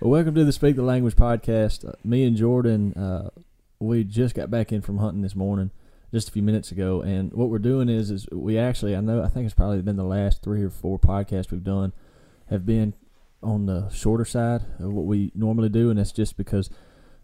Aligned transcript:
Well, 0.00 0.12
welcome 0.12 0.36
to 0.36 0.44
the 0.44 0.52
Speak 0.52 0.76
the 0.76 0.82
Language 0.82 1.16
podcast. 1.16 1.84
Uh, 1.84 1.94
me 2.04 2.22
and 2.22 2.36
Jordan, 2.36 2.94
uh, 2.94 3.30
we 3.80 4.04
just 4.04 4.32
got 4.32 4.48
back 4.48 4.70
in 4.70 4.80
from 4.80 4.98
hunting 4.98 5.22
this 5.22 5.34
morning, 5.34 5.72
just 6.14 6.28
a 6.28 6.30
few 6.30 6.42
minutes 6.42 6.70
ago, 6.70 7.02
and 7.02 7.32
what 7.32 7.48
we're 7.48 7.58
doing 7.58 7.88
is, 7.88 8.08
is 8.12 8.28
we 8.30 8.56
actually, 8.56 8.94
I 8.94 9.00
know, 9.00 9.24
I 9.24 9.28
think 9.28 9.46
it's 9.46 9.56
probably 9.56 9.82
been 9.82 9.96
the 9.96 10.04
last 10.04 10.40
three 10.40 10.62
or 10.62 10.70
four 10.70 11.00
podcasts 11.00 11.50
we've 11.50 11.64
done, 11.64 11.92
have 12.48 12.64
been 12.64 12.94
on 13.42 13.66
the 13.66 13.88
shorter 13.90 14.24
side 14.24 14.62
of 14.78 14.92
what 14.92 15.04
we 15.04 15.32
normally 15.34 15.68
do, 15.68 15.90
and 15.90 15.98
that's 15.98 16.12
just 16.12 16.36
because 16.36 16.70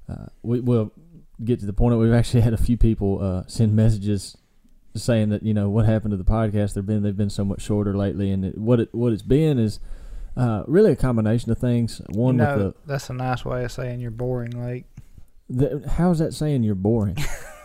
uh, 0.08 0.26
we 0.42 0.58
will 0.58 0.90
get 1.44 1.60
to 1.60 1.66
the 1.66 1.72
point 1.72 1.92
that 1.92 1.98
we've 1.98 2.12
actually 2.12 2.40
had 2.40 2.54
a 2.54 2.56
few 2.56 2.76
people 2.76 3.22
uh, 3.22 3.44
send 3.46 3.76
messages 3.76 4.36
saying 4.96 5.28
that 5.28 5.44
you 5.44 5.54
know 5.54 5.68
what 5.70 5.86
happened 5.86 6.10
to 6.10 6.16
the 6.16 6.24
podcast. 6.24 6.74
They've 6.74 6.84
been 6.84 7.04
they've 7.04 7.16
been 7.16 7.30
so 7.30 7.44
much 7.44 7.62
shorter 7.62 7.96
lately, 7.96 8.32
and 8.32 8.44
it, 8.44 8.58
what 8.58 8.80
it 8.80 8.88
what 8.92 9.12
it's 9.12 9.22
been 9.22 9.60
is 9.60 9.78
uh, 10.36 10.64
really 10.66 10.92
a 10.92 10.96
combination 10.96 11.50
of 11.52 11.58
things. 11.58 12.00
One 12.10 12.36
you 12.36 12.42
know, 12.42 12.56
with 12.56 12.86
that's 12.86 13.10
a 13.10 13.14
nice 13.14 13.44
way 13.44 13.64
of 13.64 13.72
saying 13.72 14.00
you're 14.00 14.10
boring. 14.10 14.50
Like, 14.50 14.84
the, 15.48 15.78
the 15.78 15.88
how's 15.90 16.18
that 16.18 16.34
saying 16.34 16.62
you're 16.62 16.74
boring? 16.74 17.16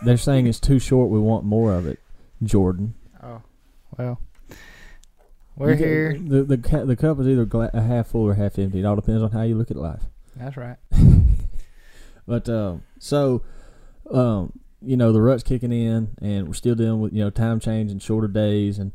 They're 0.04 0.16
saying 0.16 0.46
it's 0.46 0.60
too 0.60 0.78
short. 0.78 1.10
We 1.10 1.18
want 1.18 1.44
more 1.44 1.74
of 1.74 1.86
it, 1.86 1.98
Jordan. 2.42 2.94
oh, 3.22 3.42
well, 3.98 4.20
we're 5.56 5.74
get- 5.74 5.86
here. 5.86 6.18
The 6.18 6.44
the 6.44 6.84
the 6.86 6.96
cup 6.96 7.20
is 7.20 7.28
either 7.28 7.44
gla- 7.44 7.70
a 7.74 7.82
half 7.82 8.08
full 8.08 8.22
or 8.26 8.34
half 8.34 8.58
empty. 8.58 8.80
It 8.80 8.84
all 8.84 8.96
depends 8.96 9.22
on 9.22 9.30
how 9.32 9.42
you 9.42 9.56
look 9.56 9.70
at 9.70 9.76
life. 9.76 10.02
That's 10.36 10.56
right. 10.56 10.76
But 12.26 12.48
um, 12.48 12.84
so, 13.00 13.42
um, 14.08 14.52
you 14.80 14.96
know, 14.96 15.12
the 15.12 15.20
rut's 15.20 15.42
kicking 15.42 15.72
in, 15.72 16.16
and 16.22 16.46
we're 16.46 16.54
still 16.54 16.76
dealing 16.76 17.00
with 17.00 17.12
you 17.12 17.24
know 17.24 17.30
time 17.30 17.58
change 17.58 17.90
and 17.90 18.00
shorter 18.00 18.28
days, 18.28 18.78
and 18.78 18.92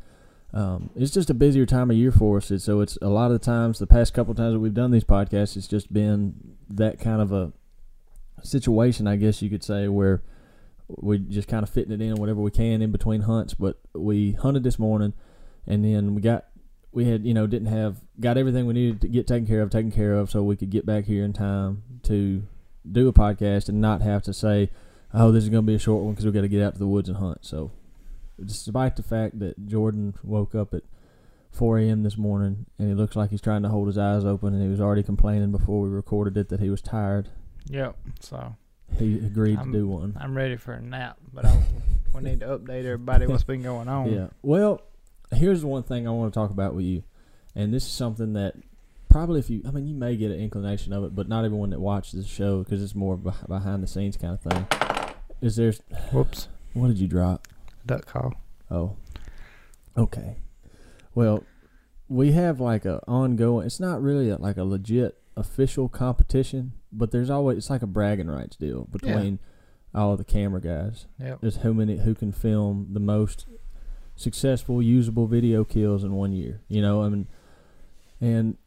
um, 0.55 0.89
it's 0.95 1.11
just 1.11 1.29
a 1.29 1.33
busier 1.33 1.65
time 1.65 1.91
of 1.91 1.97
year 1.97 2.13
for 2.13 2.37
us. 2.37 2.49
And 2.49 2.61
so 2.61 2.79
it's 2.79 2.97
a 3.01 3.09
lot 3.09 3.25
of 3.29 3.33
the 3.33 3.45
times, 3.45 3.77
the 3.77 3.85
past 3.85 4.13
couple 4.13 4.31
of 4.31 4.37
times 4.37 4.53
that 4.53 4.59
we've 4.59 4.73
done 4.73 4.91
these 4.91 5.03
podcasts, 5.03 5.57
it's 5.57 5.67
just 5.67 5.91
been 5.91 6.55
that 6.69 6.97
kind 6.97 7.21
of 7.21 7.33
a 7.33 7.51
situation, 8.41 9.05
I 9.05 9.17
guess 9.17 9.41
you 9.41 9.49
could 9.49 9.63
say, 9.65 9.89
where 9.89 10.23
we 10.87 11.19
just 11.19 11.49
kind 11.49 11.61
of 11.61 11.69
fitting 11.69 11.91
it 11.91 12.01
in 12.01 12.15
whatever 12.15 12.39
we 12.39 12.51
can 12.51 12.81
in 12.81 12.93
between 12.93 13.21
hunts. 13.21 13.53
But 13.53 13.79
we 13.93 14.31
hunted 14.31 14.63
this 14.63 14.79
morning, 14.79 15.13
and 15.67 15.83
then 15.83 16.15
we 16.15 16.21
got 16.21 16.45
we 16.93 17.03
had 17.05 17.25
you 17.25 17.33
know 17.33 17.45
didn't 17.45 17.67
have 17.67 17.97
got 18.21 18.37
everything 18.37 18.65
we 18.65 18.73
needed 18.73 19.01
to 19.01 19.09
get 19.09 19.27
taken 19.27 19.45
care 19.45 19.61
of 19.61 19.69
taken 19.69 19.91
care 19.91 20.13
of 20.13 20.31
so 20.31 20.41
we 20.41 20.55
could 20.55 20.69
get 20.69 20.85
back 20.85 21.03
here 21.03 21.25
in 21.25 21.33
time 21.33 21.83
to 22.03 22.43
do 22.89 23.09
a 23.09 23.13
podcast 23.13 23.67
and 23.67 23.81
not 23.81 24.01
have 24.01 24.23
to 24.23 24.31
say 24.31 24.69
oh 25.13 25.31
this 25.31 25.43
is 25.43 25.49
going 25.49 25.63
to 25.63 25.67
be 25.67 25.75
a 25.75 25.79
short 25.79 26.03
one 26.03 26.13
because 26.13 26.25
we 26.25 26.31
got 26.31 26.41
to 26.41 26.47
get 26.47 26.63
out 26.63 26.71
to 26.71 26.79
the 26.79 26.87
woods 26.87 27.09
and 27.09 27.17
hunt 27.17 27.39
so 27.41 27.71
despite 28.43 28.95
the 28.95 29.03
fact 29.03 29.39
that 29.39 29.65
jordan 29.67 30.13
woke 30.23 30.53
up 30.55 30.73
at 30.73 30.83
4 31.51 31.79
a.m 31.79 32.03
this 32.03 32.17
morning 32.17 32.65
and 32.77 32.89
he 32.89 32.93
looks 32.95 33.15
like 33.15 33.29
he's 33.29 33.41
trying 33.41 33.63
to 33.63 33.69
hold 33.69 33.87
his 33.87 33.97
eyes 33.97 34.25
open 34.25 34.53
and 34.53 34.61
he 34.61 34.67
was 34.69 34.81
already 34.81 35.03
complaining 35.03 35.51
before 35.51 35.81
we 35.81 35.89
recorded 35.89 36.35
it 36.37 36.49
that 36.49 36.59
he 36.59 36.69
was 36.69 36.81
tired 36.81 37.29
Yep. 37.69 37.97
So 38.19 38.55
he 38.99 39.15
agreed 39.17 39.57
I'm- 39.57 39.71
to 39.71 39.77
do 39.79 39.87
one 39.87 40.15
I'm 40.19 40.35
ready 40.37 40.55
for 40.55 40.73
a 40.73 40.81
nap, 40.81 41.17
but 41.33 41.45
I, 41.45 41.63
we 42.13 42.21
need 42.21 42.41
to 42.41 42.47
update 42.59 42.85
everybody 42.85 43.25
what's 43.25 43.43
been 43.43 43.63
going 43.63 43.87
on. 43.87 44.11
Yeah. 44.11 44.27
Well, 44.43 44.81
here's 45.33 45.61
the 45.61 45.67
one 45.67 45.81
thing 45.83 46.07
I 46.07 46.11
want 46.11 46.31
to 46.31 46.39
talk 46.39 46.51
about 46.51 46.75
with 46.75 46.85
you, 46.85 47.01
and 47.55 47.73
this 47.73 47.83
is 47.83 47.89
something 47.91 48.33
that 48.33 48.53
probably 49.09 49.39
if 49.39 49.49
you, 49.49 49.63
I 49.67 49.71
mean, 49.71 49.87
you 49.87 49.95
may 49.95 50.15
get 50.15 50.29
an 50.29 50.39
inclination 50.39 50.93
of 50.93 51.03
it, 51.05 51.15
but 51.15 51.27
not 51.27 51.43
everyone 51.43 51.71
that 51.71 51.79
watches 51.81 52.21
the 52.21 52.23
show 52.27 52.59
because 52.59 52.83
it's 52.83 52.93
more 52.93 53.17
beh- 53.17 53.47
behind 53.47 53.81
the 53.81 53.87
scenes 53.87 54.15
kind 54.15 54.33
of 54.35 54.41
thing. 54.41 54.67
Is 55.41 55.55
there? 55.55 55.73
Whoops. 56.11 56.47
What 56.73 56.89
did 56.89 56.99
you 56.99 57.07
drop? 57.07 57.47
Duck 57.85 58.05
call. 58.05 58.33
Oh. 58.71 58.97
Okay. 59.97 60.37
Well, 61.13 61.43
we 62.07 62.31
have 62.33 62.59
like 62.59 62.85
a 62.85 63.01
ongoing. 63.07 63.65
It's 63.65 63.79
not 63.79 64.01
really 64.01 64.29
a, 64.29 64.37
like 64.37 64.57
a 64.57 64.63
legit 64.63 65.17
official 65.37 65.89
competition, 65.89 66.73
but 66.91 67.11
there's 67.11 67.29
always 67.29 67.57
it's 67.57 67.69
like 67.69 67.81
a 67.81 67.87
bragging 67.87 68.27
rights 68.29 68.55
deal 68.55 68.87
between 68.91 69.39
all 69.93 70.11
of 70.11 70.17
the 70.17 70.25
camera 70.25 70.61
guys. 70.61 71.07
Yep. 71.19 71.41
Just 71.41 71.57
who 71.59 71.73
many 71.73 71.97
who 71.97 72.13
can 72.13 72.31
film 72.31 72.87
the 72.91 72.99
most 72.99 73.45
successful 74.15 74.81
usable 74.81 75.27
video 75.27 75.63
kills 75.63 76.03
in 76.03 76.13
one 76.13 76.31
year. 76.31 76.61
You 76.67 76.81
know, 76.81 77.03
I 77.03 77.09
mean, 77.09 77.27
and 78.19 78.57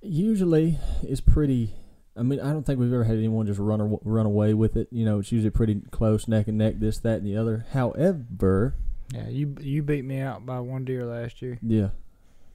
usually 0.00 0.78
it's 1.02 1.20
pretty. 1.20 1.74
I 2.18 2.22
mean, 2.22 2.40
I 2.40 2.52
don't 2.52 2.64
think 2.64 2.78
we've 2.80 2.92
ever 2.92 3.04
had 3.04 3.16
anyone 3.18 3.46
just 3.46 3.60
run 3.60 3.80
aw- 3.80 3.98
run 4.02 4.26
away 4.26 4.54
with 4.54 4.76
it. 4.76 4.88
You 4.90 5.04
know, 5.04 5.18
it's 5.18 5.30
usually 5.32 5.50
pretty 5.50 5.82
close, 5.90 6.26
neck 6.28 6.48
and 6.48 6.58
neck, 6.58 6.74
this, 6.78 6.98
that, 7.00 7.18
and 7.18 7.26
the 7.26 7.36
other. 7.36 7.66
However, 7.72 8.74
Yeah. 9.12 9.28
You 9.28 9.54
you 9.60 9.82
beat 9.82 10.04
me 10.04 10.20
out 10.20 10.44
by 10.46 10.60
one 10.60 10.84
deer 10.84 11.04
last 11.04 11.40
year. 11.42 11.58
yeah, 11.62 11.88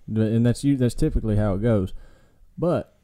and 0.08 0.46
that's 0.46 0.64
you. 0.64 0.76
That's 0.78 0.94
typically 0.96 1.36
how 1.38 1.54
it 1.54 1.62
goes. 1.62 1.94
But 2.58 2.98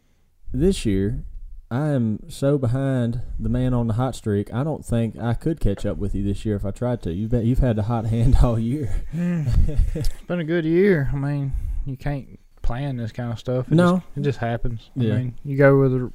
this 0.52 0.86
year, 0.86 1.24
I 1.72 1.90
am 1.90 2.30
so 2.30 2.58
behind 2.58 3.22
the 3.40 3.50
man 3.50 3.74
on 3.74 3.88
the 3.88 3.94
hot 3.94 4.16
streak. 4.16 4.54
I 4.54 4.64
don't 4.64 4.84
think 4.86 5.18
I 5.20 5.34
could 5.34 5.60
catch 5.60 5.86
up 5.86 5.98
with 5.98 6.16
you 6.16 6.24
this 6.24 6.46
year 6.46 6.56
if 6.56 6.66
I 6.66 6.72
tried 6.72 7.02
to. 7.04 7.14
You've 7.14 7.32
been, 7.32 7.46
you've 7.46 7.60
had 7.60 7.76
the 7.76 7.84
hot 7.84 8.06
hand 8.16 8.38
all 8.42 8.58
year. 8.60 9.04
Hmm. 9.12 9.44
it's 9.94 10.10
been 10.28 10.40
a 10.40 10.44
good 10.46 10.66
year. 10.66 11.10
I 11.14 11.16
mean, 11.18 11.54
you 11.86 11.98
can't 11.98 12.40
plan 12.62 12.98
this 12.98 13.12
kind 13.12 13.32
of 13.32 13.40
stuff. 13.40 13.68
It 13.72 13.76
No. 13.76 13.98
Just, 13.98 14.18
it 14.18 14.22
just 14.24 14.40
happens. 14.40 14.90
Yeah. 14.96 15.14
I 15.14 15.18
mean, 15.18 15.36
you 15.46 15.58
go 15.58 15.80
with 15.80 15.94
a 15.94 16.12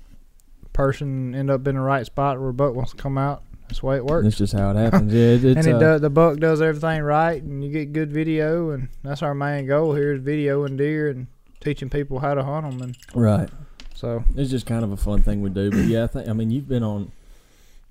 person, 0.72 1.34
end 1.34 1.50
up 1.50 1.66
in 1.66 1.74
the 1.74 1.80
right 1.80 2.04
spot 2.06 2.40
where 2.40 2.50
a 2.50 2.54
buck 2.54 2.74
wants 2.74 2.92
to 2.92 2.96
come 2.96 3.18
out. 3.18 3.42
That's 3.68 3.80
the 3.80 3.86
way 3.86 3.96
it 3.96 4.04
works. 4.04 4.24
That's 4.24 4.36
just 4.36 4.52
how 4.52 4.70
it 4.70 4.76
happens. 4.76 5.12
Yeah, 5.12 5.20
it, 5.20 5.44
it's 5.44 5.56
and 5.58 5.66
it 5.66 5.74
uh, 5.76 5.78
does, 5.78 6.00
the 6.00 6.10
buck 6.10 6.38
does 6.38 6.60
everything 6.60 7.02
right, 7.02 7.42
and 7.42 7.64
you 7.64 7.70
get 7.70 7.92
good 7.92 8.12
video, 8.12 8.70
and 8.70 8.88
that's 9.02 9.22
our 9.22 9.34
main 9.34 9.66
goal 9.66 9.94
here 9.94 10.12
is 10.12 10.20
video 10.20 10.64
and 10.64 10.76
deer 10.76 11.08
and 11.08 11.26
teaching 11.60 11.88
people 11.88 12.18
how 12.18 12.34
to 12.34 12.42
hunt 12.42 12.70
them. 12.70 12.82
And 12.82 12.96
right. 13.14 13.48
so 13.94 14.24
It's 14.36 14.50
just 14.50 14.66
kind 14.66 14.84
of 14.84 14.92
a 14.92 14.96
fun 14.96 15.22
thing 15.22 15.40
we 15.42 15.50
do. 15.50 15.70
But 15.70 15.84
yeah, 15.84 16.04
I 16.04 16.06
think 16.08 16.28
I 16.28 16.32
mean 16.32 16.50
you've 16.50 16.68
been 16.68 16.82
on 16.82 17.12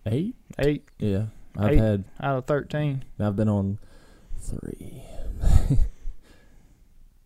eight. 0.06 0.36
eight 0.60 0.84
Yeah, 1.00 1.26
I've 1.58 1.72
Eight. 1.72 1.78
had 1.80 2.04
out 2.22 2.38
of 2.38 2.46
thirteen. 2.46 3.04
I've 3.20 3.36
been 3.36 3.50
on 3.50 3.80
three. 4.40 5.04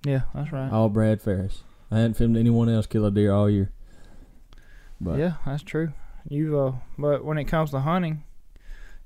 Yeah, 0.06 0.22
that's 0.34 0.52
right. 0.52 0.72
All 0.72 0.90
Brad 0.90 1.20
Ferris. 1.22 1.64
I 1.92 1.96
hadn't 1.98 2.14
filmed 2.16 2.38
anyone 2.38 2.70
else 2.70 2.86
kill 2.86 3.06
a 3.06 3.12
deer 3.12 3.34
all 3.34 3.50
year. 3.50 3.72
But 5.02 5.20
yeah, 5.20 5.34
that's 5.46 5.64
true. 5.64 5.94
You've 6.28 6.56
uh, 6.56 6.72
but 6.98 7.24
when 7.24 7.38
it 7.38 7.46
comes 7.46 7.72
to 7.72 7.80
hunting, 7.82 8.24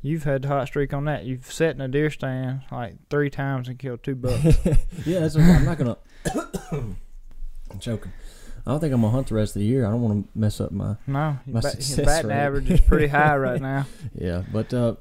you've 0.02 0.24
had 0.24 0.44
the 0.44 0.48
hot 0.48 0.68
streak 0.68 0.94
on 0.94 1.06
that. 1.06 1.26
You've 1.26 1.52
sat 1.52 1.76
in 1.76 1.82
a 1.82 1.88
deer 1.88 2.10
stand 2.10 2.62
like 2.72 2.96
three 3.10 3.30
times 3.30 3.68
and 3.68 3.78
killed 3.78 4.04
two 4.04 4.16
bucks. 4.16 4.44
yeah, 5.06 5.20
that's 5.20 5.36
okay. 5.36 5.52
I'm 5.52 5.66
not 5.66 5.78
gonna. 5.78 5.98
I'm 7.72 7.80
choking. 7.80 8.14
I 8.66 8.72
don't 8.72 8.80
think 8.82 8.94
I'm 8.94 9.02
gonna 9.02 9.12
hunt 9.12 9.28
the 9.28 9.36
rest 9.36 9.56
of 9.56 9.62
the 9.62 9.66
year. 9.66 9.86
I 9.86 9.90
don't 9.90 10.02
want 10.02 10.32
to 10.34 10.40
mess 10.40 10.62
up 10.62 10.72
my. 10.72 10.96
no, 11.08 11.40
My 11.46 11.62
bat, 11.62 11.76
batting 12.06 12.30
rate. 12.30 12.36
average 12.36 12.70
is 12.70 12.82
pretty 12.82 13.08
high 13.08 13.36
right 13.38 13.62
now. 13.74 13.86
Yeah, 14.16 14.44
but 14.52 14.74
uh, 14.74 14.96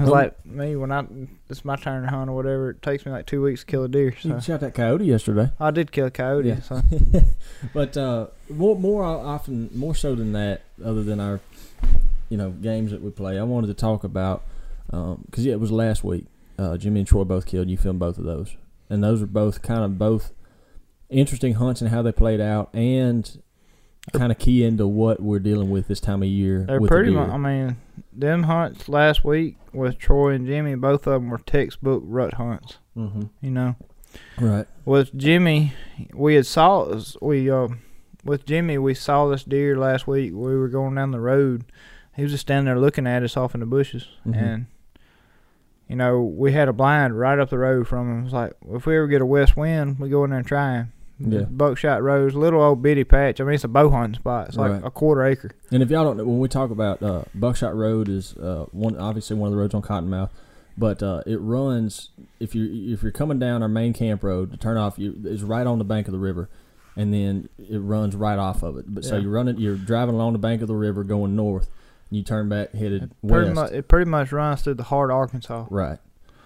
It's 0.00 0.08
Oh. 0.08 0.12
like 0.12 0.46
me 0.46 0.76
when 0.76 0.90
I 0.90 1.04
it's 1.48 1.64
my 1.64 1.76
turn 1.76 2.02
to 2.04 2.08
hunt 2.08 2.30
or 2.30 2.34
whatever. 2.34 2.70
It 2.70 2.80
takes 2.82 3.04
me 3.04 3.12
like 3.12 3.26
two 3.26 3.42
weeks 3.42 3.60
to 3.60 3.66
kill 3.66 3.84
a 3.84 3.88
deer. 3.88 4.14
you 4.22 4.40
shot 4.40 4.60
that 4.60 4.74
coyote 4.74 5.04
yesterday. 5.04 5.52
I 5.60 5.70
did 5.70 5.92
kill 5.92 6.06
a 6.06 6.10
coyote. 6.10 6.48
Yeah. 6.48 6.60
So 6.60 6.80
but 7.74 7.96
uh, 7.96 8.28
more, 8.48 8.76
more 8.76 9.04
often, 9.04 9.68
more 9.74 9.94
so 9.94 10.14
than 10.14 10.32
that, 10.32 10.62
other 10.84 11.02
than 11.02 11.20
our, 11.20 11.40
you 12.30 12.36
know, 12.38 12.50
games 12.50 12.90
that 12.92 13.02
we 13.02 13.10
play, 13.10 13.38
I 13.38 13.42
wanted 13.42 13.66
to 13.68 13.74
talk 13.74 14.02
about 14.04 14.42
because 14.86 15.44
yeah, 15.44 15.52
it 15.52 15.60
was 15.60 15.70
last 15.70 16.02
week. 16.02 16.26
Uh, 16.58 16.76
Jimmy 16.76 17.00
and 17.00 17.06
Troy 17.06 17.24
both 17.24 17.46
killed. 17.46 17.68
You 17.68 17.76
filmed 17.76 18.00
both 18.00 18.18
of 18.18 18.24
those, 18.24 18.56
and 18.88 19.02
those 19.04 19.22
are 19.22 19.26
both 19.26 19.62
kind 19.62 19.84
of 19.84 19.98
both 19.98 20.32
interesting 21.08 21.54
hunts 21.54 21.80
and 21.80 21.90
how 21.90 22.02
they 22.02 22.12
played 22.12 22.40
out, 22.40 22.70
and 22.74 23.40
kind 24.12 24.32
of 24.32 24.38
key 24.38 24.64
into 24.64 24.86
what 24.86 25.20
we're 25.20 25.38
dealing 25.38 25.70
with 25.70 25.86
this 25.88 26.00
time 26.00 26.22
of 26.22 26.28
year. 26.28 26.64
They're 26.66 26.80
with 26.80 26.88
the 26.90 26.94
pretty 26.94 27.10
deer. 27.10 27.20
much. 27.20 27.30
I 27.30 27.36
mean, 27.36 27.76
them 28.12 28.44
hunts 28.44 28.88
last 28.88 29.24
week 29.24 29.56
with 29.72 29.98
Troy 29.98 30.30
and 30.34 30.46
Jimmy, 30.46 30.74
both 30.74 31.06
of 31.06 31.20
them 31.22 31.30
were 31.30 31.38
textbook 31.38 32.02
rut 32.06 32.34
hunts. 32.34 32.78
Mm-hmm. 32.96 33.22
You 33.40 33.50
know, 33.50 33.76
Right. 34.40 34.66
with 34.84 35.16
Jimmy, 35.16 35.74
we 36.14 36.34
had 36.34 36.46
saw 36.46 36.98
we 37.22 37.50
uh 37.50 37.68
with 38.24 38.44
Jimmy 38.46 38.78
we 38.78 38.94
saw 38.94 39.28
this 39.28 39.44
deer 39.44 39.78
last 39.78 40.06
week. 40.06 40.32
We 40.34 40.56
were 40.56 40.68
going 40.68 40.94
down 40.96 41.10
the 41.12 41.20
road. 41.20 41.64
He 42.16 42.22
was 42.22 42.32
just 42.32 42.42
standing 42.42 42.64
there 42.66 42.78
looking 42.80 43.06
at 43.06 43.22
us 43.22 43.36
off 43.36 43.54
in 43.54 43.60
the 43.60 43.66
bushes, 43.66 44.08
Mhm. 44.26 44.36
and 44.36 44.66
you 45.88 45.96
know 45.96 46.20
we 46.22 46.52
had 46.52 46.68
a 46.68 46.72
blind 46.72 47.18
right 47.18 47.38
up 47.38 47.50
the 47.50 47.58
road 47.58 47.86
from 47.86 48.10
him. 48.10 48.20
It 48.20 48.24
was 48.24 48.32
like 48.32 48.52
if 48.72 48.86
we 48.86 48.96
ever 48.96 49.06
get 49.06 49.22
a 49.22 49.26
west 49.26 49.56
wind, 49.56 49.98
we 50.00 50.08
go 50.08 50.24
in 50.24 50.30
there 50.30 50.38
and 50.40 50.46
try 50.48 50.74
him. 50.74 50.92
Yeah. 51.22 51.42
Buckshot 51.42 52.02
Road, 52.02 52.32
little 52.32 52.62
old 52.62 52.82
bitty 52.82 53.04
patch. 53.04 53.40
I 53.40 53.44
mean, 53.44 53.54
it's 53.54 53.64
a 53.64 53.68
bow 53.68 53.90
hunting 53.90 54.18
spot. 54.18 54.48
It's 54.48 54.56
like 54.56 54.72
Right. 54.72 54.82
a 54.84 54.90
quarter 54.90 55.24
acre. 55.24 55.50
And 55.70 55.82
if 55.82 55.90
y'all 55.90 56.04
don't 56.04 56.16
know, 56.16 56.24
when 56.24 56.38
we 56.38 56.48
talk 56.48 56.70
about 56.70 57.02
uh, 57.02 57.22
Buckshot 57.34 57.74
Road 57.76 58.08
is 58.08 58.34
uh, 58.38 58.66
one 58.72 58.96
obviously 58.96 59.36
one 59.36 59.48
of 59.48 59.52
the 59.52 59.58
roads 59.58 59.74
on 59.74 59.82
Cottonmouth, 59.82 60.30
but 60.78 61.02
uh, 61.02 61.22
it 61.26 61.36
runs 61.40 62.08
if 62.38 62.54
you 62.54 62.92
if 62.94 63.02
you're 63.02 63.12
coming 63.12 63.38
down 63.38 63.62
our 63.62 63.68
main 63.68 63.92
camp 63.92 64.22
road 64.22 64.50
to 64.52 64.56
turn 64.56 64.76
off, 64.78 64.98
you 64.98 65.14
is 65.24 65.42
right 65.44 65.66
on 65.66 65.78
the 65.78 65.84
bank 65.84 66.08
of 66.08 66.12
the 66.12 66.18
river, 66.18 66.48
and 66.96 67.12
then 67.12 67.48
it 67.58 67.78
runs 67.78 68.16
right 68.16 68.38
off 68.38 68.62
of 68.62 68.78
it. 68.78 68.86
But 68.88 69.04
so 69.04 69.18
you're 69.18 69.30
running, 69.30 69.58
you're 69.58 69.76
driving 69.76 70.14
along 70.14 70.32
the 70.32 70.38
bank 70.38 70.62
of 70.62 70.68
the 70.68 70.74
river 70.74 71.04
going 71.04 71.36
north, 71.36 71.68
and 72.08 72.16
you 72.16 72.22
turn 72.22 72.48
back 72.48 72.72
headed 72.72 73.12
Pretty 73.26 73.50
west. 73.50 73.54
much, 73.54 73.72
it 73.72 73.88
pretty 73.88 74.10
much 74.10 74.32
runs 74.32 74.62
through 74.62 74.74
the 74.74 74.84
heart 74.84 75.10
of 75.10 75.16
Arkansas. 75.16 75.66
Right. 75.68 75.98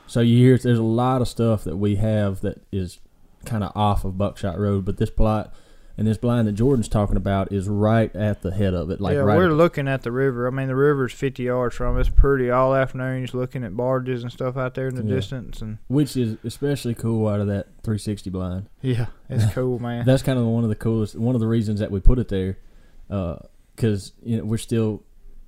So 0.08 0.20
you 0.20 0.36
hear 0.38 0.58
there's 0.58 0.78
a 0.78 0.82
lot 0.82 1.22
of 1.22 1.28
stuff 1.28 1.62
that 1.64 1.76
we 1.76 1.96
have 1.96 2.40
that 2.40 2.60
is 2.72 2.98
kind 3.44 3.62
of 3.64 3.72
off 3.74 4.04
of 4.04 4.18
Buckshot 4.18 4.58
Road, 4.58 4.84
but 4.84 4.96
this 4.96 5.10
plot, 5.10 5.54
and 5.96 6.08
this 6.08 6.18
blind 6.18 6.48
that 6.48 6.52
Jordan's 6.52 6.88
talking 6.88 7.16
about 7.16 7.52
is 7.52 7.68
right 7.68 8.14
at 8.16 8.42
the 8.42 8.50
head 8.50 8.74
of 8.74 8.90
it, 8.90 9.00
like 9.00 9.14
yeah, 9.14 9.20
right. 9.20 9.36
we're 9.36 9.52
looking 9.52 9.86
at 9.86 10.02
the 10.02 10.10
river. 10.10 10.48
I 10.48 10.50
mean, 10.50 10.66
the 10.66 10.74
river's 10.74 11.12
50 11.12 11.44
yards 11.44 11.76
from 11.76 11.96
us. 11.96 12.08
Pretty 12.08 12.50
all 12.50 12.74
afternoon. 12.74 13.22
Just 13.22 13.34
looking 13.34 13.62
at 13.62 13.76
barges 13.76 14.22
and 14.24 14.32
stuff 14.32 14.56
out 14.56 14.74
there 14.74 14.88
in 14.88 14.96
the 14.96 15.04
Yeah. 15.04 15.14
distance, 15.14 15.62
and 15.62 15.78
which 15.86 16.16
is 16.16 16.36
especially 16.42 16.94
cool 16.94 17.28
out 17.28 17.40
of 17.40 17.46
that 17.46 17.66
360 17.84 18.28
blind. 18.30 18.68
yeah, 18.82 19.06
it's 19.28 19.52
cool, 19.54 19.78
man. 19.80 20.04
That's 20.04 20.22
kind 20.24 20.38
of 20.38 20.46
one 20.46 20.64
of 20.64 20.68
the 20.70 20.74
coolest. 20.76 21.14
One 21.16 21.36
of 21.36 21.40
the 21.40 21.46
reasons 21.46 21.78
that 21.78 21.92
we 21.92 22.00
put 22.00 22.18
it 22.18 22.26
there, 22.28 22.56
because 23.08 24.12
you 24.22 24.38
know 24.38 24.44
we're 24.44 24.56
still, 24.58 25.02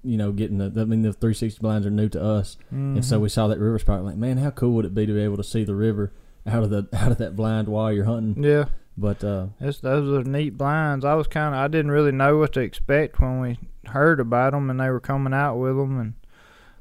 you 0.04 0.16
know, 0.16 0.32
getting 0.32 0.58
the. 0.58 0.66
I 0.81 0.84
mean, 0.84 1.02
the 1.02 1.12
360 1.12 1.60
blinds 1.60 1.87
are 1.87 1.90
new 1.90 2.08
to 2.10 2.22
us, 2.22 2.56
and 2.70 3.04
so 3.04 3.19
Mhm. 3.19 3.22
we 3.22 3.28
saw 3.28 3.48
that 3.48 3.58
river 3.58 3.78
spot. 3.81 4.04
Like, 4.04 4.16
man, 4.16 4.37
how 4.38 4.50
cool 4.50 4.72
would 4.75 4.84
it 4.84 4.94
be 4.94 5.06
to 5.06 5.12
be 5.12 5.20
able 5.22 5.37
to 5.38 5.44
see 5.44 5.64
the 5.64 5.75
river 5.75 6.12
out 6.46 6.62
of 6.62 6.70
the 6.70 6.88
out 6.93 7.12
of 7.12 7.19
that 7.19 7.37
blind 7.37 7.69
while 7.69 7.93
you're 7.93 8.04
hunting? 8.04 8.43
yeah, 8.43 8.66
But 8.96 9.22
uh, 9.25 9.46
it's, 9.60 9.78
those 9.81 10.26
are 10.26 10.28
neat 10.28 10.56
blinds. 10.56 11.04
I 11.04 11.14
was 11.14 11.26
kind 11.26 11.54
of 11.54 11.60
I 11.60 11.69
didn't 11.69 11.90
really 11.90 12.12
know 12.12 12.38
what 12.38 12.52
to 12.54 12.60
expect 12.60 13.20
when 13.20 13.40
we 13.40 13.58
heard 13.88 14.20
about 14.20 14.52
them, 14.52 14.70
and 14.70 14.81
they 14.81 14.90
were 14.90 15.00
coming 15.00 15.32
out 15.34 15.56
with 15.56 15.76
them, 15.76 15.98
and 16.00 16.14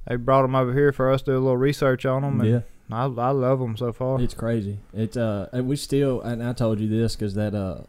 they 0.08 0.16
brought 0.16 0.44
them 0.44 0.56
over 0.56 0.74
here 0.74 0.92
for 0.92 1.12
us 1.12 1.22
to 1.24 1.32
do 1.32 1.38
a 1.38 1.40
little 1.40 1.58
research 1.58 2.06
on 2.06 2.22
them. 2.22 2.42
And 2.42 2.50
yeah, 2.50 2.60
I 2.92 3.06
I 3.06 3.30
love 3.32 3.60
them 3.60 3.76
so 3.78 3.92
far. 3.92 4.22
it's 4.22 4.34
crazy. 4.34 4.80
It's 4.94 5.18
uh, 5.18 5.50
and 5.52 5.68
we 5.68 5.76
still. 5.76 6.22
And 6.22 6.42
I 6.44 6.54
told 6.54 6.80
you 6.80 6.88
this 6.88 7.16
because 7.16 7.34
that 7.36 7.54
uh, 7.56 7.82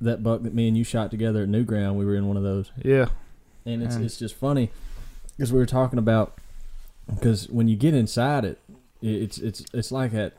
that 0.00 0.22
buck 0.22 0.42
that 0.42 0.54
me 0.54 0.68
and 0.68 0.76
you 0.76 0.84
shot 0.84 1.10
together 1.10 1.42
at 1.42 1.48
New 1.48 1.64
Ground, 1.64 1.98
we 1.98 2.04
were 2.04 2.14
in 2.14 2.26
one 2.26 2.36
of 2.36 2.42
those. 2.42 2.70
yeah, 2.82 3.08
and 3.66 3.82
it's 3.82 3.96
And- 3.96 4.04
it's 4.04 4.16
just 4.18 4.34
funny 4.34 4.70
because 5.36 5.52
we 5.52 5.58
were 5.58 5.66
talking 5.66 5.98
about 5.98 6.38
because 7.14 7.48
when 7.48 7.68
you 7.68 7.76
get 7.76 7.94
inside 7.94 8.44
it, 8.44 8.58
it 9.02 9.08
it's 9.08 9.38
it's 9.38 9.64
it's 9.72 9.92
like 9.92 10.12
a 10.14 10.32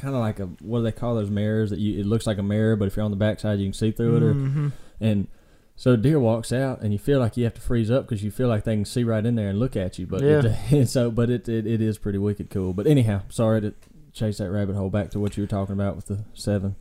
kind 0.00 0.14
of 0.14 0.20
like 0.20 0.40
a 0.40 0.46
what 0.60 0.78
do 0.80 0.84
they 0.84 0.92
call 0.92 1.14
those 1.14 1.30
mirrors 1.30 1.70
that 1.70 1.78
you 1.78 2.00
it 2.00 2.06
looks 2.06 2.26
like 2.26 2.38
a 2.38 2.42
mirror, 2.42 2.76
but 2.76 2.86
if 2.86 2.96
you're 2.96 3.04
on 3.04 3.10
the 3.10 3.16
backside 3.16 3.58
you 3.58 3.66
can 3.66 3.72
see 3.72 3.90
through 3.90 4.16
it, 4.16 4.22
or, 4.22 4.34
Mhm. 4.34 4.72
and 5.00 5.28
so 5.76 5.96
deer 5.96 6.18
walks 6.20 6.52
out 6.52 6.80
and 6.82 6.92
you 6.92 6.98
feel 6.98 7.20
like 7.20 7.36
you 7.36 7.44
have 7.44 7.54
to 7.54 7.60
freeze 7.60 7.90
up 7.90 8.04
because 8.06 8.22
you 8.22 8.30
feel 8.30 8.48
like 8.48 8.64
they 8.64 8.74
can 8.76 8.84
see 8.84 9.02
right 9.04 9.24
in 9.24 9.34
there 9.34 9.48
and 9.48 9.58
look 9.58 9.76
at 9.76 9.98
you, 9.98 10.06
but 10.06 10.22
Yeah. 10.22 10.56
it, 10.70 10.88
so 10.88 11.10
but 11.10 11.30
it, 11.30 11.48
it 11.48 11.66
it 11.66 11.80
is 11.80 11.98
pretty 11.98 12.18
wicked 12.18 12.50
cool. 12.50 12.72
But 12.72 12.86
anyhow, 12.86 13.22
sorry 13.28 13.60
to 13.62 13.74
chase 14.12 14.38
that 14.38 14.50
rabbit 14.50 14.74
hole 14.76 14.90
back 14.90 15.10
to 15.10 15.20
what 15.20 15.36
you 15.36 15.42
were 15.42 15.48
talking 15.48 15.72
about 15.74 15.96
with 15.96 16.06
the 16.06 16.24
seven. 16.34 16.76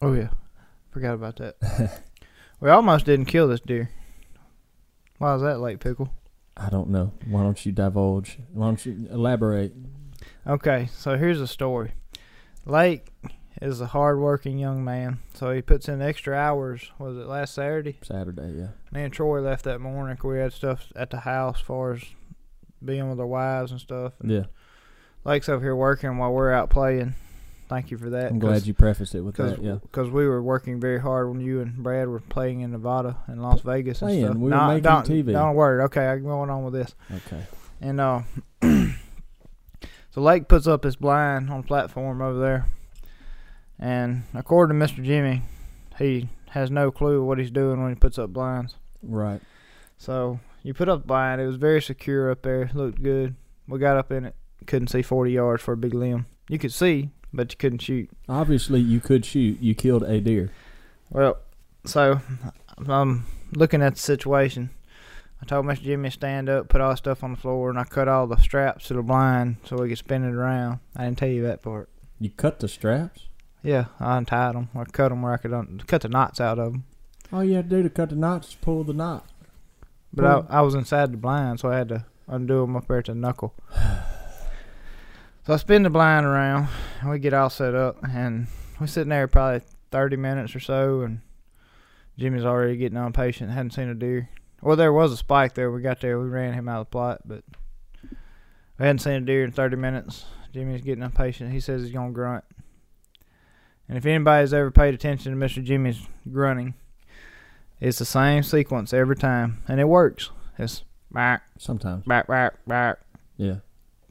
Oh 0.00 0.12
yeah, 0.14 0.30
forgot 0.90 1.14
about 1.14 1.36
that. 1.36 2.02
we 2.60 2.68
almost 2.70 3.06
didn't 3.06 3.26
kill 3.26 3.48
this 3.48 3.60
deer. 3.60 3.90
Why 5.18 5.34
is 5.36 5.42
that, 5.42 5.60
late 5.60 5.78
pickle? 5.80 6.10
I 6.56 6.68
don't 6.68 6.90
know. 6.90 7.12
Why 7.28 7.42
don't 7.44 7.64
you 7.64 7.70
divulge? 7.72 8.38
Why 8.52 8.66
don't 8.66 8.84
you 8.84 9.06
elaborate? 9.10 9.72
Okay, 10.46 10.88
so 10.92 11.16
here's 11.16 11.38
the 11.38 11.46
story. 11.46 11.92
Lake 12.64 13.12
is 13.60 13.80
a 13.80 13.86
hard-working 13.86 14.58
young 14.58 14.84
man, 14.84 15.18
so 15.34 15.52
he 15.52 15.62
puts 15.62 15.88
in 15.88 16.00
extra 16.02 16.34
hours. 16.36 16.90
Was 16.98 17.16
it 17.16 17.26
last 17.26 17.54
Saturday? 17.54 17.98
Saturday, 18.02 18.52
yeah. 18.56 18.68
Me 18.90 19.02
and 19.04 19.12
Troy 19.12 19.40
left 19.40 19.64
that 19.64 19.80
morning 19.80 20.16
'cause 20.16 20.30
we 20.32 20.38
had 20.38 20.52
stuff 20.52 20.92
at 20.96 21.10
the 21.10 21.20
house, 21.20 21.56
as 21.58 21.62
far 21.62 21.92
as 21.92 22.02
being 22.84 23.08
with 23.10 23.20
our 23.20 23.26
wives 23.26 23.70
and 23.70 23.80
stuff. 23.80 24.14
And 24.20 24.30
Yeah, 24.30 24.44
Lake's 25.24 25.48
over 25.48 25.62
here 25.62 25.76
working 25.76 26.18
while 26.18 26.32
we're 26.32 26.52
out 26.52 26.70
playing. 26.70 27.14
Thank 27.68 27.90
you 27.90 27.96
for 27.96 28.10
that. 28.10 28.30
I'm 28.30 28.38
glad 28.38 28.66
you 28.66 28.74
prefaced 28.74 29.14
it 29.14 29.22
with 29.22 29.36
that. 29.36 29.62
Yeah. 29.62 29.76
Because 29.80 30.10
we 30.10 30.26
were 30.28 30.42
working 30.42 30.78
very 30.78 31.00
hard 31.00 31.28
when 31.30 31.40
you 31.40 31.60
and 31.62 31.76
Brad 31.82 32.06
were 32.08 32.20
playing 32.20 32.60
in 32.60 32.70
Nevada 32.72 33.16
and 33.28 33.40
Las 33.42 33.62
Vegas 33.62 34.02
and 34.02 34.10
stuff. 34.12 34.34
we 34.36 34.42
were 34.42 34.50
Nah, 34.50 34.68
making 34.68 34.82
don't, 34.82 35.06
TV. 35.06 35.32
Don't 35.32 35.54
worry. 35.54 35.82
Okay, 35.84 36.06
I'm 36.06 36.22
going 36.22 36.50
on 36.50 36.64
with 36.64 36.74
this. 36.74 36.94
Okay. 37.10 37.42
And 37.80 37.98
uh, 37.98 38.22
so 40.12 40.20
Lake 40.20 40.46
puts 40.46 40.68
up 40.68 40.84
his 40.84 40.94
blind 40.94 41.50
on 41.50 41.62
the 41.62 41.66
platform 41.66 42.22
over 42.22 42.38
there, 42.38 42.66
and 43.78 44.22
according 44.34 44.78
to 44.78 44.84
Mr. 44.86 45.02
Jimmy, 45.02 45.42
he 45.98 46.28
has 46.50 46.70
no 46.70 46.90
clue 46.90 47.24
what 47.24 47.38
he's 47.38 47.50
doing 47.50 47.82
when 47.82 47.90
he 47.90 47.96
puts 47.96 48.18
up 48.18 48.30
blinds. 48.30 48.76
Right. 49.02 49.40
So 49.98 50.38
you 50.62 50.74
put 50.74 50.88
up 50.88 51.06
blind. 51.06 51.40
It 51.40 51.46
was 51.46 51.56
very 51.56 51.80
secure 51.80 52.30
up 52.30 52.42
there. 52.42 52.70
Looked 52.74 53.02
good. 53.02 53.34
We 53.66 53.78
got 53.78 53.96
up 53.96 54.12
in 54.12 54.26
it. 54.26 54.34
Couldn't 54.66 54.88
see 54.88 55.02
40 55.02 55.32
yards 55.32 55.62
for 55.62 55.72
a 55.72 55.76
big 55.76 55.94
limb. 55.94 56.26
You 56.48 56.58
could 56.58 56.72
see, 56.72 57.10
but 57.32 57.52
you 57.52 57.56
couldn't 57.56 57.80
shoot. 57.80 58.10
Obviously, 58.28 58.80
you 58.80 59.00
could 59.00 59.24
shoot. 59.24 59.60
You 59.60 59.74
killed 59.74 60.02
a 60.02 60.20
deer. 60.20 60.50
Well, 61.10 61.38
so 61.84 62.20
I'm 62.86 63.26
looking 63.54 63.82
at 63.82 63.94
the 63.94 64.00
situation. 64.00 64.70
I 65.42 65.44
told 65.44 65.66
Mr. 65.66 65.82
Jimmy 65.82 66.08
to 66.08 66.12
stand 66.12 66.48
up, 66.48 66.68
put 66.68 66.80
all 66.80 66.90
the 66.90 66.96
stuff 66.96 67.24
on 67.24 67.32
the 67.32 67.36
floor, 67.36 67.68
and 67.68 67.78
I 67.78 67.82
cut 67.82 68.06
all 68.06 68.28
the 68.28 68.36
straps 68.36 68.86
to 68.86 68.94
the 68.94 69.02
blind 69.02 69.56
so 69.64 69.76
we 69.76 69.88
could 69.88 69.98
spin 69.98 70.22
it 70.24 70.34
around. 70.34 70.78
I 70.96 71.04
didn't 71.04 71.18
tell 71.18 71.28
you 71.28 71.42
that 71.42 71.62
part. 71.62 71.88
You 72.20 72.30
cut 72.30 72.60
the 72.60 72.68
straps. 72.68 73.26
Yeah, 73.60 73.86
I 73.98 74.18
untied 74.18 74.54
them. 74.54 74.68
I 74.72 74.84
cut 74.84 75.08
them 75.08 75.22
where 75.22 75.32
I 75.32 75.38
could 75.38 75.52
un- 75.52 75.82
cut 75.86 76.02
the 76.02 76.08
knots 76.08 76.40
out 76.40 76.60
of 76.60 76.72
them. 76.72 76.84
All 77.32 77.42
you 77.42 77.54
had 77.54 77.68
to 77.70 77.76
do 77.76 77.82
to 77.82 77.90
cut 77.90 78.10
the 78.10 78.16
knots 78.16 78.50
is 78.50 78.54
pull 78.54 78.84
the 78.84 78.92
knot. 78.92 79.26
But 80.12 80.24
I, 80.24 80.58
I 80.58 80.60
was 80.60 80.74
inside 80.76 81.12
the 81.12 81.16
blind, 81.16 81.58
so 81.58 81.70
I 81.70 81.76
had 81.78 81.88
to 81.88 82.04
undo 82.28 82.60
them 82.60 82.76
up 82.76 82.86
there 82.86 82.98
at 82.98 83.06
the 83.06 83.14
knuckle. 83.14 83.54
So 85.44 85.54
I 85.54 85.56
spin 85.56 85.82
the 85.82 85.90
blind 85.90 86.24
around, 86.24 86.68
and 87.00 87.10
we 87.10 87.18
get 87.18 87.34
all 87.34 87.50
set 87.50 87.74
up, 87.74 87.96
and 88.04 88.46
we're 88.78 88.86
sitting 88.86 89.08
there 89.08 89.26
probably 89.26 89.62
30 89.90 90.14
minutes 90.14 90.54
or 90.54 90.60
so, 90.60 91.00
and 91.00 91.20
Jimmy's 92.16 92.44
already 92.44 92.76
getting 92.76 92.96
impatient, 92.96 93.50
hadn't 93.50 93.72
seen 93.72 93.88
a 93.88 93.94
deer. 93.96 94.28
Well, 94.62 94.76
there 94.76 94.92
was 94.92 95.12
a 95.12 95.16
spike 95.16 95.54
there. 95.54 95.70
We 95.70 95.82
got 95.82 96.00
there, 96.00 96.18
we 96.20 96.28
ran 96.28 96.54
him 96.54 96.68
out 96.68 96.80
of 96.80 96.86
the 96.86 96.90
plot, 96.90 97.22
but 97.24 97.42
we 98.78 98.86
hadn't 98.86 99.00
seen 99.00 99.14
a 99.14 99.20
deer 99.20 99.44
in 99.44 99.52
30 99.52 99.76
minutes. 99.76 100.24
Jimmy's 100.52 100.82
getting 100.82 101.02
impatient. 101.04 101.52
He 101.52 101.60
says 101.60 101.82
he's 101.82 101.92
going 101.92 102.08
to 102.10 102.14
grunt. 102.14 102.44
And 103.88 103.98
if 103.98 104.06
anybody's 104.06 104.54
ever 104.54 104.70
paid 104.70 104.94
attention 104.94 105.32
to 105.38 105.46
Mr. 105.46 105.62
Jimmy's 105.62 106.06
grunting, 106.30 106.74
it's 107.80 107.98
the 107.98 108.04
same 108.04 108.42
sequence 108.42 108.92
every 108.92 109.16
time, 109.16 109.62
and 109.66 109.80
it 109.80 109.88
works. 109.88 110.30
It's 110.58 110.84
back, 111.10 111.42
Sometimes. 111.58 112.04
back, 112.04 112.28
back, 112.28 112.54
back, 112.66 112.98
Yeah. 113.36 113.56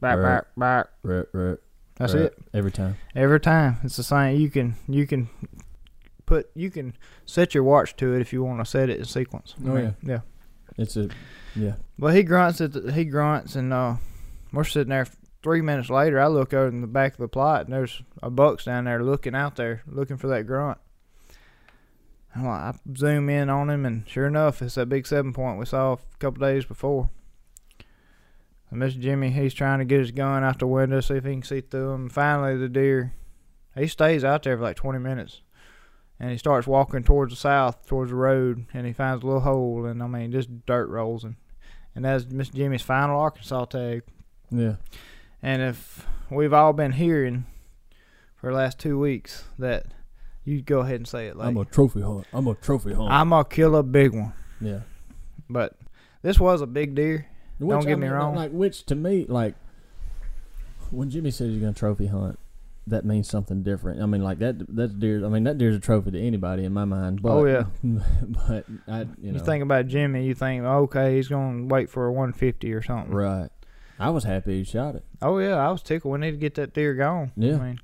back, 0.02 0.18
Right. 0.18 0.24
back, 0.24 0.46
back. 0.58 0.88
Right, 1.04 1.26
right, 1.32 1.58
That's 1.96 2.14
right. 2.14 2.24
it. 2.24 2.38
Every 2.54 2.72
time. 2.72 2.98
Every 3.16 3.40
time, 3.40 3.78
it's 3.84 3.96
the 3.96 4.04
same. 4.04 4.38
You 4.40 4.50
can 4.50 4.76
you 4.90 5.08
can 5.08 5.30
put 6.26 6.50
you 6.54 6.70
can 6.70 6.94
set 7.26 7.54
your 7.56 7.64
watch 7.64 7.96
to 7.98 8.14
it 8.14 8.20
if 8.22 8.34
you 8.34 8.44
want 8.44 8.60
to 8.60 8.66
set 8.66 8.90
it 8.90 9.00
in 9.00 9.06
sequence. 9.06 9.56
I 9.64 9.70
Oh, 9.70 9.74
mean, 9.74 9.96
yeah. 10.04 10.20
It's 10.82 10.98
a. 10.98 11.10
Yeah. 11.56 11.76
Well, 11.98 12.14
he 12.14 12.24
grunts. 12.24 12.62
At 12.62 12.74
the, 12.74 12.92
he 12.92 13.06
grunts, 13.06 13.56
and 13.56 13.72
uh, 13.72 13.96
we're 14.52 14.64
sitting 14.64 14.90
there. 14.90 15.08
Three 15.44 15.62
minutes 15.62 15.90
later, 15.90 16.20
I 16.20 16.28
look 16.28 16.54
over 16.54 16.68
in 16.68 16.82
the 16.82 16.88
back 16.88 17.14
of 17.14 17.20
the 17.20 17.28
plot, 17.28 17.66
and 17.66 17.74
there's 17.74 18.04
a 18.22 18.30
buck's 18.30 18.66
down 18.66 18.86
there 18.86 19.04
looking 19.04 19.36
out 19.36 19.56
there, 19.56 19.82
looking 19.88 20.18
for 20.18 20.28
that 20.28 20.46
grunt. 20.46 20.78
I'm 22.36 22.46
like, 22.46 22.62
I 22.62 22.74
zoom 22.96 23.30
in 23.30 23.50
on 23.50 23.70
him, 23.70 23.86
and 23.86 24.08
sure 24.08 24.28
enough, 24.28 24.62
it's 24.62 24.76
that 24.76 24.88
big 24.88 25.08
seven 25.08 25.34
point 25.34 25.58
we 25.60 25.66
saw 25.66 25.94
a 25.94 26.18
couple 26.20 26.42
days 26.42 26.66
before. 26.66 27.10
And 28.70 28.82
Mr. 28.82 29.00
Jimmy, 29.00 29.32
he's 29.32 29.54
trying 29.54 29.80
to 29.80 29.86
get 29.86 30.00
his 30.00 30.12
gun 30.12 30.44
out 30.44 30.60
the 30.60 30.68
window, 30.68 31.02
see 31.02 31.16
if 31.16 31.26
he 31.26 31.32
can 31.32 31.44
see 31.44 31.62
through 31.62 31.92
him. 31.92 32.10
Finally, 32.10 32.58
the 32.58 32.70
deer, 32.70 33.14
he 33.76 33.88
stays 33.88 34.24
out 34.24 34.44
there 34.44 34.58
for 34.58 34.64
like 34.64 34.78
20 34.78 35.00
minutes. 35.00 35.42
And 36.22 36.30
he 36.30 36.38
starts 36.38 36.68
walking 36.68 37.04
towards 37.04 37.34
the 37.34 37.36
south, 37.36 37.84
towards 37.88 38.12
the 38.12 38.16
road, 38.16 38.68
and 38.76 38.86
he 38.86 38.94
finds 38.94 39.24
a 39.24 39.26
little 39.26 39.42
hole, 39.42 39.88
and 39.88 40.04
I 40.04 40.08
mean, 40.08 40.32
just 40.32 40.68
dirt 40.68 40.88
rolls 40.88 41.24
him. 41.24 41.36
And 41.96 42.06
that's 42.06 42.26
Mr. 42.26 42.54
Jimmy's 42.54 42.84
final 42.84 43.20
Arkansas 43.20 43.66
tag. 43.66 44.04
Yeah. 44.52 44.76
And 45.42 45.64
if 45.64 46.06
we've 46.30 46.54
all 46.54 46.74
been 46.74 46.92
hearing 46.92 47.46
for 48.36 48.52
the 48.52 48.56
last 48.56 48.78
two 48.78 49.00
weeks 49.00 49.46
that 49.58 49.88
you 50.44 50.62
go 50.62 50.82
ahead 50.82 50.98
and 50.98 51.08
say 51.08 51.26
it 51.26 51.36
like 51.36 51.48
I'm 51.48 51.58
a 51.58 51.66
trophy 51.66 52.02
hunt. 52.02 52.28
I'm 52.32 52.48
a 52.48 52.54
trophy 52.54 52.94
hunt. 52.94 53.12
I'm 53.12 53.30
gonna 53.32 53.44
kill 53.44 53.76
a 53.76 53.82
big 53.84 54.14
one. 54.14 54.34
yeah. 54.62 54.82
But 55.50 55.76
this 56.22 56.40
was 56.40 56.62
a 56.62 56.68
big 56.68 56.94
deer. 56.94 57.28
Which, 57.58 57.70
Don't 57.70 57.86
get 57.86 57.94
I 57.94 57.96
me 57.96 58.08
wrong. 58.08 58.36
Like, 58.36 58.52
which 58.52 58.86
to 58.88 58.96
me, 58.96 59.26
like, 59.28 59.56
when 60.92 61.10
Jimmy 61.10 61.32
says 61.32 61.50
he's 61.50 61.62
going 61.62 61.74
to 61.74 61.80
trophy 61.80 62.08
hunt, 62.08 62.40
that 62.92 63.04
means 63.06 63.28
something 63.30 63.64
different. 63.64 64.02
I 64.02 64.06
mean, 64.06 64.22
like 64.24 64.38
that. 64.40 64.60
That 64.76 65.00
deer. 65.00 65.26
I 65.26 65.30
mean, 65.30 65.44
that 65.46 65.58
deer's 65.58 65.76
a 65.76 65.80
trophy 65.80 66.12
to 66.12 66.20
anybody 66.22 66.64
in 66.64 66.72
my 66.74 66.86
mind. 66.86 67.22
But, 67.22 67.32
Oh, 67.32 67.46
yeah. 67.46 67.64
But 68.48 68.66
I, 68.88 69.02
you 69.22 69.34
You, 69.34 69.40
think 69.40 69.64
about 69.64 69.88
Jimmy, 69.88 70.26
you 70.26 70.34
think, 70.36 70.64
okay, 70.64 71.16
he's 71.16 71.28
gonna 71.28 71.66
wait 71.66 71.90
for 71.90 72.06
a 72.08 72.12
150 72.12 72.72
or 72.74 72.82
something. 72.82 73.14
right. 73.14 73.50
I 74.00 74.10
was 74.10 74.24
happy 74.24 74.58
he 74.60 74.64
shot 74.64 74.96
it. 74.96 75.04
Oh 75.22 75.38
yeah, 75.38 75.56
I 75.56 75.70
was 75.72 75.84
tickled. 75.84 76.12
We 76.14 76.20
need 76.20 76.32
to 76.32 76.38
get 76.38 76.56
that 76.56 76.74
deer 76.74 76.96
gone. 76.96 77.32
Yeah. 77.36 77.58
I 77.58 77.60
mean, 77.60 77.80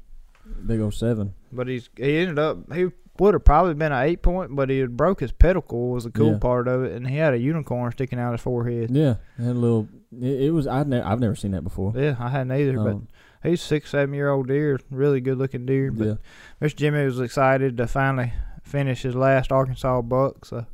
Big 0.66 0.80
old 0.80 0.94
seven. 0.96 1.34
but 1.52 1.68
he's 1.68 1.90
he 1.98 2.18
ended 2.18 2.40
up 2.40 2.74
he 2.74 2.88
would 3.20 3.34
have 3.36 3.44
probably 3.46 3.74
been 3.76 3.92
an 3.92 4.04
eight 4.04 4.22
point, 4.24 4.56
but 4.56 4.70
he 4.70 4.80
had 4.80 4.96
broke 4.98 5.20
his 5.20 5.32
pedicle 5.32 5.90
was 5.92 6.06
the 6.06 6.10
cool 6.12 6.32
Yeah. 6.34 6.38
part 6.40 6.68
of 6.68 6.84
it, 6.86 6.94
and 6.94 7.08
he 7.08 7.18
had 7.18 7.34
a 7.34 7.38
unicorn 7.38 7.92
sticking 7.92 8.18
out 8.20 8.32
his 8.32 8.42
forehead. 8.42 8.90
Yeah, 8.92 9.16
had 9.38 9.48
a 9.48 9.54
little. 9.54 9.88
It, 10.20 10.44
it 10.46 10.52
was. 10.52 10.66
I've 10.68 10.88
never. 10.88 11.06
I've 11.06 11.20
never 11.20 11.36
seen 11.36 11.52
that 11.52 11.64
before. 11.64 11.94
Yeah, 11.96 12.16
I 12.20 12.30
hadn't 12.30 12.52
either, 12.54 12.78
but 12.78 12.88
Um, 12.94 13.08
he's 13.44 13.62
six, 13.62 13.92
seven 13.92 14.14
year 14.14 14.30
old 14.30 14.48
deer, 14.48 14.80
really 14.90 15.22
good 15.22 15.38
looking 15.38 15.66
deer. 15.66 15.92
But 15.92 16.06
yeah. 16.08 16.16
Mr. 16.62 16.76
Jimmy 16.76 17.06
was 17.06 17.20
excited 17.20 17.78
to 17.78 17.88
finally 17.88 18.34
finish 18.64 19.02
his 19.04 19.16
last 19.16 19.52
Arkansas 19.52 20.02
buck, 20.02 20.46
so 20.46 20.66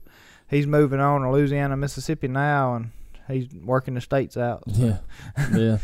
he's 0.49 0.65
moving 0.67 0.99
on 0.99 1.21
to 1.21 1.31
Louisiana, 1.31 1.77
Mississippi 1.77 2.27
now, 2.27 2.75
and 2.75 2.91
he's 3.27 3.47
working 3.53 3.93
the 3.93 4.01
states 4.01 4.35
out. 4.37 4.63
Yeah, 4.67 4.97
yeah. 5.53 5.77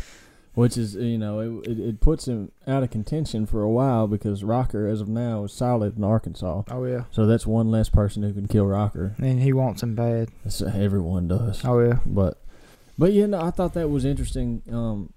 which 0.54 0.76
is 0.76 0.94
you 0.96 1.18
know 1.18 1.60
it, 1.62 1.68
it, 1.68 1.78
it 1.80 2.00
puts 2.00 2.26
him 2.26 2.50
out 2.66 2.82
of 2.82 2.90
contention 2.90 3.46
for 3.46 3.62
a 3.62 3.70
while 3.70 4.06
because 4.08 4.42
Rocker 4.42 4.86
as 4.88 5.00
of 5.00 5.08
now 5.08 5.44
is 5.44 5.52
solid 5.52 5.96
in 5.96 6.02
Arkansas. 6.04 6.62
Oh 6.70 6.84
yeah, 6.84 7.04
So 7.12 7.26
that's 7.26 7.46
one 7.46 7.70
less 7.70 7.88
person 7.88 8.22
who 8.24 8.32
can 8.32 8.48
kill 8.48 8.66
Rocker. 8.66 9.14
and 9.18 9.40
he 9.40 9.52
wants 9.52 9.82
him 9.82 9.94
bad. 9.94 10.30
That's, 10.44 10.60
everyone 10.62 11.28
does. 11.28 11.64
Oh 11.64 11.78
yeah, 11.80 11.98
But 12.04 12.42
but 12.98 13.12
yeah, 13.12 13.26
no, 13.26 13.40
I 13.40 13.50
thought 13.50 13.74
that 13.74 13.88
was 13.88 14.04
interesting. 14.04 14.62
Um, 14.70 15.12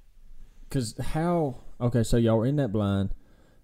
cause 0.74 0.96
how 1.00 1.56
okay, 1.80 2.03
so 2.03 2.18
y'all 2.18 2.38
were 2.39 2.46
in 2.46 2.56
that 2.58 2.72
blind. 2.72 3.12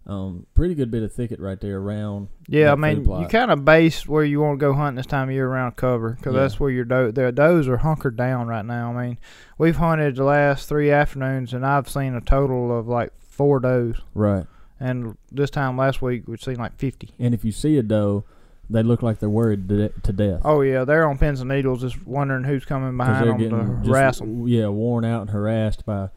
Um, 0.08 0.48
pretty 0.56 0.74
good 0.74 0.90
bit 0.90 1.04
of 1.04 1.14
thicket 1.14 1.40
right 1.40 1.60
there 1.60 1.78
around. 1.78 2.30
yeah. 2.48 2.72
I 2.72 2.76
mean, 2.76 3.04
you 3.06 3.28
kind 3.30 3.52
of 3.52 3.64
base 3.64 4.08
where 4.08 4.24
you 4.24 4.40
want 4.42 4.60
to 4.60 4.66
go 4.66 4.74
hunting 4.74 4.96
this 4.96 5.06
time 5.06 5.28
of 5.30 5.34
year 5.36 5.48
around 5.48 5.76
cover 5.76 6.12
because 6.12 6.34
Yeah. 6.34 6.40
that's 6.42 6.60
where 6.60 6.72
your 6.72 6.86
doe. 6.86 7.12
Their 7.12 7.32
does 7.32 7.68
are 7.68 7.78
hunkered 7.78 8.18
down 8.18 8.48
right 8.48 8.66
now. 8.66 8.92
I 8.98 9.06
mean, 9.08 9.18
we've 9.60 9.76
hunted 9.76 10.16
the 10.16 10.24
last 10.24 10.68
three 10.68 10.90
afternoons, 10.90 11.54
and 11.54 11.64
I've 11.64 11.88
seen 11.88 12.16
a 12.16 12.22
total 12.22 12.76
of 12.76 12.88
like 12.88 13.12
four 13.20 13.60
does. 13.60 13.98
Right. 14.16 14.48
And 14.80 15.16
this 15.32 15.52
time 15.52 15.78
last 15.78 16.02
week, 16.02 16.24
we've 16.28 16.42
seen 16.42 16.56
like 16.56 16.78
fifty. 16.78 17.10
And 17.20 17.36
if 17.36 17.46
you 17.46 17.52
see 17.52 17.78
a 17.78 17.84
doe, 17.84 18.24
they 18.68 18.82
look 18.82 19.04
like 19.04 19.20
they're 19.20 19.30
worried 19.30 19.70
to, 19.70 19.90
to 19.90 20.12
death. 20.14 20.42
Oh 20.44 20.62
yeah, 20.62 20.86
they're 20.86 21.08
on 21.08 21.20
pins 21.20 21.42
and 21.42 21.50
needles, 21.50 21.82
just 21.82 22.08
wondering 22.08 22.46
who's 22.46 22.66
coming 22.66 22.98
behind 22.98 23.28
them 23.30 23.84
to 23.84 23.88
harass 23.90 24.20
them. 24.20 24.48
yeah, 24.48 24.70
worn 24.70 25.06
out 25.06 25.22
and 25.22 25.30
harassed 25.32 25.86
by 25.86 26.10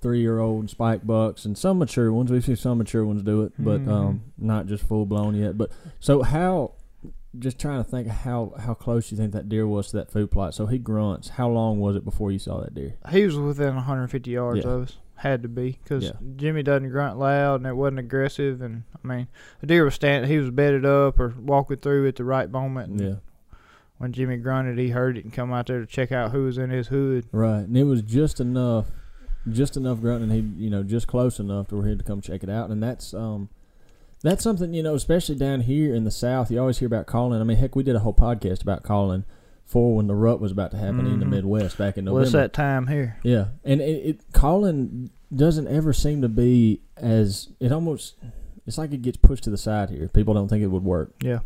three 0.00 0.20
year 0.20 0.38
old 0.38 0.70
spike 0.70 1.06
bucks 1.06 1.44
and 1.44 1.56
some 1.58 1.78
mature 1.78 2.12
ones. 2.12 2.30
We've 2.30 2.44
seen 2.44 2.56
some 2.56 2.78
mature 2.78 3.04
ones 3.04 3.22
do 3.22 3.42
it, 3.42 3.52
but 3.58 3.80
Mhm. 3.84 3.88
um, 3.90 4.20
not 4.38 4.66
just 4.66 4.84
full 4.84 5.06
blown 5.06 5.34
yet. 5.34 5.58
But 5.58 5.70
so 6.00 6.22
how? 6.22 6.72
Just 7.38 7.58
trying 7.58 7.84
to 7.84 7.88
think 7.88 8.08
how 8.08 8.54
how 8.58 8.74
close 8.74 9.10
you 9.12 9.18
think 9.18 9.32
that 9.32 9.48
deer 9.48 9.66
was 9.66 9.88
to 9.90 9.98
that 9.98 10.10
food 10.10 10.30
plot. 10.30 10.54
So 10.54 10.66
he 10.66 10.78
grunts. 10.78 11.28
How 11.30 11.48
long 11.48 11.78
was 11.78 11.94
it 11.94 12.04
before 12.04 12.32
you 12.32 12.38
saw 12.38 12.60
that 12.62 12.74
deer? 12.74 12.94
He 13.10 13.24
was 13.24 13.36
within 13.36 13.76
150 13.76 14.30
yards 14.30 14.64
Yeah. 14.64 14.70
of 14.70 14.82
us. 14.84 14.96
Had 15.16 15.42
to 15.42 15.48
be 15.48 15.78
because 15.82 16.04
Yeah. 16.04 16.12
Jimmy 16.36 16.62
doesn't 16.62 16.90
grunt 16.90 17.18
loud 17.18 17.56
and 17.60 17.66
it 17.66 17.76
wasn't 17.76 17.98
aggressive. 17.98 18.62
And 18.62 18.84
I 19.04 19.06
mean, 19.06 19.26
the 19.60 19.66
deer 19.66 19.84
was 19.84 19.94
standing. 19.94 20.30
He 20.30 20.38
was 20.38 20.50
bedded 20.50 20.86
up 20.86 21.18
or 21.20 21.34
walking 21.40 21.76
through 21.78 22.06
at 22.08 22.16
the 22.16 22.24
right 22.24 22.50
moment. 22.50 22.90
And 22.92 23.00
Yeah, 23.00 23.14
When 23.98 24.12
Jimmy 24.12 24.36
grunted, 24.36 24.78
he 24.78 24.90
heard 24.90 25.18
it 25.18 25.24
and 25.24 25.32
come 25.32 25.52
out 25.52 25.66
there 25.66 25.80
to 25.80 25.86
check 25.86 26.12
out 26.12 26.30
who 26.30 26.44
was 26.44 26.56
in 26.56 26.70
his 26.70 26.86
hood. 26.86 27.26
right. 27.32 27.66
And 27.66 27.76
it 27.76 27.82
was 27.84 28.00
just 28.02 28.40
enough, 28.40 28.86
just 29.52 29.76
enough 29.76 30.00
grunting. 30.00 30.30
And 30.30 30.56
he 30.58 30.64
you 30.64 30.70
know 30.70 30.82
just 30.82 31.06
close 31.06 31.38
enough 31.38 31.68
to 31.68 31.76
where 31.76 31.88
he'd 31.88 31.98
to 31.98 32.04
come 32.04 32.20
check 32.20 32.42
it 32.42 32.50
out. 32.50 32.70
And 32.70 32.82
that's 32.82 33.12
um. 33.14 33.48
That's 34.20 34.42
something 34.42 34.74
you 34.74 34.82
know, 34.82 34.96
especially 34.96 35.36
down 35.36 35.60
here 35.60 35.94
in 35.94 36.02
the 36.02 36.10
South. 36.10 36.50
You 36.50 36.58
always 36.58 36.78
hear 36.78 36.86
about 36.86 37.06
calling. 37.06 37.40
I 37.40 37.44
mean, 37.44 37.56
heck, 37.56 37.76
we 37.76 37.84
did 37.84 37.94
a 37.94 38.00
whole 38.00 38.12
podcast 38.12 38.62
about 38.62 38.82
calling 38.82 39.24
for 39.64 39.94
when 39.94 40.08
the 40.08 40.14
rut 40.16 40.40
was 40.40 40.50
about 40.50 40.72
to 40.72 40.76
happen 40.76 41.06
in 41.06 41.20
the 41.20 41.24
Mhm. 41.24 41.30
Midwest 41.30 41.78
back 41.78 41.96
in 41.96 42.06
November. 42.06 42.22
it's 42.24 42.32
that 42.32 42.52
time 42.52 42.88
here. 42.88 43.18
Yeah, 43.22 43.50
and 43.64 43.80
it, 43.80 43.84
it 44.04 44.20
calling 44.32 45.10
doesn't 45.32 45.68
ever 45.68 45.92
seem 45.92 46.20
to 46.22 46.28
be 46.28 46.80
as 46.96 47.50
it 47.60 47.70
almost. 47.70 48.16
It's 48.66 48.76
like 48.76 48.92
it 48.92 49.02
gets 49.02 49.18
pushed 49.18 49.44
to 49.44 49.50
the 49.50 49.56
side 49.56 49.90
here. 49.90 50.08
People 50.08 50.34
don't 50.34 50.48
think 50.48 50.64
it 50.64 50.68
would 50.68 50.82
work, 50.84 51.12
Yeah. 51.22 51.38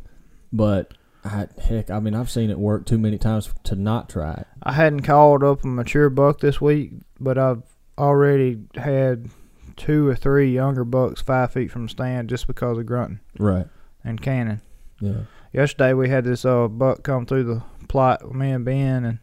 but 0.50 0.94
I, 1.24 1.48
heck, 1.60 1.90
I 1.90 2.00
mean, 2.00 2.14
I've 2.14 2.30
seen 2.30 2.48
it 2.48 2.58
work 2.58 2.86
too 2.86 2.96
many 2.98 3.18
times 3.18 3.52
to 3.64 3.74
not 3.76 4.08
try 4.08 4.32
it. 4.32 4.46
I 4.62 4.72
hadn't 4.72 5.02
called 5.02 5.44
up 5.44 5.62
a 5.62 5.66
mature 5.68 6.08
buck 6.08 6.40
this 6.40 6.58
week, 6.58 6.92
but 7.20 7.36
I've 7.36 7.62
already 7.98 8.58
had 8.76 9.30
two 9.76 10.08
or 10.08 10.14
three 10.14 10.52
younger 10.52 10.84
bucks 10.84 11.20
five 11.22 11.52
feet 11.52 11.70
from 11.70 11.84
the 11.84 11.88
stand 11.88 12.28
just 12.28 12.46
because 12.46 12.78
of 12.78 12.86
grunting 12.86 13.20
Right. 13.38 13.66
and 14.04 14.20
canning. 14.20 14.60
Yeah. 15.00 15.22
Yesterday 15.52 15.92
we 15.94 16.08
had 16.08 16.24
this 16.24 16.44
uh 16.44 16.68
buck 16.68 17.02
come 17.02 17.26
through 17.26 17.44
the 17.44 17.62
plot 17.88 18.24
with 18.26 18.34
me 18.34 18.50
and 18.50 18.64
Ben, 18.64 19.04
and 19.04 19.18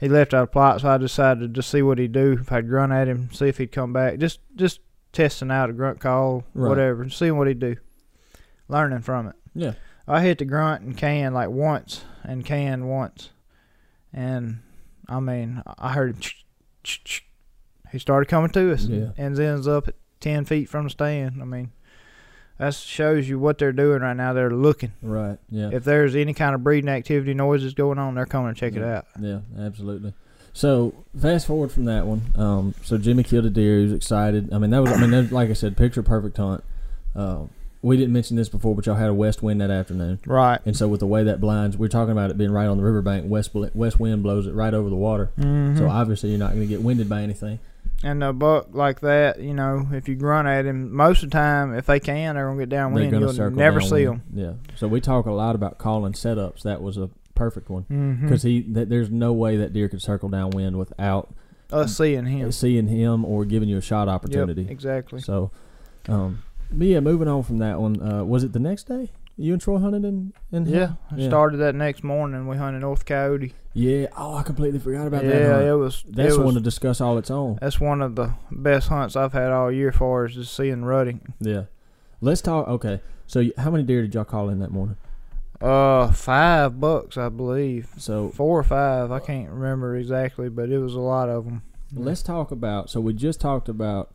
he 0.00 0.08
left 0.08 0.34
out 0.34 0.42
of 0.44 0.52
plot, 0.52 0.80
so 0.80 0.88
I 0.88 0.98
decided 0.98 1.40
to 1.40 1.48
just 1.48 1.70
see 1.70 1.82
what 1.82 1.98
he'd 1.98 2.12
do 2.12 2.32
if 2.32 2.50
I'd 2.50 2.68
grunt 2.68 2.92
at 2.92 3.06
him, 3.08 3.30
see 3.32 3.46
if 3.48 3.58
he'd 3.58 3.70
come 3.72 3.92
back, 3.92 4.18
just 4.18 4.40
just 4.56 4.80
testing 5.12 5.50
out 5.52 5.70
a 5.70 5.72
grunt 5.72 6.00
call, 6.00 6.44
Right. 6.54 6.68
whatever, 6.68 7.08
seeing 7.08 7.36
what 7.36 7.46
he'd 7.46 7.60
do, 7.60 7.76
learning 8.68 9.00
from 9.02 9.28
it. 9.28 9.36
Yeah. 9.54 9.74
I 10.08 10.22
hit 10.22 10.38
the 10.38 10.44
grunt 10.44 10.82
and 10.82 10.96
can 10.96 11.32
like 11.32 11.50
once 11.50 12.04
and 12.24 12.44
can 12.44 12.86
once, 12.86 13.30
and 14.12 14.58
I 15.08 15.20
mean 15.20 15.62
I 15.78 15.92
heard 15.92 16.16
him. 16.16 16.20
He 17.94 18.00
started 18.00 18.28
coming 18.28 18.50
to 18.50 18.72
us, 18.72 18.86
Yeah. 18.86 19.10
and 19.16 19.38
ends 19.38 19.68
up 19.68 19.86
at 19.88 19.94
ten 20.20 20.44
feet 20.44 20.68
from 20.68 20.84
the 20.84 20.90
stand. 20.90 21.40
I 21.40 21.44
mean, 21.44 21.70
that 22.58 22.74
shows 22.74 23.28
you 23.28 23.38
what 23.38 23.58
they're 23.58 23.72
doing 23.72 24.02
right 24.02 24.16
now. 24.16 24.32
They're 24.32 24.50
looking. 24.50 24.92
Right. 25.00 25.38
Yeah. 25.48 25.70
If 25.72 25.84
there's 25.84 26.16
any 26.16 26.34
kind 26.34 26.56
of 26.56 26.64
breeding 26.64 26.90
activity 26.90 27.34
noises 27.34 27.72
going 27.72 27.98
on, 28.00 28.16
they're 28.16 28.26
coming 28.26 28.52
to 28.52 28.58
check 28.58 28.74
it 28.74 28.82
out. 28.82 29.06
Yeah, 29.20 29.38
absolutely. 29.58 30.12
So 30.52 30.92
fast 31.20 31.46
forward 31.46 31.70
from 31.70 31.84
that 31.84 32.04
one. 32.06 32.22
Um, 32.36 32.74
so 32.82 32.98
Jimmy 32.98 33.22
killed 33.22 33.44
a 33.46 33.50
deer. 33.50 33.78
He 33.78 33.84
was 33.84 33.92
excited. 33.92 34.52
I 34.52 34.58
mean, 34.58 34.70
that 34.70 34.82
was. 34.82 34.90
I 34.92 34.96
mean, 35.00 35.10
that, 35.12 35.30
like 35.32 35.50
I 35.50 35.52
said, 35.52 35.76
picture 35.76 36.02
perfect 36.02 36.36
hunt. 36.36 36.64
Uh, 37.14 37.44
we 37.80 37.96
didn't 37.96 38.12
mention 38.12 38.36
this 38.36 38.48
before, 38.48 38.74
but 38.74 38.86
y'all 38.86 38.94
had 38.96 39.08
a 39.10 39.14
west 39.14 39.40
wind 39.42 39.60
that 39.60 39.70
afternoon, 39.70 40.18
Right. 40.26 40.58
and 40.64 40.74
so 40.76 40.88
with 40.88 41.00
the 41.00 41.06
way 41.06 41.22
that 41.22 41.38
blinds, 41.40 41.76
we're 41.76 41.88
talking 41.88 42.12
about 42.12 42.30
it 42.30 42.38
being 42.38 42.50
right 42.50 42.66
on 42.66 42.76
the 42.78 42.82
riverbank. 42.82 43.28
West 43.30 43.50
west 43.54 44.00
wind 44.00 44.22
blows 44.24 44.46
it 44.48 44.54
right 44.54 44.72
over 44.74 44.88
the 44.90 44.96
water. 44.96 45.30
Mm-hmm. 45.38 45.76
So 45.78 45.88
obviously 45.88 46.30
you're 46.30 46.38
not 46.38 46.54
going 46.54 46.62
to 46.62 46.66
get 46.66 46.82
winded 46.82 47.08
by 47.08 47.20
anything. 47.22 47.58
And 48.02 48.22
a 48.24 48.32
buck 48.32 48.68
like 48.72 49.00
that, 49.00 49.40
you 49.40 49.54
know, 49.54 49.86
if 49.92 50.08
you 50.08 50.14
grunt 50.14 50.46
at 50.48 50.66
him, 50.66 50.94
most 50.94 51.22
of 51.22 51.30
the 51.30 51.34
time, 51.34 51.74
if 51.74 51.86
they 51.86 52.00
can, 52.00 52.34
they're 52.34 52.46
gonna 52.46 52.58
get 52.60 52.68
downwind. 52.68 53.10
to 53.12 53.18
You'll 53.20 53.50
never 53.50 53.80
see 53.80 54.04
them. 54.04 54.22
Yeah. 54.32 54.52
So 54.76 54.88
we 54.88 55.00
talk 55.00 55.26
a 55.26 55.30
lot 55.32 55.54
about 55.54 55.78
calling 55.78 56.12
setups. 56.12 56.62
That 56.62 56.82
was 56.82 56.96
a 56.96 57.08
perfect 57.34 57.68
one 57.70 58.18
because 58.22 58.42
he 58.42 58.62
th- 58.62 58.88
there's 58.88 59.10
no 59.10 59.32
way 59.32 59.56
that 59.56 59.72
deer 59.72 59.88
could 59.88 60.02
circle 60.02 60.28
downwind 60.28 60.76
without 60.78 61.32
us 61.72 61.96
seeing 61.96 62.26
him. 62.26 62.52
seeing 62.52 62.86
him 62.88 63.24
or 63.24 63.44
giving 63.44 63.68
you 63.68 63.78
a 63.78 63.82
shot 63.82 64.06
Yep, 64.06 64.14
opportunity. 64.14 64.66
exactly. 64.68 65.20
So, 65.20 65.50
um, 66.08 66.42
but 66.70 66.86
yeah, 66.86 67.00
moving 67.00 67.26
on 67.28 67.42
from 67.42 67.58
that 67.58 67.80
one. 67.80 68.00
Uh, 68.00 68.24
was 68.24 68.44
it 68.44 68.52
the 68.52 68.58
next 68.60 68.84
day 68.84 69.10
you 69.36 69.52
and 69.52 69.60
Troy 69.62 69.78
hunted 69.78 70.04
in? 70.04 70.32
in 70.52 70.66
Yeah, 70.66 70.92
Yeah. 71.14 71.28
started 71.28 71.58
that 71.58 71.74
next 71.74 72.02
morning. 72.04 72.46
We 72.46 72.56
hunted 72.56 72.80
North 72.80 73.04
Coyote. 73.04 73.52
Yeah. 73.72 74.06
Oh, 74.16 74.34
I 74.36 74.42
completely 74.42 74.78
forgot 74.78 75.06
about 75.06 75.22
that. 75.22 75.34
yeah, 75.34 75.72
it 75.72 75.76
was. 75.76 76.04
That's 76.08 76.34
it 76.34 76.38
was, 76.38 76.44
one 76.44 76.54
to 76.54 76.60
discuss 76.60 77.00
all 77.00 77.18
its 77.18 77.30
own. 77.30 77.58
That's 77.60 77.80
one 77.80 78.00
of 78.02 78.14
the 78.14 78.34
best 78.50 78.88
hunts 78.88 79.16
I've 79.16 79.32
had 79.32 79.50
all 79.50 79.70
year. 79.72 79.90
For 79.92 80.26
is 80.26 80.34
just 80.34 80.54
seeing 80.56 80.84
rutting. 80.84 81.32
Yeah. 81.40 81.64
Let's 82.20 82.40
talk. 82.40 82.68
Okay. 82.68 83.00
So, 83.26 83.44
how 83.58 83.70
many 83.70 83.82
deer 83.84 84.02
did 84.02 84.14
y'all 84.14 84.24
call 84.24 84.48
in 84.48 84.60
that 84.60 84.70
morning? 84.70 84.96
Uh, 85.60 86.10
five 86.12 86.78
bucks, 86.78 87.16
I 87.16 87.28
believe. 87.30 87.88
So, 87.96 88.28
Four 88.30 88.60
or 88.60 88.64
five, 88.64 89.10
I 89.10 89.18
can't 89.18 89.50
remember 89.50 89.96
exactly, 89.96 90.48
but 90.48 90.68
it 90.68 90.78
was 90.78 90.94
a 90.94 91.00
lot 91.00 91.28
of 91.28 91.44
them. 91.44 91.62
Let's 91.96 92.22
talk 92.22 92.50
about. 92.50 92.90
So 92.90 93.00
we 93.00 93.12
just 93.12 93.40
talked 93.40 93.68
about 93.68 94.10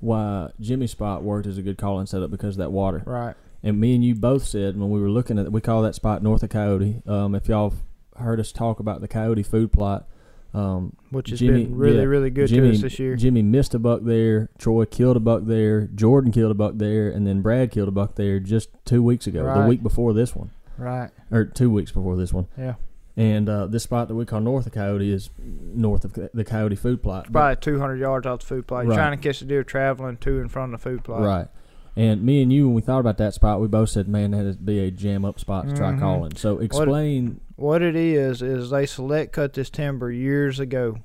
why 0.00 0.50
Jimmy 0.60 0.86
Spot 0.86 1.22
worked 1.22 1.46
as 1.46 1.58
a 1.58 1.62
good 1.62 1.78
calling 1.78 2.06
setup 2.06 2.30
because 2.30 2.54
of 2.56 2.58
that 2.58 2.72
water. 2.72 3.02
Right. 3.06 3.34
And 3.64 3.80
me 3.80 3.94
and 3.94 4.04
you 4.04 4.14
both 4.14 4.44
said 4.44 4.76
when 4.78 4.90
we 4.90 5.00
were 5.00 5.10
looking 5.10 5.38
at, 5.38 5.50
we 5.50 5.60
call 5.60 5.82
that 5.82 5.94
spot 5.94 6.22
north 6.22 6.42
of 6.42 6.50
Coyote. 6.50 7.02
Um, 7.06 7.34
if 7.34 7.48
y'all 7.48 7.72
heard 8.16 8.38
us 8.38 8.52
talk 8.52 8.78
about 8.78 9.00
the 9.00 9.08
Coyote 9.08 9.42
food 9.42 9.72
plot, 9.72 10.06
um, 10.52 10.94
Which 11.10 11.30
has 11.30 11.40
Jimmy- 11.40 11.64
been 11.64 11.76
really, 11.76 11.96
yeah, 11.96 12.02
really 12.04 12.30
good 12.30 12.46
Jimmy, 12.48 12.68
to 12.68 12.74
us 12.76 12.82
this 12.82 12.98
year. 13.00 13.16
Jimmy 13.16 13.42
missed 13.42 13.74
a 13.74 13.78
buck 13.80 14.02
there. 14.04 14.50
Troy 14.58 14.84
killed 14.84 15.16
a 15.16 15.20
buck 15.20 15.42
there. 15.46 15.86
Jordan 15.88 16.30
killed 16.30 16.52
a 16.52 16.54
buck 16.54 16.74
there, 16.76 17.08
and 17.10 17.26
then 17.26 17.40
Brad 17.42 17.70
killed 17.72 17.88
a 17.88 17.90
buck 17.90 18.14
there 18.14 18.38
just 18.38 18.68
two 18.84 19.02
weeks 19.02 19.26
ago, 19.26 19.42
the 19.62 19.66
week 19.66 19.82
before 19.82 20.12
this 20.12 20.36
one, 20.36 20.50
Right. 20.78 21.10
or 21.32 21.44
two 21.46 21.70
weeks 21.70 21.90
before 21.90 22.14
this 22.16 22.32
one. 22.32 22.46
Yeah. 22.56 22.74
And 23.16 23.48
uh, 23.48 23.66
this 23.66 23.82
spot 23.84 24.08
that 24.08 24.14
we 24.14 24.26
call 24.26 24.40
north 24.40 24.66
of 24.66 24.72
Coyote 24.72 25.10
is 25.10 25.30
north 25.40 26.04
of 26.04 26.12
the 26.34 26.44
Coyote 26.44 26.76
food 26.76 27.02
plot. 27.02 27.26
But- 27.32 27.32
Probably 27.32 27.56
200 27.78 27.96
yards 27.98 28.26
off 28.26 28.40
the 28.40 28.46
food 28.46 28.66
plot. 28.66 28.84
You're 28.84 28.90
Right. 28.90 28.96
trying 28.96 29.16
to 29.18 29.22
catch 29.22 29.40
a 29.40 29.44
deer 29.44 29.64
traveling 29.64 30.18
to 30.18 30.40
and 30.40 30.50
from 30.52 30.70
the 30.72 30.78
food 30.78 31.02
plot. 31.02 31.22
Right. 31.22 31.46
And 31.96 32.22
me 32.24 32.42
and 32.42 32.52
you, 32.52 32.66
when 32.66 32.74
we 32.74 32.82
thought 32.82 32.98
about 33.00 33.18
that 33.18 33.34
spot, 33.34 33.60
we 33.60 33.68
both 33.68 33.88
said, 33.90 34.08
"Man, 34.08 34.32
that'd 34.32 34.64
be 34.66 34.80
a 34.80 34.90
jam 34.90 35.24
up 35.24 35.38
spot 35.38 35.68
to 35.68 35.74
try 35.74 35.92
Mhm. 35.92 36.00
calling." 36.00 36.32
So 36.36 36.58
explain. 36.58 37.40
What 37.56 37.82
it 37.82 37.94
is 37.94 38.42
is 38.42 38.70
they 38.70 38.84
select 38.86 39.32
cut 39.32 39.52
this 39.52 39.70
timber 39.70 40.10
years 40.10 40.58
ago, 40.58 40.96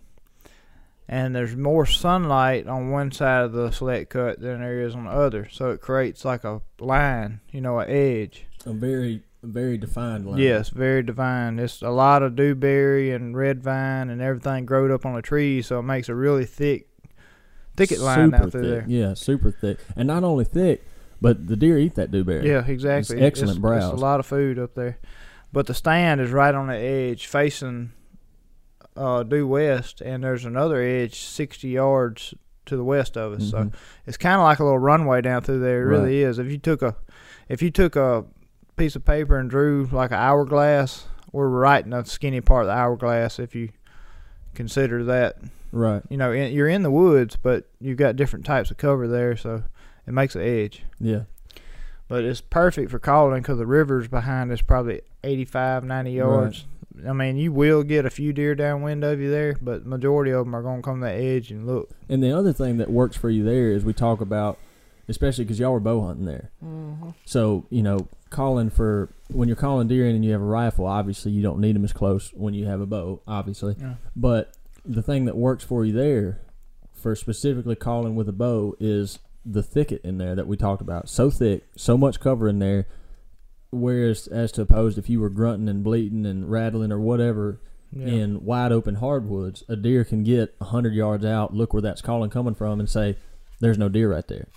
and 1.08 1.36
there's 1.36 1.56
more 1.56 1.86
sunlight 1.86 2.68
on 2.68 2.90
one 2.90 3.12
side 3.12 3.44
of 3.46 3.52
the 3.54 3.70
select 3.70 4.10
cut 4.10 4.40
than 4.40 4.62
there 4.62 4.82
is 4.82 4.96
on 4.96 5.06
the 5.06 5.12
other, 5.12 5.48
so 5.52 5.70
it 5.70 5.80
creates 5.82 6.26
like 6.26 6.44
a 6.44 6.62
line, 6.80 7.40
you 7.52 7.62
know, 7.62 7.78
an 7.80 7.90
edge. 7.90 8.46
a 8.66 8.74
very, 8.74 9.22
very 9.42 9.78
defined 9.78 10.26
line. 10.26 10.38
Yes, 10.40 10.68
very 10.70 11.02
divine. 11.02 11.60
It's 11.60 11.82
a 11.82 11.92
lot 11.92 12.22
of 12.24 12.36
dewberry 12.36 13.12
and 13.12 13.38
red 13.38 13.64
vine 13.64 14.10
and 14.10 14.22
everything 14.22 14.66
growed 14.66 14.92
up 14.92 15.06
on 15.06 15.16
the 15.16 15.22
trees, 15.22 15.68
so 15.68 15.80
it 15.80 15.84
makes 15.84 16.10
a 16.10 16.16
really 16.16 16.46
thick 16.46 16.89
thicket 17.80 18.00
line 18.00 18.32
super 18.32 18.36
out 18.44 18.52
through 18.52 18.62
thick. 18.62 18.70
there. 18.70 18.86
Yeah, 18.88 19.14
super 19.16 19.52
thick, 19.52 19.80
and 19.96 20.08
not 20.08 20.24
only 20.24 20.46
thick, 20.46 20.86
but 21.22 21.48
the 21.48 21.56
deer 21.56 21.78
eat 21.78 21.96
that 21.96 22.12
dewberry. 22.12 22.48
Yeah, 22.48 22.64
exactly. 22.66 23.18
It's 23.18 23.24
excellent 23.26 23.58
it's, 23.58 23.60
browse. 23.60 23.92
It's 23.94 24.02
a 24.02 24.06
lot 24.06 24.20
of 24.20 24.26
food 24.26 24.58
up 24.60 24.76
there, 24.76 25.00
but 25.52 25.66
the 25.68 25.74
stand 25.74 26.22
is 26.22 26.32
right 26.32 26.54
on 26.54 26.68
the 26.68 26.76
edge, 26.78 27.26
facing 27.28 27.92
uh, 28.96 29.24
due 29.24 29.48
west, 29.48 30.02
and 30.02 30.24
there's 30.24 30.46
another 30.46 30.82
edge 30.82 31.20
sixty 31.20 31.70
yards 31.70 32.34
to 32.66 32.76
the 32.78 32.84
west 32.84 33.18
of 33.18 33.34
us. 33.34 33.50
So 33.50 33.58
Mhm. 33.66 33.74
it's 34.06 34.18
kind 34.18 34.36
of 34.36 34.42
like 34.44 34.60
a 34.60 34.64
little 34.64 34.78
runway 34.80 35.22
down 35.22 35.42
through 35.42 35.60
there. 35.60 35.82
It 35.82 35.86
Right. 35.86 35.98
really 36.02 36.22
is. 36.22 36.38
If 36.38 36.52
you 36.52 36.58
took 36.58 36.82
a, 36.82 36.96
if 37.48 37.62
you 37.62 37.72
took 37.72 37.96
a 37.96 38.26
piece 38.78 38.96
of 38.96 39.04
paper 39.06 39.38
and 39.38 39.50
drew 39.50 39.90
like 39.92 40.12
an 40.12 40.18
hourglass, 40.18 41.08
we're 41.32 41.48
right 41.48 41.84
in 41.84 41.92
the 41.92 42.04
skinny 42.04 42.42
part 42.42 42.64
of 42.64 42.68
the 42.68 42.74
hourglass. 42.74 43.40
If 43.40 43.56
you 43.56 43.70
consider 44.54 45.04
that. 45.06 45.38
Right. 45.72 46.02
You 46.10 46.18
know, 46.18 46.32
in, 46.32 46.54
you're 46.54 46.68
in 46.68 46.84
the 46.84 46.92
woods, 46.92 47.36
but 47.36 47.70
you've 47.80 47.98
got 47.98 48.16
different 48.16 48.46
types 48.46 48.72
of 48.72 48.78
cover 48.78 49.08
there, 49.08 49.36
so 49.36 49.64
it 50.08 50.14
makes 50.14 50.36
an 50.36 50.42
edge. 50.42 50.84
Yeah. 51.00 51.24
But 52.08 52.24
it's 52.24 52.42
perfect 52.42 52.90
for 52.90 53.00
calling 53.00 53.42
because 53.42 53.60
the 53.60 53.68
river's 53.68 54.08
behind 54.08 54.52
us, 54.52 54.62
probably 54.62 55.02
85, 55.24 55.84
90 55.84 56.12
yards. 56.12 56.66
I 57.08 57.14
mean, 57.14 57.38
you 57.38 57.52
will 57.52 57.84
get 57.84 58.06
a 58.06 58.10
few 58.10 58.34
deer 58.34 58.56
downwind 58.56 59.04
of 59.04 59.20
you 59.20 59.30
there, 59.30 59.56
but 59.62 59.86
majority 59.86 60.32
of 60.32 60.46
them 60.46 60.56
are 60.56 60.62
going 60.62 60.82
to 60.82 60.84
come 60.84 61.00
to 61.02 61.06
the 61.06 61.14
edge 61.14 61.52
and 61.52 61.66
look. 61.66 61.92
And 62.10 62.24
the 62.24 62.36
other 62.36 62.52
thing 62.52 62.78
that 62.78 62.90
works 62.90 63.16
for 63.16 63.30
you 63.30 63.44
there 63.44 63.72
is 63.72 63.86
we 63.86 63.94
talk 63.94 64.22
about, 64.22 64.58
especially 65.08 65.46
because 65.46 65.60
y'all 65.60 65.72
were 65.72 65.80
bow 65.80 66.02
hunting 66.02 66.26
there. 66.26 66.50
Mm-hmm. 66.64 67.12
So 67.26 67.66
you 67.70 67.84
know, 67.84 68.08
calling 68.30 68.70
for 68.70 69.10
when 69.30 69.48
you're 69.48 69.56
calling 69.56 69.88
deer 69.88 70.08
in 70.08 70.16
and 70.16 70.26
you 70.26 70.32
have 70.32 70.42
a 70.42 70.46
rifle, 70.46 70.86
obviously 70.88 71.32
you 71.32 71.42
don't 71.42 71.60
need 71.60 71.76
them 71.76 71.84
as 71.84 71.94
close 71.94 72.32
when 72.34 72.54
you 72.54 72.66
have 72.66 72.82
a 72.82 72.86
bow, 72.86 73.22
obviously. 73.28 73.76
Yeah. 73.80 73.96
But 74.16 74.54
the 74.86 75.02
thing 75.04 75.26
that 75.26 75.38
works 75.38 75.64
for 75.64 75.86
you 75.86 75.94
there, 75.94 76.42
for 76.94 77.16
specifically 77.16 77.76
calling 77.76 78.16
with 78.16 78.28
a 78.30 78.34
bow, 78.34 78.76
is 78.80 79.20
the 79.46 79.64
thicket 79.64 80.02
in 80.04 80.18
there 80.18 80.36
that 80.36 80.48
we 80.48 80.58
talked 80.58 80.82
about. 80.82 81.10
So 81.10 81.30
thick, 81.30 81.64
so 81.76 81.98
much 81.98 82.20
cover 82.20 82.48
in 82.48 82.60
there. 82.60 82.88
Whereas, 83.72 84.28
as 84.28 84.52
to 84.54 84.62
opposed, 84.64 84.98
if 84.98 85.10
you 85.10 85.20
were 85.20 85.30
grunting 85.30 85.70
and 85.70 85.84
bleating 85.84 86.26
and 86.26 86.50
rattling 86.50 86.92
or 86.92 87.00
whatever 87.00 87.60
Yeah. 87.92 88.08
in 88.08 88.46
wide 88.46 88.72
open 88.72 88.96
hardwoods, 88.96 89.64
a 89.68 89.76
deer 89.76 90.04
can 90.04 90.24
get 90.24 90.56
hundred 90.62 90.94
yards 90.94 91.24
out, 91.26 91.54
look 91.56 91.74
where 91.74 91.82
that's 91.82 92.02
calling 92.02 92.30
coming 92.30 92.54
from, 92.56 92.80
and 92.80 92.90
say, 92.90 93.16
"There's 93.60 93.78
no 93.78 93.90
deer 93.90 94.12
right 94.12 94.28
there." 94.28 94.48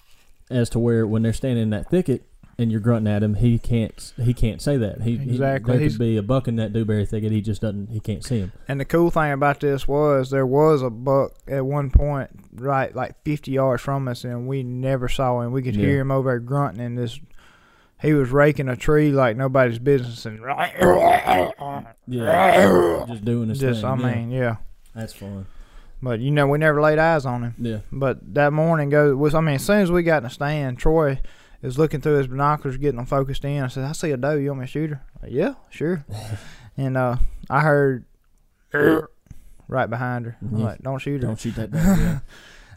As 0.50 0.68
to 0.70 0.78
where 0.78 1.06
when 1.06 1.22
they're 1.22 1.32
standing 1.32 1.62
in 1.62 1.70
that 1.70 1.88
thicket 1.90 2.24
and 2.58 2.70
you're 2.70 2.80
grunting 2.80 3.12
at 3.12 3.22
him, 3.22 3.34
he 3.34 3.58
can't 3.58 4.12
he 4.22 4.34
can't 4.34 4.60
say 4.60 4.76
that. 4.76 5.02
He 5.02 5.16
he- 5.16 5.30
Exactly. 5.30 5.72
there 5.72 5.80
He's- 5.80 5.92
could 5.94 6.00
be 6.00 6.16
a 6.16 6.22
buck 6.22 6.48
in 6.48 6.56
that 6.56 6.72
dewberry 6.72 7.06
thicket. 7.06 7.32
He 7.32 7.40
just 7.40 7.60
doesn't. 7.62 7.88
He 7.90 8.00
can't 8.00 8.24
see 8.24 8.38
him. 8.40 8.52
And 8.68 8.78
the 8.80 8.84
cool 8.84 9.10
thing 9.10 9.32
about 9.32 9.60
this 9.60 9.88
was 9.88 10.30
there 10.30 10.46
was 10.46 10.82
a 10.82 10.90
buck 10.90 11.32
at 11.48 11.64
one 11.64 11.90
point 11.90 12.30
right 12.54 12.94
like 12.94 13.14
50 13.24 13.50
yards 13.52 13.82
from 13.82 14.06
us, 14.08 14.24
and 14.24 14.46
we 14.46 14.62
never 14.62 15.08
saw 15.08 15.40
him. 15.40 15.52
We 15.52 15.62
could 15.62 15.76
Yeah. 15.76 15.86
hear 15.86 16.00
him 16.00 16.10
over 16.10 16.30
there 16.30 16.38
grunting, 16.40 16.80
and 16.84 16.98
this 16.98 17.18
he 18.00 18.12
was 18.14 18.30
raking 18.30 18.68
a 18.68 18.76
tree 18.76 19.12
like 19.12 19.36
nobody's 19.36 19.78
business, 19.78 20.26
and 20.26 20.40
Yeah, 22.06 23.04
just 23.08 23.24
doing 23.24 23.48
his 23.48 23.58
just 23.60 23.80
thing. 23.82 23.90
I 23.90 23.96
yeah. 23.96 24.14
mean, 24.16 24.30
yeah. 24.30 24.56
that's 24.94 25.12
fun. 25.12 25.46
But 26.02 26.18
you 26.20 26.32
know, 26.32 26.48
we 26.48 26.58
never 26.58 26.80
laid 26.82 26.98
eyes 26.98 27.24
on 27.26 27.42
him. 27.44 27.54
Yeah, 27.58 27.78
But 27.92 28.34
that 28.34 28.52
morning 28.52 28.90
goes 28.90 29.34
I 29.34 29.40
mean, 29.40 29.54
as 29.56 29.64
soon 29.64 29.80
as 29.80 29.90
we 29.92 30.02
got 30.02 30.18
in 30.18 30.22
the 30.24 30.30
stand, 30.30 30.78
Troy 30.78 31.20
is 31.62 31.78
looking 31.78 32.00
through 32.00 32.18
his 32.18 32.26
binoculars, 32.26 32.76
getting 32.76 32.96
them 32.96 33.06
focused 33.06 33.44
in. 33.44 33.62
I 33.62 33.68
said, 33.68 33.84
"I 33.84 33.92
see 33.92 34.10
a 34.10 34.16
doe. 34.16 34.36
You 34.36 34.48
want 34.48 34.60
me 34.60 34.66
to 34.66 34.70
shoot 34.72 34.90
her?" 34.90 35.02
Yeah, 35.26 35.54
sure. 35.70 36.04
and 36.76 36.96
uh, 36.96 37.16
I 37.48 37.60
heard 37.60 38.04
right 39.68 39.88
behind 39.90 40.26
her. 40.26 40.36
I'm 40.40 40.62
like, 40.62 40.82
"Don't 40.82 40.98
shoot 40.98 41.22
her." 41.22 41.28
don't 41.28 41.38
shoot 41.40 41.54
that 41.56 41.70
down. 41.70 41.98
Yeah. 41.98 42.18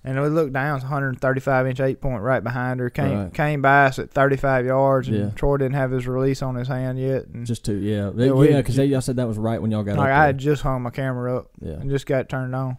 And 0.08 0.22
we 0.22 0.27
looked 0.27 0.54
down, 0.54 0.75
it's 0.75 0.84
135 0.84 1.65
inch 1.65 1.80
eight 1.80 2.00
point 2.00 2.22
right 2.22 2.44
behind 2.44 2.80
her. 2.80 2.92
Came 2.92 3.18
Right. 3.24 3.34
came 3.34 3.63
by 3.63 3.86
us 3.86 3.98
at 3.98 4.12
35 4.12 4.68
yards, 4.68 5.08
and 5.08 5.18
Yeah. 5.18 5.30
Troy 5.32 5.58
didn't 5.58 5.74
have 5.74 5.89
his 5.89 6.08
release 6.08 6.44
on 6.44 6.54
his 6.54 6.68
hand 6.68 7.00
yet. 7.00 7.25
And 7.25 7.44
Just 7.44 7.65
to 7.65 7.74
yeah, 7.74 8.12
Yeah, 8.15 8.39
yeah, 8.44 8.58
because 8.58 8.77
y'all 8.77 9.01
said 9.01 9.15
that 9.15 9.27
was 9.27 9.39
right 9.39 9.60
when 9.60 9.72
y'all 9.72 9.82
got 9.82 9.98
like 9.98 10.12
up 10.12 10.15
I 10.15 10.25
had 10.27 10.38
just 10.38 10.62
hung 10.62 10.84
my 10.84 10.92
camera 10.92 11.36
up 11.36 11.48
there. 11.60 11.80
and 11.80 11.89
just 11.89 12.06
got 12.06 12.20
it 12.20 12.30
turned 12.30 12.54
on. 12.56 12.77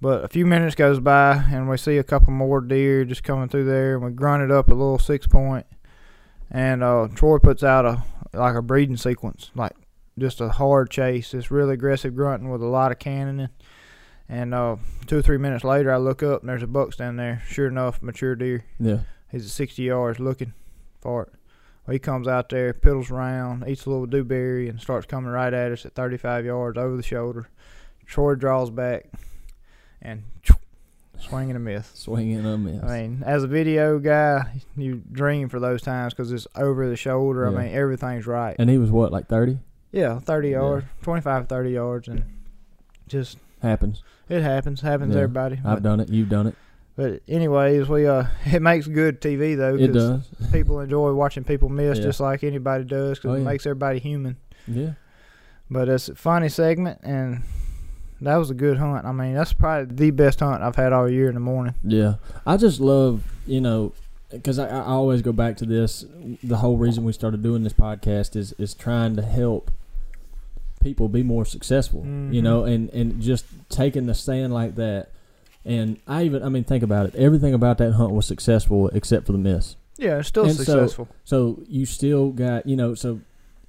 But 0.00 0.24
a 0.24 0.28
few 0.28 0.46
minutes 0.46 0.74
goes 0.74 0.98
by, 0.98 1.44
and 1.50 1.68
we 1.68 1.76
see 1.76 1.98
a 1.98 2.04
couple 2.04 2.32
more 2.32 2.62
deer 2.62 3.04
just 3.04 3.22
coming 3.22 3.48
through 3.48 3.66
there, 3.66 3.96
and 3.96 4.04
we 4.04 4.10
grunted 4.12 4.50
up 4.50 4.68
a 4.70 4.74
little 4.74 4.98
six 4.98 5.26
point, 5.26 5.66
and 6.50 6.82
uh, 6.82 7.08
Troy 7.14 7.38
puts 7.38 7.62
out 7.62 7.84
a 7.84 8.02
like 8.32 8.54
a 8.54 8.62
breeding 8.62 8.96
sequence, 8.96 9.50
like 9.54 9.72
just 10.18 10.40
a 10.40 10.50
hard 10.50 10.90
chase, 10.90 11.32
this 11.32 11.50
really 11.50 11.74
aggressive 11.74 12.14
grunting 12.14 12.50
with 12.50 12.62
a 12.62 12.66
lot 12.66 12.92
of 12.92 12.98
cannoning. 12.98 13.48
And 14.28 14.54
uh, 14.54 14.76
two 15.06 15.18
or 15.18 15.22
three 15.22 15.38
minutes 15.38 15.64
later, 15.64 15.92
I 15.92 15.96
look 15.96 16.22
up 16.22 16.40
and 16.40 16.48
there's 16.48 16.62
a 16.62 16.68
buck 16.68 16.92
standing 16.92 17.16
there. 17.16 17.42
Sure 17.48 17.66
enough, 17.66 18.00
mature 18.00 18.36
deer. 18.36 18.64
Yeah, 18.78 19.00
He's 19.30 19.44
at 19.44 19.50
60 19.50 19.82
yards 19.82 20.20
looking 20.20 20.54
for 21.00 21.24
it. 21.24 21.32
Well, 21.84 21.94
he 21.94 21.98
comes 21.98 22.28
out 22.28 22.48
there, 22.48 22.72
piddles 22.72 23.10
around, 23.10 23.64
eats 23.66 23.86
a 23.86 23.90
little 23.90 24.06
dewberry, 24.06 24.68
and 24.68 24.80
starts 24.80 25.06
coming 25.06 25.30
right 25.30 25.52
at 25.52 25.72
us 25.72 25.84
at 25.84 25.94
35 25.94 26.44
yards 26.44 26.78
over 26.78 26.96
the 26.96 27.02
shoulder. 27.02 27.48
Troy 28.06 28.36
draws 28.36 28.70
back 28.70 29.06
and 30.02 30.22
swing 31.18 31.50
and 31.50 31.56
a 31.56 31.60
miss. 31.60 31.90
swinging 31.94 32.36
and 32.38 32.46
a 32.46 32.56
miss. 32.58 32.82
I 32.82 33.02
mean, 33.02 33.22
as 33.26 33.42
a 33.44 33.46
video 33.46 33.98
guy, 33.98 34.62
you 34.76 35.02
dream 35.12 35.48
for 35.48 35.60
those 35.60 35.82
times 35.82 36.14
because 36.14 36.32
it's 36.32 36.46
over 36.56 36.88
the 36.88 36.96
shoulder. 36.96 37.50
Yeah. 37.50 37.58
I 37.58 37.62
mean, 37.64 37.74
everything's 37.74 38.26
right. 38.26 38.56
and 38.58 38.70
he 38.70 38.78
was 38.78 38.90
what, 38.90 39.12
like 39.12 39.26
thirty? 39.28 39.58
Yeah, 39.92 40.20
30 40.20 40.50
Yeah. 40.50 40.56
yards, 40.58 40.86
25, 41.02 41.48
30 41.48 41.70
yards, 41.72 42.06
and 42.08 42.22
just 43.08 43.38
Happens. 43.60 44.04
it 44.28 44.40
happens. 44.42 44.80
Happens 44.82 45.12
to 45.12 45.18
Yeah. 45.18 45.24
everybody. 45.24 45.56
I've 45.56 45.62
But, 45.76 45.82
done 45.82 45.98
it. 46.00 46.08
You've 46.10 46.28
done 46.28 46.46
it. 46.46 46.54
but 46.94 47.20
anyways, 47.28 47.88
we 47.88 48.06
uh, 48.06 48.26
it 48.46 48.62
makes 48.62 48.86
good 48.86 49.20
TV 49.20 49.56
though. 49.56 49.74
It 49.74 49.92
'cause 49.92 50.20
does. 50.38 50.50
people 50.52 50.78
enjoy 50.80 51.12
watching 51.12 51.42
people 51.44 51.68
miss 51.68 51.98
just 51.98 52.20
like 52.20 52.44
anybody 52.44 52.84
does 52.84 53.18
because 53.18 53.32
Oh, 53.32 53.40
it 53.40 53.44
makes 53.44 53.66
everybody 53.66 53.98
human. 53.98 54.36
Yeah. 54.68 54.92
But 55.68 55.88
it's 55.88 56.08
a 56.08 56.14
funny 56.14 56.48
segment, 56.48 57.00
and 57.02 57.42
that 58.22 58.36
was 58.36 58.50
a 58.50 58.54
good 58.54 58.76
hunt. 58.78 59.04
I 59.06 59.12
mean, 59.12 59.34
that's 59.34 59.52
probably 59.52 59.94
the 59.94 60.10
best 60.10 60.40
hunt 60.40 60.62
I've 60.62 60.76
had 60.76 60.92
all 60.92 61.08
year 61.10 61.28
in 61.28 61.34
the 61.34 61.40
morning. 61.40 61.74
Yeah, 61.84 62.14
I 62.46 62.56
just 62.56 62.80
love 62.80 63.22
you 63.46 63.60
know 63.60 63.92
because 64.30 64.58
I, 64.58 64.68
I 64.68 64.82
always 64.84 65.22
go 65.22 65.32
back 65.32 65.56
to 65.58 65.66
this. 65.66 66.04
The 66.42 66.58
whole 66.58 66.76
reason 66.76 67.04
we 67.04 67.12
started 67.12 67.42
doing 67.42 67.62
this 67.62 67.72
podcast 67.72 68.36
is 68.36 68.52
is 68.54 68.74
trying 68.74 69.16
to 69.16 69.22
help 69.22 69.70
people 70.82 71.08
be 71.08 71.22
more 71.22 71.44
successful. 71.44 72.00
You 72.04 72.40
Mhm. 72.40 72.42
know, 72.42 72.64
and 72.64 72.88
and 72.90 73.20
just 73.20 73.44
taking 73.68 74.06
the 74.06 74.14
stand 74.14 74.52
like 74.54 74.76
that. 74.76 75.08
And 75.64 75.98
I 76.08 76.22
even 76.24 76.42
I 76.42 76.48
mean 76.48 76.64
think 76.64 76.82
about 76.82 77.06
it. 77.06 77.14
Everything 77.16 77.52
about 77.54 77.78
that 77.78 77.92
hunt 77.92 78.12
was 78.12 78.26
successful 78.26 78.88
except 78.88 79.26
for 79.26 79.32
the 79.32 79.38
miss. 79.38 79.76
Yeah, 79.98 80.18
it's 80.18 80.28
still 80.28 80.44
And 80.44 80.54
so- 80.54 80.62
successful. 80.64 81.08
So 81.24 81.60
you 81.68 81.84
still 81.84 82.30
got 82.30 82.66
you 82.66 82.76
know 82.76 82.94
so 82.94 83.20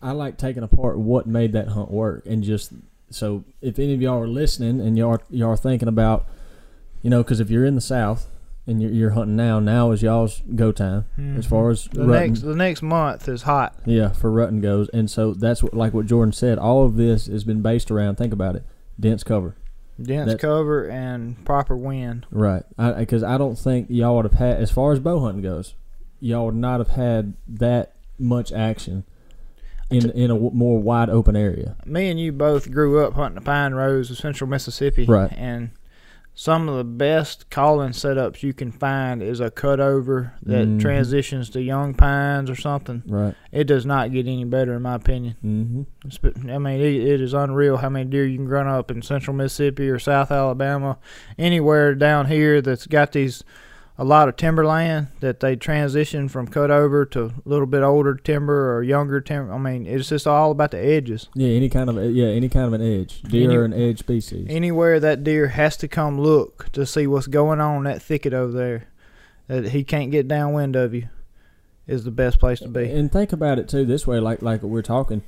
I 0.02 0.12
like 0.14 0.38
taking 0.38 0.64
apart 0.64 0.98
what 1.00 1.28
made 1.28 1.52
that 1.54 1.68
hunt 1.70 1.92
work 1.92 2.26
and 2.26 2.44
just 2.44 2.72
so 3.14 3.44
if 3.62 3.78
any 3.80 3.94
of 3.94 4.02
y'all 4.02 4.20
are 4.22 4.28
listening 4.28 4.80
and 4.82 4.98
y'all 4.98 5.12
are, 5.12 5.22
y'all 5.30 5.50
are 5.52 5.58
thinking 5.58 5.88
about 5.88 6.26
you 7.02 7.10
know 7.10 7.24
because 7.24 7.40
if 7.40 7.50
you're 7.50 7.66
in 7.66 7.76
the 7.76 7.82
south 7.82 8.28
and 8.68 8.82
you're, 8.82 8.92
you're 8.92 9.10
hunting 9.12 9.36
now 9.36 9.60
now 9.60 9.92
is 9.92 10.02
y'all's 10.02 10.42
go 10.56 10.72
time 10.72 11.06
as 11.38 11.46
Mhm. 11.46 11.50
far 11.50 11.70
as 11.72 11.86
the 11.92 12.06
rutting, 12.06 12.32
next 12.34 12.42
the 12.42 12.56
next 12.56 12.82
month 12.82 13.28
is 13.28 13.42
hot. 13.44 13.76
yeah 13.86 14.10
for 14.10 14.32
rutting 14.32 14.62
goes 14.62 14.88
and 14.90 15.10
so 15.10 15.34
that's 15.34 15.62
what 15.64 15.74
like 15.74 15.94
what 15.94 16.06
Jordan 16.06 16.32
said 16.32 16.58
all 16.60 16.86
of 16.86 16.96
this 16.96 17.26
has 17.28 17.44
been 17.44 17.62
based 17.62 17.90
around 17.92 18.16
think 18.16 18.34
about 18.34 18.56
it 18.56 18.64
dense 19.00 19.24
cover 19.24 19.56
Dense 20.02 20.32
That's- 20.32 20.42
cover 20.42 20.88
and 20.90 21.44
proper 21.46 21.76
wind. 21.78 22.26
right 22.32 22.64
because 22.98 23.24
I, 23.24 23.38
don't 23.38 23.58
think 23.58 23.88
y'all 23.90 24.16
would 24.16 24.26
have 24.26 24.34
had 24.34 24.58
as 24.58 24.72
far 24.72 24.94
as 24.94 25.00
bow 25.00 25.20
hunting 25.20 25.44
goes 25.44 25.76
y'all 26.20 26.46
would 26.46 26.56
not 26.56 26.80
have 26.80 26.90
had 26.90 27.34
that 27.48 27.94
much 28.20 28.52
action 28.52 29.04
in 29.92 30.10
in 30.12 30.32
a 30.32 30.36
more 30.36 30.80
wide 30.82 31.10
open 31.10 31.36
area 31.36 31.76
Me 31.86 32.10
and 32.10 32.20
you 32.20 32.32
both 32.32 32.72
grew 32.72 33.04
up 33.06 33.14
hunting 33.14 33.36
the 33.36 33.42
pine 33.42 33.74
rows 33.74 34.10
of 34.12 34.18
central 34.18 34.50
Mississippi. 34.50 35.06
Right. 35.06 35.32
And 35.36 35.72
some 36.34 36.70
of 36.70 36.78
the 36.78 36.86
best 36.86 37.50
calling 37.50 37.90
setups 37.92 38.42
you 38.42 38.54
can 38.54 38.72
find 38.72 39.22
is 39.22 39.42
a 39.42 39.52
cutover 39.52 40.32
that 40.44 40.66
Mhm. 40.66 40.80
transitions 40.80 41.50
to 41.50 41.62
young 41.62 41.94
pines 41.94 42.50
or 42.50 42.56
something. 42.56 43.04
right 43.06 43.36
It 43.52 43.66
does 43.66 43.86
not 43.86 44.14
get 44.14 44.28
any 44.28 44.46
better, 44.46 44.74
in 44.76 44.82
my 44.82 44.96
opinion. 44.96 45.36
mm-hmm. 45.46 46.50
I 46.50 46.58
mean, 46.58 46.80
it, 46.80 46.96
it 46.96 47.22
is 47.22 47.34
unreal 47.34 47.78
how 47.78 47.90
many 47.90 48.10
deer 48.10 48.26
you 48.26 48.38
can 48.38 48.48
run 48.48 48.66
up 48.68 48.90
in 48.90 49.02
central 49.02 49.36
Mississippi 49.36 49.90
or 49.90 50.00
South 50.00 50.32
Alabama, 50.32 50.98
anywhere 51.38 51.94
down 51.96 52.28
here 52.28 52.62
that's 52.62 52.88
got 52.88 53.12
these 53.12 53.44
a 54.02 54.04
lot 54.04 54.28
of 54.28 54.36
timberland 54.36 55.10
that 55.20 55.42
they 55.42 55.56
transition 55.56 56.28
from 56.28 56.48
cut 56.48 56.72
over 56.72 57.06
to 57.06 57.26
a 57.26 57.34
little 57.46 57.68
bit 57.68 57.84
older 57.84 58.16
timber 58.16 58.76
or 58.76 58.82
younger 58.82 59.22
timber. 59.22 59.54
I 59.54 59.60
mean, 59.60 59.86
it's 59.86 60.10
just 60.10 60.26
all 60.26 60.50
about 60.50 60.72
the 60.72 60.80
edges. 60.84 61.30
Yeah, 61.36 61.50
any 61.50 61.70
kind 61.70 61.88
of 61.88 62.12
yeah, 62.12 62.26
any 62.26 62.50
kind 62.50 62.66
of 62.66 62.74
an 62.74 62.82
edge. 62.82 63.22
Deer 63.22 63.44
Any- 63.44 63.58
are 63.58 63.64
an 63.64 63.74
edge 63.74 64.00
species. 64.00 64.48
Anywhere 64.50 65.00
that 65.00 65.24
deer 65.24 65.50
has 65.50 65.78
to 65.78 65.88
come 65.88 66.20
look 66.20 66.72
to 66.72 66.84
see 66.84 67.06
what's 67.06 67.28
going 67.28 67.62
on 67.62 67.78
in 67.78 67.84
that 67.84 68.02
thicket 68.02 68.34
over 68.34 68.52
there, 68.52 68.88
that 69.46 69.70
he 69.70 69.84
can't 69.84 70.10
get 70.10 70.28
downwind 70.28 70.76
of 70.76 70.96
you, 70.96 71.08
is 71.86 72.04
the 72.04 72.10
best 72.10 72.40
place 72.40 72.60
to 72.62 72.70
be. 72.70 72.90
And 72.90 73.12
think 73.12 73.32
about 73.32 73.60
it 73.60 73.70
too 73.70 73.86
this 73.86 74.08
way, 74.08 74.20
like 74.20 74.42
like 74.42 74.64
we're 74.64 74.82
talking, 74.82 75.22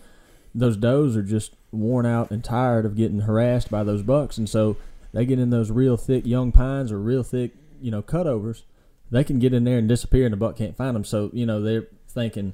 those 0.56 0.78
does 0.78 1.16
are 1.16 1.22
just 1.22 1.54
worn 1.72 2.08
out 2.08 2.32
and 2.32 2.44
tired 2.44 2.88
of 2.88 2.96
getting 2.96 3.20
harassed 3.22 3.70
by 3.70 3.84
those 3.84 4.02
bucks, 4.02 4.40
and 4.40 4.50
so 4.50 4.78
they 5.14 5.28
get 5.28 5.38
in 5.38 5.52
those 5.52 5.70
real 5.70 5.96
thick 5.96 6.26
young 6.26 6.52
pines 6.52 6.92
or 6.92 7.00
real 7.00 7.22
thick, 7.22 7.52
you 7.84 7.92
know, 7.92 8.02
cutovers. 8.02 8.64
They 9.12 9.24
can 9.24 9.38
get 9.38 9.54
in 9.54 9.64
there 9.64 9.78
and 9.78 9.88
disappear, 9.88 10.26
and 10.26 10.34
the 10.34 10.38
buck 10.38 10.56
can't 10.58 10.76
find 10.76 10.96
them. 10.96 11.04
So 11.04 11.30
you 11.34 11.46
know 11.46 11.62
they're 11.62 11.88
thinking. 12.08 12.54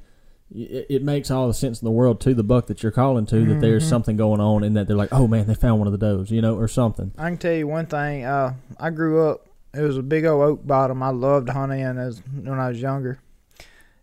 It, 0.54 0.88
it 0.90 1.04
makes 1.04 1.30
all 1.30 1.48
the 1.48 1.54
sense 1.54 1.80
in 1.80 1.86
the 1.86 1.92
world 1.92 2.20
to 2.22 2.34
the 2.34 2.44
buck 2.44 2.66
that 2.68 2.82
you're 2.82 2.92
calling 2.92 3.28
to 3.28 3.46
that 3.46 3.62
there's 3.62 3.86
Mhm. 3.86 3.90
something 3.90 4.18
going 4.18 4.42
on, 4.42 4.64
and 4.64 4.76
that 4.76 4.88
they're 4.88 4.98
like, 4.98 5.14
oh 5.14 5.28
man, 5.28 5.46
they 5.46 5.54
found 5.54 5.78
one 5.80 5.88
of 5.88 5.92
the 5.92 6.00
does, 6.00 6.32
you 6.32 6.42
know, 6.42 6.58
or 6.58 6.68
something. 6.68 7.12
I 7.20 7.30
can 7.30 7.38
tell 7.38 7.54
you 7.54 7.68
one 7.68 7.86
thing. 7.86 8.26
Uh, 8.26 8.56
I 8.80 8.90
grew 8.90 9.30
up. 9.30 9.46
It 9.76 9.82
was 9.82 9.98
a 9.98 10.02
big 10.02 10.26
old 10.26 10.42
oak 10.44 10.66
bottom. 10.68 11.04
I 11.04 11.10
loved 11.10 11.50
hunting 11.50 11.82
in 11.82 12.00
as 12.00 12.24
when 12.34 12.60
I 12.60 12.70
was 12.70 12.82
younger, 12.82 13.20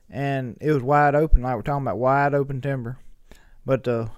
and 0.08 0.56
it 0.60 0.70
was 0.70 0.82
wide 0.82 1.14
open. 1.16 1.42
Like 1.42 1.56
we're 1.56 1.62
talking 1.62 1.84
about 1.84 1.98
wide 1.98 2.32
open 2.34 2.60
timber, 2.60 2.98
but 3.64 3.82
the 3.84 4.08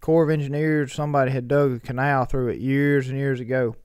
Corps 0.00 0.24
of 0.24 0.30
Engineers, 0.30 0.92
somebody 0.92 1.30
had 1.30 1.48
dug 1.48 1.72
a 1.72 1.78
canal 1.80 2.24
through 2.26 2.48
it 2.48 2.58
years 2.58 3.08
and 3.08 3.16
years 3.16 3.40
ago. 3.40 3.76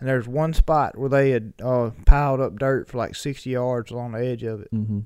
And 0.00 0.08
there's 0.08 0.26
one 0.26 0.54
spot 0.54 0.96
where 0.98 1.08
they 1.10 1.30
had 1.30 1.52
uh, 1.62 1.90
piled 2.06 2.40
up 2.40 2.58
dirt 2.58 2.88
for 2.88 2.96
like 2.98 3.14
60 3.14 3.50
yards 3.50 3.90
along 3.90 4.12
the 4.12 4.24
edge 4.26 4.42
of 4.42 4.62
it. 4.62 4.72
Mm-hmm. 4.74 5.00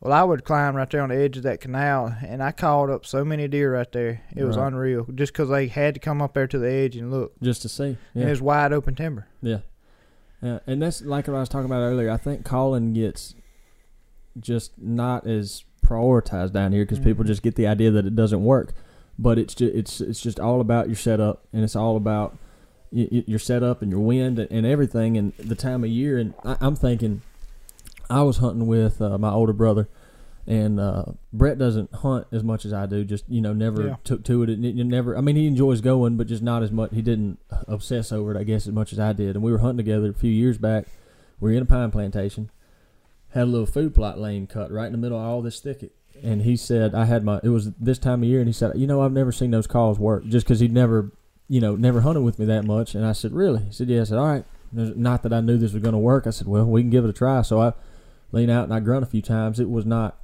Well, 0.00 0.14
I 0.14 0.22
would 0.24 0.44
climb 0.44 0.76
right 0.76 0.88
there 0.88 1.02
on 1.02 1.10
the 1.10 1.16
edge 1.16 1.36
of 1.36 1.42
that 1.42 1.60
canal, 1.60 2.14
and 2.26 2.42
I 2.42 2.52
caught 2.52 2.88
up 2.88 3.04
so 3.04 3.22
many 3.22 3.46
deer 3.48 3.74
right 3.74 3.92
there. 3.92 4.22
It 4.34 4.44
was 4.44 4.56
Right. 4.56 4.68
unreal, 4.68 5.06
just 5.14 5.34
'cause 5.34 5.50
they 5.50 5.66
had 5.66 5.92
to 5.92 6.00
come 6.00 6.22
up 6.22 6.32
there 6.32 6.46
to 6.46 6.58
the 6.58 6.70
edge 6.70 6.96
and 6.96 7.10
look. 7.10 7.38
Just 7.42 7.60
to 7.62 7.68
see. 7.68 7.84
And 7.84 7.98
Yeah. 8.14 8.26
it 8.28 8.30
was 8.30 8.40
wide 8.40 8.72
open 8.72 8.94
timber. 8.94 9.26
Yeah. 9.42 9.58
Yeah, 10.40 10.60
and 10.66 10.80
that's 10.80 11.02
like 11.02 11.28
what 11.28 11.36
I 11.36 11.40
was 11.40 11.50
talking 11.50 11.66
about 11.66 11.82
earlier. 11.82 12.10
I 12.10 12.16
think 12.16 12.46
calling 12.46 12.94
gets 12.94 13.34
just 14.38 14.72
not 14.80 15.26
as 15.26 15.64
prioritized 15.84 16.52
down 16.52 16.72
here 16.72 16.84
because 16.84 16.98
people 16.98 17.24
Mhm. 17.24 17.28
just 17.28 17.42
get 17.42 17.56
the 17.56 17.66
idea 17.66 17.90
that 17.90 18.06
it 18.06 18.16
doesn't 18.16 18.42
work. 18.42 18.72
But 19.18 19.38
it's 19.38 19.54
just 19.54 19.74
it's 19.74 20.00
it's 20.00 20.20
just 20.22 20.40
all 20.40 20.62
about 20.62 20.86
your 20.86 20.96
setup, 20.96 21.44
and 21.52 21.62
it's 21.62 21.76
all 21.76 21.96
about 21.96 22.38
your 22.92 23.38
setup 23.38 23.82
and 23.82 23.90
your 23.90 24.00
wind 24.00 24.38
and, 24.38 24.50
and 24.50 24.66
everything, 24.66 25.16
and 25.16 25.32
the 25.38 25.54
time 25.54 25.84
of 25.84 25.90
year. 25.90 26.18
And 26.18 26.34
I, 26.44 26.56
I'm 26.60 26.76
thinking, 26.76 27.22
I 28.08 28.22
was 28.22 28.38
hunting 28.38 28.66
with 28.66 29.00
uh, 29.00 29.16
my 29.18 29.30
older 29.30 29.52
brother, 29.52 29.88
and 30.46 30.80
uh, 30.80 31.04
Brett 31.32 31.58
doesn't 31.58 31.92
hunt 31.94 32.26
as 32.32 32.42
much 32.42 32.64
as 32.64 32.72
I 32.72 32.86
do. 32.86 33.04
Just 33.04 33.24
you 33.28 33.40
know, 33.40 33.52
never 33.52 33.86
Yeah. 33.86 33.96
took 34.04 34.24
to 34.24 34.42
it. 34.42 34.48
And 34.50 34.62
never. 34.88 35.16
I 35.16 35.20
mean, 35.20 35.36
he 35.36 35.46
enjoys 35.46 35.80
going, 35.80 36.16
but 36.16 36.26
just 36.26 36.42
not 36.42 36.62
as 36.62 36.72
much. 36.72 36.90
He 36.92 37.02
didn't 37.02 37.38
obsess 37.68 38.10
over 38.10 38.34
it, 38.34 38.38
I 38.38 38.44
guess, 38.44 38.66
as 38.66 38.72
much 38.72 38.92
as 38.92 38.98
I 38.98 39.12
did. 39.12 39.36
And 39.36 39.44
we 39.44 39.52
were 39.52 39.58
hunting 39.58 39.78
together 39.84 40.10
a 40.10 40.14
few 40.14 40.32
years 40.32 40.58
back. 40.58 40.86
We 41.38 41.50
were 41.52 41.56
in 41.56 41.62
a 41.62 41.66
pine 41.66 41.90
plantation, 41.90 42.50
had 43.30 43.44
a 43.44 43.46
little 43.46 43.66
food 43.66 43.94
plot 43.94 44.18
lane 44.18 44.46
cut 44.46 44.70
right 44.72 44.86
in 44.86 44.92
the 44.92 44.98
middle 44.98 45.18
of 45.18 45.24
all 45.24 45.40
this 45.42 45.60
thicket. 45.60 45.92
And 46.22 46.42
he 46.42 46.54
said, 46.56 46.94
I 46.94 47.06
had 47.06 47.24
my, 47.24 47.40
it 47.42 47.48
was 47.48 47.72
this 47.74 47.98
time 47.98 48.22
of 48.22 48.28
year, 48.28 48.40
and 48.40 48.48
he 48.48 48.52
said, 48.52 48.72
you 48.76 48.86
know, 48.86 49.00
I've 49.00 49.12
never 49.12 49.32
seen 49.32 49.52
those 49.52 49.66
calls 49.66 49.98
work 49.98 50.26
just 50.26 50.44
because 50.44 50.60
he'd 50.60 50.72
never, 50.72 51.12
you 51.50 51.60
know, 51.60 51.74
never 51.74 52.00
hunted 52.02 52.20
with 52.22 52.38
me 52.38 52.46
that 52.46 52.64
much. 52.64 52.94
And 52.94 53.04
I 53.04 53.10
said, 53.12 53.32
really? 53.32 53.64
He 53.64 53.72
said, 53.72 53.88
yeah. 53.88 54.02
I 54.02 54.04
said, 54.04 54.18
all 54.18 54.26
right. 54.26 54.44
Not 54.72 55.24
that 55.24 55.32
I 55.32 55.40
knew 55.40 55.58
this 55.58 55.72
was 55.72 55.82
going 55.82 55.94
to 55.94 55.98
work. 55.98 56.28
I 56.28 56.30
said, 56.30 56.46
well, 56.46 56.64
we 56.64 56.80
can 56.80 56.90
give 56.90 57.04
it 57.04 57.10
a 57.10 57.12
try. 57.12 57.42
So 57.42 57.60
I 57.60 57.72
lean 58.30 58.48
out 58.48 58.64
and 58.64 58.72
I 58.72 58.78
grunt 58.78 59.02
a 59.02 59.06
few 59.06 59.20
times. 59.20 59.58
It 59.58 59.68
was 59.68 59.84
not 59.84 60.16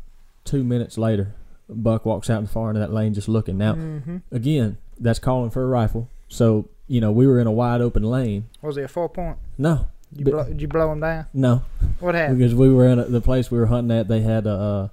two 0.45 0.63
minutes 0.63 0.97
later. 0.97 1.35
Buck 1.69 2.07
walks 2.07 2.31
out 2.31 2.39
in 2.39 2.45
the 2.45 2.51
far 2.51 2.69
end 2.69 2.79
of 2.79 2.89
that 2.89 2.95
lane 2.95 3.13
just 3.13 3.29
looking. 3.29 3.59
Now, 3.59 3.75
mm-hmm. 3.75 4.19
again, 4.31 4.79
that's 5.01 5.19
calling 5.19 5.51
for 5.51 5.65
a 5.65 5.67
rifle. 5.67 6.09
So, 6.29 6.69
you 6.87 7.01
know, 7.01 7.11
we 7.11 7.27
were 7.27 7.41
in 7.41 7.49
a 7.49 7.53
wide 7.53 7.81
open 7.81 8.05
lane. 8.05 8.49
Was 8.63 8.77
it 8.77 8.85
a 8.85 8.89
four 8.89 9.09
point? 9.09 9.37
No, 9.59 9.89
You 10.15 10.25
But- 10.25 10.31
blow, 10.31 10.45
did 10.45 10.63
you 10.63 10.69
blow 10.69 10.93
him 10.93 11.01
down? 11.01 11.27
no, 11.35 11.63
What 11.99 12.15
happened? 12.15 12.39
because 12.39 12.55
we 12.55 12.69
were 12.73 12.87
in 12.87 13.01
a, 13.01 13.05
the 13.07 13.21
place 13.21 13.51
we 13.51 13.59
were 13.59 13.67
hunting 13.67 13.99
at. 13.99 14.07
They 14.07 14.21
had 14.21 14.47
a, 14.47 14.51
uh, 14.53 14.89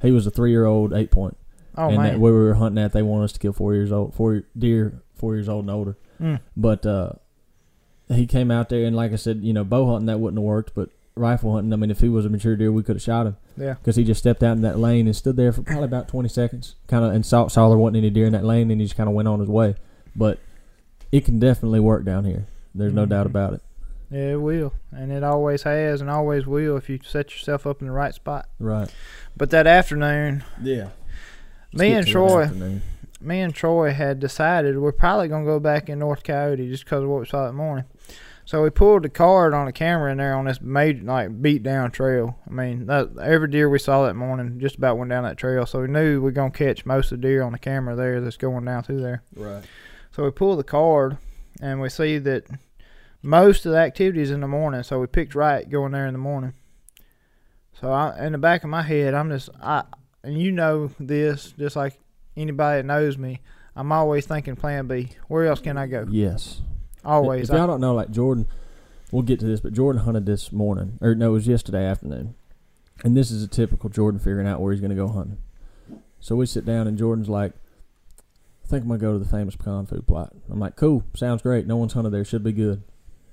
he 0.00 0.12
was 0.12 0.28
a 0.28 0.30
three 0.30 0.52
year 0.52 0.64
old 0.64 0.92
eight 0.92 1.10
point, 1.10 1.36
Oh 1.76 1.88
and 1.88 1.96
man. 1.96 2.12
that, 2.12 2.20
where 2.20 2.32
we 2.32 2.38
were 2.38 2.54
hunting 2.54 2.82
at, 2.84 2.92
they 2.92 3.02
wanted 3.02 3.24
us 3.24 3.32
to 3.32 3.40
kill 3.40 3.52
four 3.52 3.74
years 3.74 3.90
old, 3.90 4.14
four 4.14 4.44
deer, 4.56 5.02
four 5.22 5.36
years 5.36 5.48
old 5.48 5.64
and 5.64 5.70
older. 5.70 5.96
Mm. 6.20 6.40
But 6.56 6.84
uh, 6.84 7.12
he 8.08 8.26
came 8.26 8.50
out 8.50 8.68
there, 8.68 8.84
and 8.84 8.96
like 8.96 9.12
I 9.12 9.16
said, 9.16 9.38
you 9.42 9.52
know, 9.52 9.62
bow 9.62 9.86
hunting 9.86 10.06
that 10.06 10.18
wouldn't 10.18 10.36
have 10.38 10.44
worked, 10.44 10.74
but 10.74 10.90
rifle 11.14 11.52
hunting, 11.54 11.72
I 11.72 11.76
mean, 11.76 11.92
if 11.92 12.00
he 12.00 12.08
was 12.08 12.26
a 12.26 12.28
mature 12.28 12.56
deer, 12.56 12.72
we 12.72 12.82
could 12.82 12.96
have 12.96 13.02
shot 13.02 13.26
him 13.26 13.36
Yeah. 13.56 13.74
because 13.74 13.94
he 13.96 14.02
just 14.02 14.18
stepped 14.18 14.42
out 14.42 14.56
in 14.56 14.62
that 14.62 14.78
lane 14.80 15.06
and 15.06 15.14
stood 15.14 15.36
there 15.36 15.52
for 15.52 15.62
probably 15.62 15.84
about 15.84 16.08
twenty 16.08 16.28
seconds, 16.28 16.74
kind 16.88 17.04
of, 17.04 17.12
and 17.12 17.24
saw, 17.24 17.46
saw 17.46 17.68
there 17.68 17.78
wasn't 17.78 17.98
any 17.98 18.10
deer 18.10 18.26
in 18.26 18.32
that 18.32 18.44
lane, 18.44 18.70
and 18.70 18.80
he 18.80 18.86
just 18.86 18.96
kind 18.96 19.08
of 19.08 19.14
went 19.14 19.28
on 19.28 19.38
his 19.38 19.48
way. 19.48 19.76
But 20.16 20.40
it 21.12 21.24
can 21.24 21.38
definitely 21.38 21.80
work 21.80 22.04
down 22.04 22.24
here. 22.24 22.46
There's 22.74 22.92
no 22.94 23.06
doubt 23.06 23.26
Mhm. 23.26 23.30
about 23.30 23.54
it. 23.54 23.60
Yeah, 24.10 24.32
it 24.32 24.40
will, 24.42 24.72
and 24.90 25.12
it 25.12 25.22
always 25.22 25.62
has, 25.62 26.00
and 26.02 26.10
always 26.10 26.46
will 26.46 26.76
if 26.76 26.90
you 26.90 26.98
set 27.04 27.30
yourself 27.30 27.66
up 27.66 27.80
in 27.80 27.86
the 27.86 27.92
right 27.92 28.12
spot. 28.14 28.48
Right. 28.58 28.92
But 29.36 29.50
that 29.50 29.66
afternoon, 29.66 30.42
Yeah. 30.62 30.88
me 31.72 31.92
and 31.92 32.06
Troy, 32.06 32.42
Afternoon. 32.42 32.82
Me 33.22 33.40
and 33.40 33.54
Troy 33.54 33.92
had 33.92 34.20
decided 34.20 34.78
we're 34.78 34.92
probably 34.92 35.28
gonna 35.28 35.44
go 35.44 35.60
back 35.60 35.88
in 35.88 35.98
North 35.98 36.22
Coyote 36.22 36.68
just 36.68 36.84
because 36.84 37.02
of 37.02 37.08
what 37.08 37.20
we 37.20 37.26
saw 37.26 37.46
that 37.46 37.52
morning. 37.52 37.84
So 38.44 38.62
we 38.62 38.70
pulled 38.70 39.04
the 39.04 39.08
card 39.08 39.54
on 39.54 39.66
the 39.66 39.72
camera 39.72 40.10
in 40.10 40.18
there 40.18 40.34
on 40.34 40.46
this 40.46 40.60
major 40.60 41.04
like 41.04 41.40
beat 41.40 41.62
down 41.62 41.92
trail. 41.92 42.38
I 42.46 42.50
mean, 42.50 42.86
that, 42.86 43.10
every 43.22 43.48
deer 43.48 43.68
we 43.68 43.78
saw 43.78 44.04
that 44.06 44.14
morning 44.14 44.58
just 44.58 44.76
about 44.76 44.98
went 44.98 45.10
down 45.10 45.22
that 45.24 45.36
trail. 45.36 45.64
So 45.64 45.82
we 45.82 45.88
knew 45.88 46.20
we 46.20 46.28
are 46.28 46.32
gonna 46.32 46.50
catch 46.50 46.84
most 46.84 47.12
of 47.12 47.20
the 47.20 47.28
deer 47.28 47.42
on 47.42 47.52
the 47.52 47.58
camera 47.58 47.94
there 47.94 48.20
that's 48.20 48.36
going 48.36 48.64
down 48.64 48.82
through 48.82 49.00
there. 49.00 49.22
Right. 49.36 49.64
So 50.10 50.24
we 50.24 50.30
pull 50.30 50.56
the 50.56 50.64
card 50.64 51.18
and 51.60 51.80
we 51.80 51.88
see 51.88 52.18
that 52.18 52.46
most 53.22 53.64
of 53.64 53.72
the 53.72 53.78
activity 53.78 54.20
is 54.20 54.30
in 54.30 54.40
the 54.40 54.48
morning. 54.48 54.82
So 54.82 55.00
we 55.00 55.06
picked 55.06 55.34
right 55.34 55.68
going 55.68 55.92
there 55.92 56.06
in 56.06 56.12
the 56.12 56.18
morning. 56.18 56.54
So 57.80 57.92
I, 57.92 58.26
in 58.26 58.32
the 58.32 58.38
back 58.38 58.64
of 58.64 58.70
my 58.70 58.82
head, 58.82 59.14
I'm 59.14 59.30
just 59.30 59.50
I 59.60 59.84
and 60.24 60.40
you 60.40 60.52
know 60.52 60.90
this 60.98 61.52
just 61.52 61.76
like 61.76 61.98
anybody 62.36 62.78
that 62.78 62.86
knows 62.86 63.18
me. 63.18 63.40
I'm 63.74 63.90
always 63.92 64.26
thinking 64.26 64.56
Plan 64.56 64.86
B. 64.86 65.10
Where 65.28 65.46
else 65.46 65.60
can 65.60 65.78
I 65.78 65.86
go? 65.86 66.06
Yes. 66.10 66.60
Always. 67.04 67.48
If 67.48 67.56
y'all 67.56 67.66
don't 67.66 67.80
know, 67.80 67.94
like 67.94 68.10
Jordan, 68.10 68.46
we'll 69.10 69.22
get 69.22 69.40
to 69.40 69.46
this, 69.46 69.60
but 69.60 69.72
Jordan 69.72 70.02
hunted 70.02 70.26
this 70.26 70.52
morning, 70.52 70.98
or 71.00 71.14
no, 71.14 71.30
it 71.30 71.32
was 71.32 71.48
yesterday 71.48 71.84
afternoon, 71.84 72.34
and 73.02 73.16
this 73.16 73.30
is 73.30 73.42
a 73.42 73.48
typical 73.48 73.90
Jordan 73.90 74.20
figuring 74.20 74.46
out 74.46 74.60
where 74.60 74.72
he's 74.72 74.80
going 74.80 74.90
to 74.90 74.96
go 74.96 75.08
hunting. 75.08 75.38
So 76.20 76.36
we 76.36 76.46
sit 76.46 76.64
down, 76.64 76.86
and 76.86 76.96
Jordan's 76.96 77.28
like, 77.28 77.52
"I 78.64 78.68
think 78.68 78.82
I'm 78.84 78.88
gonna 78.88 79.00
go 79.00 79.12
to 79.12 79.18
the 79.18 79.24
famous 79.28 79.56
pecan 79.56 79.86
food 79.86 80.06
plot." 80.06 80.32
I'm 80.48 80.60
like, 80.60 80.76
"Cool, 80.76 81.02
sounds 81.14 81.42
great. 81.42 81.66
No 81.66 81.76
one's 81.76 81.94
hunted 81.94 82.10
there, 82.10 82.24
should 82.24 82.44
be 82.44 82.52
good." 82.52 82.82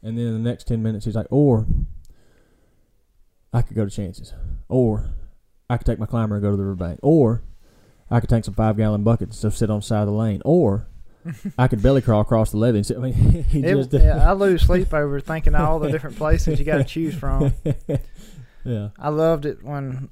And 0.02 0.18
then 0.18 0.26
in 0.26 0.34
the 0.34 0.50
next 0.50 0.66
ten 0.66 0.82
minutes, 0.82 1.06
he's 1.06 1.16
like, 1.16 1.28
"Or 1.30 1.68
I 3.54 3.62
could 3.62 3.76
go 3.76 3.86
to 3.86 3.92
Chances, 3.92 4.34
or 4.68 5.10
I 5.70 5.78
could 5.78 5.86
take 5.86 6.00
my 6.00 6.08
climber 6.08 6.36
and 6.36 6.42
go 6.42 6.50
to 6.50 6.58
the 6.58 6.64
riverbank, 6.64 7.00
or 7.04 7.44
I 8.12 8.20
could 8.20 8.30
take 8.30 8.46
some 8.46 8.54
five 8.54 8.78
gallon 8.78 9.04
buckets 9.04 9.44
and 9.44 9.54
sit 9.54 9.70
on 9.70 9.80
the 9.80 9.86
side 9.86 10.02
of 10.02 10.08
the 10.08 10.14
lane, 10.14 10.42
or." 10.46 10.88
I 11.58 11.68
could 11.68 11.84
belly 11.84 12.02
crawl 12.02 12.22
across 12.22 12.52
the 12.52 12.58
levee 12.58 12.78
and 12.78 12.86
sit. 12.88 12.98
I 12.98 13.02
mean, 13.02 13.46
It- 13.52 13.94
yeah, 13.94 14.28
I 14.28 14.32
lose 14.46 14.62
sleep 14.64 14.94
over 14.94 15.20
thinking 15.20 15.54
all 15.54 15.78
the 15.78 15.92
different 15.92 16.16
places 16.16 16.58
you 16.58 16.66
got 16.66 16.78
to 16.78 16.84
choose 16.86 17.14
from. 17.14 17.54
yeah, 18.66 18.90
I 18.98 19.10
loved 19.10 19.46
it 19.46 19.62
when 19.62 20.10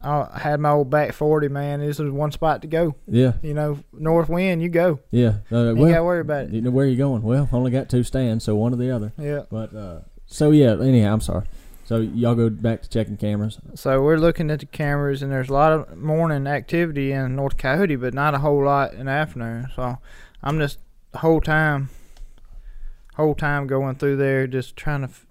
I 0.00 0.38
had 0.38 0.60
my 0.60 0.70
old 0.70 0.90
back 0.90 1.12
40, 1.12 1.48
man. 1.48 1.80
This 1.80 1.98
was 1.98 2.10
one 2.12 2.30
spot 2.30 2.62
to 2.62 2.68
go. 2.68 2.94
yeah, 3.06 3.32
You 3.42 3.52
know, 3.52 3.78
north 3.92 4.28
wind, 4.28 4.62
you 4.62 4.68
go. 4.68 5.00
yeah. 5.10 5.38
Uh, 5.50 5.56
You 5.56 5.68
ain't 5.70 5.78
got 5.90 5.96
to 5.96 6.04
worry 6.04 6.20
about 6.20 6.44
it. 6.44 6.50
you 6.50 6.60
know 6.62 6.70
where 6.70 6.86
you 6.86 6.96
going? 6.96 7.22
Well, 7.22 7.48
only 7.52 7.70
got 7.72 7.88
two 7.88 8.04
stands, 8.04 8.44
so 8.44 8.54
one 8.54 8.72
or 8.72 8.76
the 8.76 8.90
other. 8.90 9.12
Yeah. 9.18 9.42
But 9.50 9.74
uh, 9.74 10.00
so 10.26 10.50
yeah. 10.52 10.80
Anyhow, 10.80 11.14
I'm 11.14 11.20
sorry. 11.20 11.46
So 11.84 11.98
y'all 11.98 12.34
go 12.34 12.48
back 12.48 12.80
to 12.82 12.88
checking 12.88 13.16
cameras. 13.18 13.58
So 13.74 14.02
we're 14.02 14.16
looking 14.16 14.50
at 14.50 14.60
the 14.60 14.66
cameras, 14.66 15.22
and 15.22 15.30
there's 15.30 15.50
a 15.50 15.52
lot 15.52 15.72
of 15.72 15.96
morning 15.98 16.46
activity 16.46 17.12
in 17.12 17.36
North 17.36 17.56
Coyote, 17.58 17.96
but 17.96 18.14
not 18.14 18.32
a 18.34 18.38
whole 18.38 18.64
lot 18.64 18.94
in 18.94 19.06
the 19.06 19.12
afternoon. 19.12 19.66
So 19.76 19.98
I'm 20.42 20.58
just 20.58 20.78
the 21.12 21.18
whole 21.18 21.40
time, 21.42 21.90
whole 23.16 23.34
time 23.34 23.66
going 23.66 23.96
through 23.96 24.16
there, 24.16 24.46
just 24.46 24.76
trying 24.76 25.00
to. 25.02 25.08
F- 25.08 25.26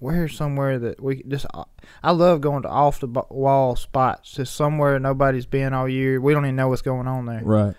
Where's 0.00 0.36
somewhere 0.36 0.78
that 0.78 1.02
we 1.02 1.24
just? 1.24 1.44
Uh, 1.52 1.64
I 2.04 2.12
love 2.12 2.40
going 2.40 2.62
to 2.62 2.68
off 2.68 3.00
the 3.00 3.08
wall 3.30 3.74
spots, 3.74 4.30
just 4.30 4.54
somewhere 4.54 4.96
nobody's 5.00 5.46
been 5.46 5.74
all 5.74 5.88
year. 5.88 6.20
We 6.20 6.32
don't 6.32 6.44
even 6.44 6.54
know 6.54 6.68
what's 6.68 6.82
going 6.82 7.08
on 7.08 7.26
there, 7.26 7.40
Right. 7.42 7.74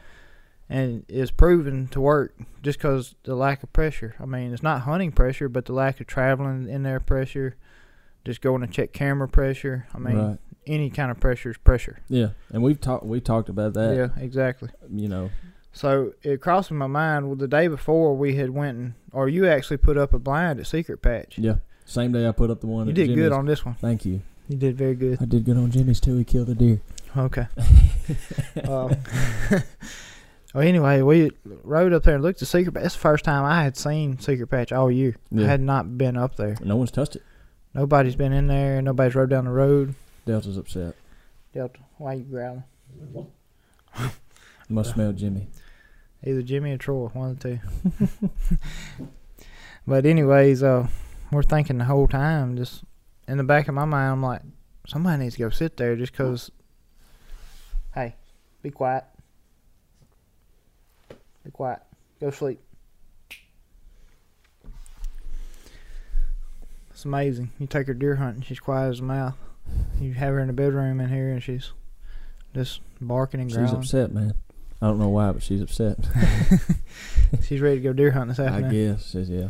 and 0.70 1.06
it's 1.08 1.32
proven 1.32 1.88
to 1.88 2.02
work 2.02 2.36
just 2.62 2.78
because 2.80 3.16
the 3.24 3.36
lack 3.36 3.64
of 3.64 3.72
pressure. 3.72 4.16
I 4.20 4.26
mean, 4.26 4.52
it's 4.52 4.62
not 4.62 4.82
hunting 4.82 5.14
pressure, 5.14 5.48
but 5.48 5.64
the 5.64 5.72
lack 5.72 6.02
of 6.02 6.08
traveling 6.08 6.68
in 6.68 6.84
there 6.84 7.00
pressure. 7.00 7.56
Just 8.26 8.42
going 8.42 8.62
to 8.62 8.68
check 8.68 8.94
camera 8.94 9.28
pressure. 9.28 9.88
I 9.94 9.98
mean, 9.98 10.18
right. 10.18 10.38
any 10.68 10.90
kind 10.90 11.10
of 11.10 11.20
pressure 11.20 11.50
is 11.50 11.58
pressure. 11.58 12.00
Yeah. 12.10 12.30
And 12.50 12.62
we've 12.62 12.80
talked. 12.80 13.06
We 13.06 13.22
talked 13.22 13.50
about 13.50 13.74
that. 13.74 13.96
Yeah, 13.96 14.24
exactly. 14.24 14.70
You 14.90 15.08
know. 15.08 15.30
So 15.72 16.14
it 16.24 16.42
crossed 16.42 16.72
my 16.72 16.88
mind. 16.88 17.28
Well, 17.28 17.36
the 17.36 17.48
day 17.48 17.68
before 17.68 18.16
we 18.16 18.36
had 18.36 18.50
went 18.50 18.78
and, 18.78 18.94
or 19.12 19.30
you 19.30 19.48
actually 19.48 19.78
put 19.78 19.98
up 19.98 20.14
a 20.14 20.20
blind 20.20 20.60
at 20.60 20.68
Secret 20.68 21.02
Patch. 21.02 21.38
Yeah. 21.38 21.56
Same 21.86 22.12
day 22.12 22.28
I 22.28 22.32
put 22.32 22.50
up 22.52 22.62
the 22.62 22.68
one. 22.68 22.88
You 22.88 22.94
did 22.94 23.16
good 23.16 23.32
on 23.32 23.46
this 23.46 23.66
one. 23.66 23.76
Thank 23.76 24.06
you. 24.06 24.22
You 24.48 24.58
did 24.58 24.78
very 24.78 24.96
good. 24.96 25.22
I 25.22 25.26
did 25.26 25.46
good 25.46 25.58
on 25.58 25.72
Jimmy's 25.72 26.00
too. 26.00 26.18
He 26.18 26.24
killed 26.24 26.50
a 26.50 26.56
deer. 26.56 26.82
Okay. 27.16 27.48
um, 28.64 28.96
well, 30.54 30.64
anyway, 30.64 31.02
we 31.02 31.32
rode 31.46 31.94
up 31.94 32.04
there 32.04 32.16
and 32.16 32.24
looked 32.24 32.42
at 32.42 32.48
Secret 32.48 32.74
Patch. 32.74 32.86
It's 32.86 32.96
the 32.96 33.00
first 33.00 33.26
time 33.26 33.44
I 33.46 33.64
had 33.64 33.78
seen 33.78 34.20
Secret 34.20 34.48
Patch 34.48 34.72
all 34.72 34.92
year. 34.92 35.16
Yeah. 35.32 35.46
I 35.46 35.48
had 35.48 35.62
not 35.62 35.98
been 35.98 36.18
up 36.18 36.36
there. 36.36 36.58
No 36.62 36.76
one's 36.76 36.92
touched 36.92 37.16
it. 37.16 37.24
Nobody's 37.80 38.18
been 38.18 38.34
in 38.34 38.48
there. 38.48 38.82
Nobody's 38.82 39.15
rode 39.15 39.30
down 39.30 39.46
the 39.46 39.52
road. 39.52 39.96
Delta's 40.26 40.58
upset. 40.58 40.96
Delta, 41.54 41.80
why 41.98 42.15
you 42.15 42.24
growling? 42.26 42.65
Must 44.68 44.92
smell 44.92 45.13
Jimmy. 45.13 45.48
Either 46.26 46.42
Jimmy 46.42 46.74
or 46.74 46.78
Troy, 46.78 47.08
one 47.13 47.30
of 47.30 47.39
the 47.39 47.60
two. 48.10 49.08
but 49.88 50.06
anyways, 50.06 50.62
uh, 50.62 50.88
we're 51.32 51.42
thinking 51.42 51.78
the 51.78 51.86
whole 51.86 52.10
time, 52.10 52.58
just 52.58 52.84
in 53.30 53.38
the 53.38 53.46
back 53.46 53.70
of 53.70 53.76
my 53.76 53.86
mind, 53.86 54.12
I'm 54.12 54.24
like, 54.24 54.42
somebody 54.86 55.24
needs 55.24 55.36
to 55.36 55.39
go 55.39 55.50
sit 55.50 55.78
there, 55.78 55.96
just 55.96 56.12
'cause. 56.12 56.52
Hey, 57.96 58.18
be 58.62 58.72
quiet. 58.72 59.06
Be 61.46 61.52
quiet. 61.52 61.80
Go 62.20 62.30
sleep. 62.30 62.60
It's 67.00 67.06
amazing. 67.06 67.52
You 67.58 67.66
take 67.66 67.88
her 67.88 67.94
deer 67.94 68.18
hunting, 68.18 68.42
she's 68.42 68.60
quiet 68.60 68.90
as 68.90 69.00
a 69.00 69.04
mouse. 69.04 69.34
You 70.02 70.16
have 70.16 70.34
her 70.34 70.40
in 70.42 70.48
the 70.48 70.54
bedroom 70.54 71.00
in 71.00 71.08
here, 71.08 71.30
and 71.30 71.42
she's 71.42 71.72
just 72.54 72.82
barking 73.00 73.40
and 73.40 73.50
growling. 73.50 73.70
She's 73.70 73.78
upset, 73.78 74.12
man. 74.12 74.34
I 74.82 74.88
don't 74.88 75.00
know 75.00 75.08
why, 75.08 75.32
but 75.32 75.42
she's 75.42 75.62
upset. 75.62 75.98
She's 77.44 77.62
ready 77.62 77.78
to 77.78 77.82
go 77.82 77.94
deer 77.94 78.12
hunting 78.12 78.36
this 78.36 78.40
afternoon. 78.40 78.70
I 78.70 78.74
guess. 78.74 79.06
Says, 79.06 79.30
yeah. 79.30 79.48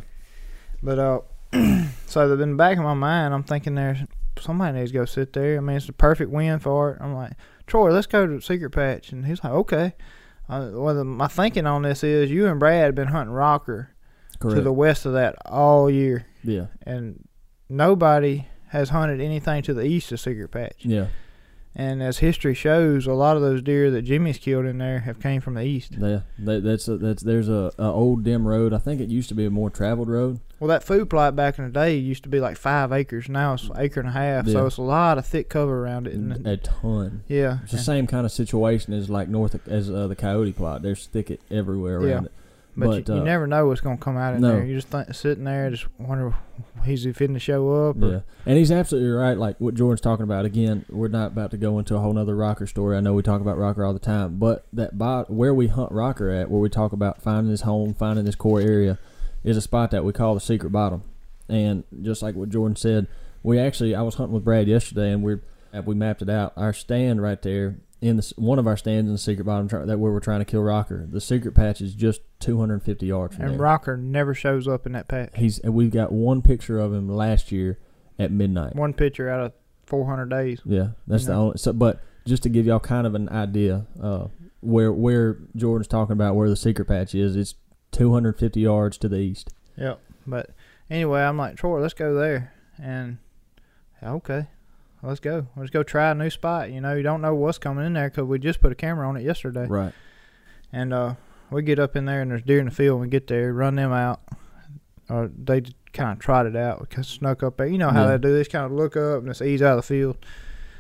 But 0.84 1.00
uh, 1.00 1.22
so 2.06 2.32
in 2.32 2.52
the 2.52 2.56
back 2.56 2.78
of 2.78 2.84
my 2.84 2.94
mind, 2.94 3.34
I'm 3.34 3.42
thinking 3.42 3.74
there's 3.74 3.98
somebody 4.40 4.78
needs 4.78 4.92
to 4.92 5.00
go 5.00 5.06
sit 5.06 5.34
there. 5.34 5.58
I 5.58 5.60
mean, 5.60 5.78
it's 5.78 5.88
the 5.88 5.94
perfect 5.94 6.30
win 6.30 6.60
for 6.60 6.92
it. 6.92 6.98
I'm 7.02 7.16
like, 7.16 7.32
Troy, 7.66 7.92
let's 7.92 8.06
go 8.06 8.28
to 8.28 8.36
the 8.36 8.42
secret 8.44 8.70
patch, 8.70 9.12
and 9.12 9.26
he's 9.26 9.44
like, 9.44 9.54
okay. 9.54 9.94
Uh, 10.48 10.70
well, 10.74 10.94
the, 10.94 11.04
my 11.04 11.28
thinking 11.28 11.66
on 11.66 11.82
this 11.82 12.04
is 12.04 12.30
you 12.30 12.46
and 12.46 12.60
Brad 12.60 12.84
have 12.84 12.96
been 12.96 13.08
hunting 13.08 13.34
rocker 13.34 13.90
Correct. 14.40 14.56
to 14.56 14.62
the 14.62 14.72
west 14.72 15.08
of 15.08 15.14
that 15.14 15.36
all 15.48 15.90
year, 15.90 16.28
yeah. 16.44 16.68
and 16.84 17.26
nobody 17.70 18.48
has 18.70 18.90
hunted 18.90 19.22
anything 19.22 19.62
to 19.64 19.74
the 19.74 19.84
east 19.86 20.12
of 20.12 20.20
secret 20.20 20.50
patch. 20.52 20.76
Yeah. 20.80 21.08
And 21.76 22.02
as 22.02 22.18
history 22.18 22.56
shows, 22.56 23.06
a 23.08 23.14
lot 23.14 23.36
of 23.38 23.44
those 23.44 23.62
deer 23.62 23.92
that 23.92 24.02
Jimmy's 24.02 24.40
killed 24.40 24.66
in 24.66 24.80
there 24.80 25.02
have 25.02 25.20
came 25.20 25.40
from 25.40 25.54
the 25.54 25.62
east. 25.64 25.94
Yeah. 25.98 26.22
That, 26.40 26.64
that's 26.64 26.88
a, 26.88 26.98
that's 26.98 27.22
there's 27.24 27.48
a, 27.48 27.72
a 27.78 27.84
old 27.84 28.24
dim 28.24 28.48
road. 28.48 28.74
I 28.74 28.80
think 28.80 29.00
it 29.00 29.08
used 29.08 29.30
to 29.30 29.36
be 29.36 29.46
a 29.46 29.50
more 29.52 29.70
traveled 29.70 30.10
road. 30.10 30.40
Well, 30.60 30.68
that 30.68 30.84
food 30.84 31.10
plot 31.10 31.36
back 31.36 31.58
in 31.58 31.66
the 31.66 31.72
day 31.72 31.96
used 31.96 32.24
to 32.24 32.30
be 32.30 32.40
like 32.40 32.58
five 32.58 32.92
acres. 32.92 33.30
Now 33.30 33.54
it's 33.54 33.64
an 33.66 33.74
acre 33.78 34.00
and 34.02 34.10
a 34.10 34.14
half, 34.14 34.46
Yeah. 34.48 34.54
so 34.54 34.66
it's 34.66 34.78
a 34.78 34.82
lot 34.82 35.18
of 35.20 35.26
thick 35.26 35.48
cover 35.48 35.84
around 35.86 36.08
it. 36.08 36.14
And 36.16 36.46
A 36.46 36.58
ton. 36.58 37.24
yeah, 37.28 37.60
It's 37.64 37.72
the 37.72 37.78
same 37.78 38.08
kind 38.08 38.26
of 38.26 38.32
situation 38.32 38.92
as 38.94 39.10
like 39.10 39.30
north 39.30 39.54
of, 39.54 39.66
as 39.68 39.90
uh, 39.90 40.08
the 40.08 40.16
coyote 40.16 40.52
plot. 40.54 40.82
There's 40.82 41.06
thicket 41.06 41.40
everywhere 41.50 41.98
around 41.98 42.08
Yeah. 42.10 42.22
it. 42.24 42.32
But, 42.80 42.88
but, 42.88 43.08
you, 43.08 43.16
you 43.16 43.22
uh, 43.22 43.24
never 43.24 43.48
know 43.48 43.68
what's 43.68 43.82
gonna 43.82 43.98
come 43.98 44.18
out 44.18 44.36
in 44.36 44.42
no. 44.42 44.50
there. 44.50 44.66
You're 44.66 44.78
just 44.78 44.90
think, 44.90 45.14
sitting 45.14 45.44
there, 45.44 45.70
just 45.70 45.88
wonder 45.98 46.34
he's 46.86 47.04
fitting 47.04 47.34
to 47.34 47.40
show 47.40 47.90
up. 47.90 48.02
Or, 48.02 48.08
Yeah, 48.08 48.20
and 48.46 48.58
he's 48.58 48.72
absolutely 48.72 49.10
right. 49.10 49.38
Like 49.38 49.58
what 49.60 49.76
Jordan's 49.76 50.02
talking 50.02 50.24
about. 50.24 50.46
Again, 50.46 50.86
we're 50.90 51.08
not 51.08 51.28
about 51.28 51.52
to 51.52 51.58
go 51.58 51.80
into 51.80 51.96
a 51.96 52.00
whole 52.00 52.14
nother 52.14 52.36
rocker 52.36 52.68
story. 52.68 52.98
I 52.98 53.00
know 53.00 53.14
we 53.14 53.24
talk 53.24 53.42
about 53.42 53.58
rocker 53.58 53.86
all 53.86 53.94
the 53.94 54.00
time, 54.00 54.38
but 54.38 54.66
that 54.74 54.98
bot 54.98 55.30
where 55.30 55.54
we 55.54 55.68
hunt 55.68 55.92
rocker 55.92 56.30
at, 56.30 56.50
where 56.50 56.62
we 56.62 56.70
talk 56.70 56.92
about 56.92 57.22
finding 57.22 57.52
this 57.52 57.62
home, 57.62 57.94
finding 57.94 58.26
this 58.26 58.36
core 58.36 58.62
area, 58.62 58.98
is 59.44 59.58
a 59.58 59.62
spot 59.62 59.92
that 59.92 60.04
we 60.04 60.14
call 60.14 60.34
the 60.34 60.42
secret 60.42 60.72
bottom. 60.72 61.04
And 61.48 61.84
just 62.02 62.22
like 62.22 62.36
what 62.36 62.50
Jordan 62.50 62.76
said, 62.76 63.08
we 63.44 63.60
actually 63.60 63.96
I 63.96 64.02
was 64.02 64.16
hunting 64.16 64.34
with 64.34 64.46
Brad 64.46 64.68
yesterday, 64.68 65.12
and 65.12 65.24
we're 65.24 65.42
we 65.86 65.96
mapped 65.96 66.22
it 66.22 66.30
out. 66.30 66.54
Our 66.56 66.74
stand 66.74 67.22
right 67.22 67.42
there 67.42 67.78
in 68.02 68.18
the 68.18 68.34
one 68.38 68.60
of 68.60 68.68
our 68.68 68.78
stands 68.78 69.08
in 69.08 69.14
the 69.14 69.18
secret 69.18 69.44
bottom 69.44 69.68
try- 69.68 69.86
that 69.86 70.00
where 70.00 70.12
we're 70.12 70.20
trying 70.20 70.40
to 70.40 70.46
kill 70.46 70.62
rocker. 70.62 71.06
The 71.10 71.22
secret 71.22 71.54
patch 71.54 71.82
is 71.82 71.94
just 71.94 72.22
250 72.40 73.06
yards 73.06 73.36
from 73.36 73.46
and 73.46 73.54
there. 73.54 73.60
Rocker 73.60 73.98
never 73.98 74.34
shows 74.34 74.68
up 74.68 74.86
in 74.86 74.94
that 74.94 75.08
patch. 75.08 75.32
He's 75.36 75.60
and 75.60 75.74
we've 75.74 75.92
got 75.92 76.12
one 76.12 76.42
picture 76.42 76.80
of 76.80 76.94
him 76.94 77.10
last 77.10 77.52
year 77.52 77.78
at 78.18 78.32
midnight. 78.32 78.76
One 78.76 78.94
picture 78.94 79.30
out 79.30 79.42
of 79.42 79.54
400 79.86 80.30
days. 80.30 80.62
Yeah, 80.66 80.90
that's 81.08 81.26
the 81.26 81.34
know? 81.34 81.42
only. 81.42 81.58
So, 81.58 81.74
but 81.74 82.02
just 82.26 82.44
to 82.44 82.50
give 82.50 82.66
y'all 82.66 82.80
kind 82.80 83.06
of 83.06 83.16
an 83.16 83.28
idea, 83.30 83.86
uh, 84.02 84.28
where 84.62 84.94
where 84.94 85.40
Jordan's 85.56 85.88
talking 85.88 86.14
about 86.14 86.36
where 86.36 86.50
the 86.50 86.56
secret 86.56 86.86
patch 86.86 87.14
is, 87.16 87.36
it's 87.36 87.56
250 87.92 88.60
yards 88.60 88.98
to 89.00 89.10
the 89.10 89.18
east. 89.18 89.54
Yep. 89.78 90.00
But 90.28 90.52
anyway, 90.90 91.22
I'm 91.22 91.38
like 91.38 91.58
Troy, 91.58 91.82
let's 91.82 91.94
go 91.94 92.14
there. 92.14 92.54
And 92.82 93.18
okay, 94.02 94.48
let's 95.04 95.20
go. 95.20 95.48
Let's 95.56 95.70
go 95.70 95.84
try 95.84 96.12
a 96.12 96.16
new 96.16 96.30
spot. 96.30 96.72
You 96.72 96.82
know, 96.82 96.96
you 96.96 97.04
don't 97.04 97.22
know 97.22 97.36
what's 97.36 97.58
coming 97.58 97.86
in 97.86 97.94
there 97.94 98.10
because 98.10 98.26
we 98.26 98.40
just 98.40 98.62
put 98.62 98.72
a 98.72 98.76
camera 98.76 99.08
on 99.08 99.18
it 99.18 99.24
yesterday. 99.24 99.66
Right. 99.68 99.94
And 100.72 100.94
uh, 100.94 101.16
we 101.52 101.64
get 101.64 101.80
up 101.80 101.96
in 101.96 102.06
there 102.06 102.22
and 102.22 102.32
there's 102.32 102.44
deer 102.44 102.60
in 102.60 102.66
the 102.66 102.72
field. 102.72 103.02
We 103.02 103.08
get 103.08 103.28
there, 103.28 103.54
run 103.54 103.76
them 103.76 103.92
out. 103.92 104.22
Or 105.10 105.30
they 105.36 105.64
kind 105.94 106.12
of 106.14 106.20
trotted 106.20 106.56
out, 106.56 106.88
snuck 107.04 107.42
up 107.42 107.58
there. 107.58 107.66
You 107.68 107.78
know 107.80 107.90
how 107.90 108.04
Yeah. 108.06 108.12
they 108.12 108.18
do. 108.20 108.34
They 108.34 108.42
just 108.42 108.52
kind 108.52 108.66
of 108.66 108.72
look 108.72 108.96
up 108.96 109.20
and 109.20 109.28
just 109.28 109.42
ease 109.42 109.62
out 109.62 109.78
of 109.80 109.84
the 109.88 109.88
field. 109.88 110.18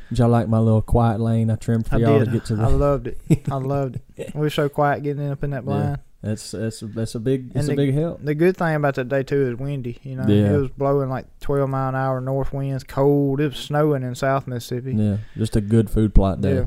Did 0.09 0.19
y'all 0.19 0.29
like 0.29 0.47
my 0.47 0.59
little 0.59 0.81
quiet 0.81 1.19
lane 1.19 1.49
I 1.51 1.55
trimmed 1.55 1.87
for 1.87 1.95
I 1.95 1.99
y'all 1.99 2.19
did. 2.19 2.25
to 2.25 2.31
get 2.31 2.45
to 2.45 2.55
I 2.55 2.67
loved 2.67 3.07
it. 3.07 3.19
I 3.51 3.55
loved 3.55 3.99
it. 4.17 4.31
We 4.35 4.41
were 4.41 4.49
so 4.49 4.67
quiet 4.69 5.01
getting 5.03 5.29
up 5.29 5.43
in 5.43 5.51
that 5.51 5.63
Yeah. 5.65 5.95
That's 6.21 6.51
that's 6.51 6.81
that's 6.81 7.15
a 7.15 7.19
big 7.19 7.43
And 7.51 7.57
it's 7.57 7.67
a 7.67 7.71
the- 7.71 7.75
big 7.77 7.93
help. 7.93 8.23
The 8.23 8.35
good 8.35 8.57
thing 8.57 8.75
about 8.75 8.95
that 8.95 9.07
day 9.07 9.23
too 9.23 9.51
is 9.51 9.55
windy. 9.57 9.99
You 10.03 10.17
know, 10.17 10.27
Yeah. 10.27 10.53
it 10.53 10.57
was 10.57 10.69
blowing 10.69 11.09
like 11.09 11.25
12 11.39 11.69
mile 11.69 11.89
an 11.89 11.95
hour 11.95 12.19
north 12.19 12.51
winds, 12.51 12.83
cold. 12.83 13.39
It 13.39 13.47
was 13.51 13.57
snowing 13.57 14.03
in 14.03 14.15
South 14.15 14.45
Mississippi. 14.45 14.93
Yeah, 14.95 15.17
just 15.37 15.55
a 15.55 15.61
good 15.61 15.89
food 15.89 16.13
plot 16.13 16.41
day. 16.41 16.55
Yeah. 16.55 16.65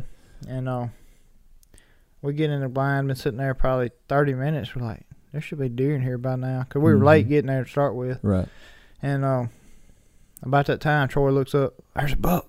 And 0.49 0.69
uh, 0.69 0.87
we 2.23 2.33
get 2.33 2.49
in 2.51 2.61
the 2.63 2.69
blind, 2.69 3.09
been 3.09 3.17
sitting 3.17 3.37
there 3.39 3.53
probably 3.55 3.91
30 4.09 4.33
minutes. 4.35 4.75
We're 4.75 4.87
like, 4.87 5.03
there 5.33 5.41
should 5.43 5.59
be 5.59 5.69
deer 5.69 5.95
in 5.95 6.03
here 6.03 6.19
by 6.19 6.37
now. 6.37 6.61
Because 6.61 6.81
we 6.83 6.93
were 6.95 6.99
Mhm. 7.01 7.05
late 7.05 7.29
getting 7.29 7.49
there 7.49 7.65
to 7.65 7.71
start 7.71 7.95
with. 7.95 8.19
Right. 8.23 8.49
And 9.03 9.25
uh, 9.25 9.47
about 10.43 10.67
that 10.67 10.81
time, 10.81 11.09
Troy 11.09 11.31
looks 11.31 11.55
up, 11.55 11.75
there's 11.95 12.13
a 12.15 12.17
buck. 12.17 12.49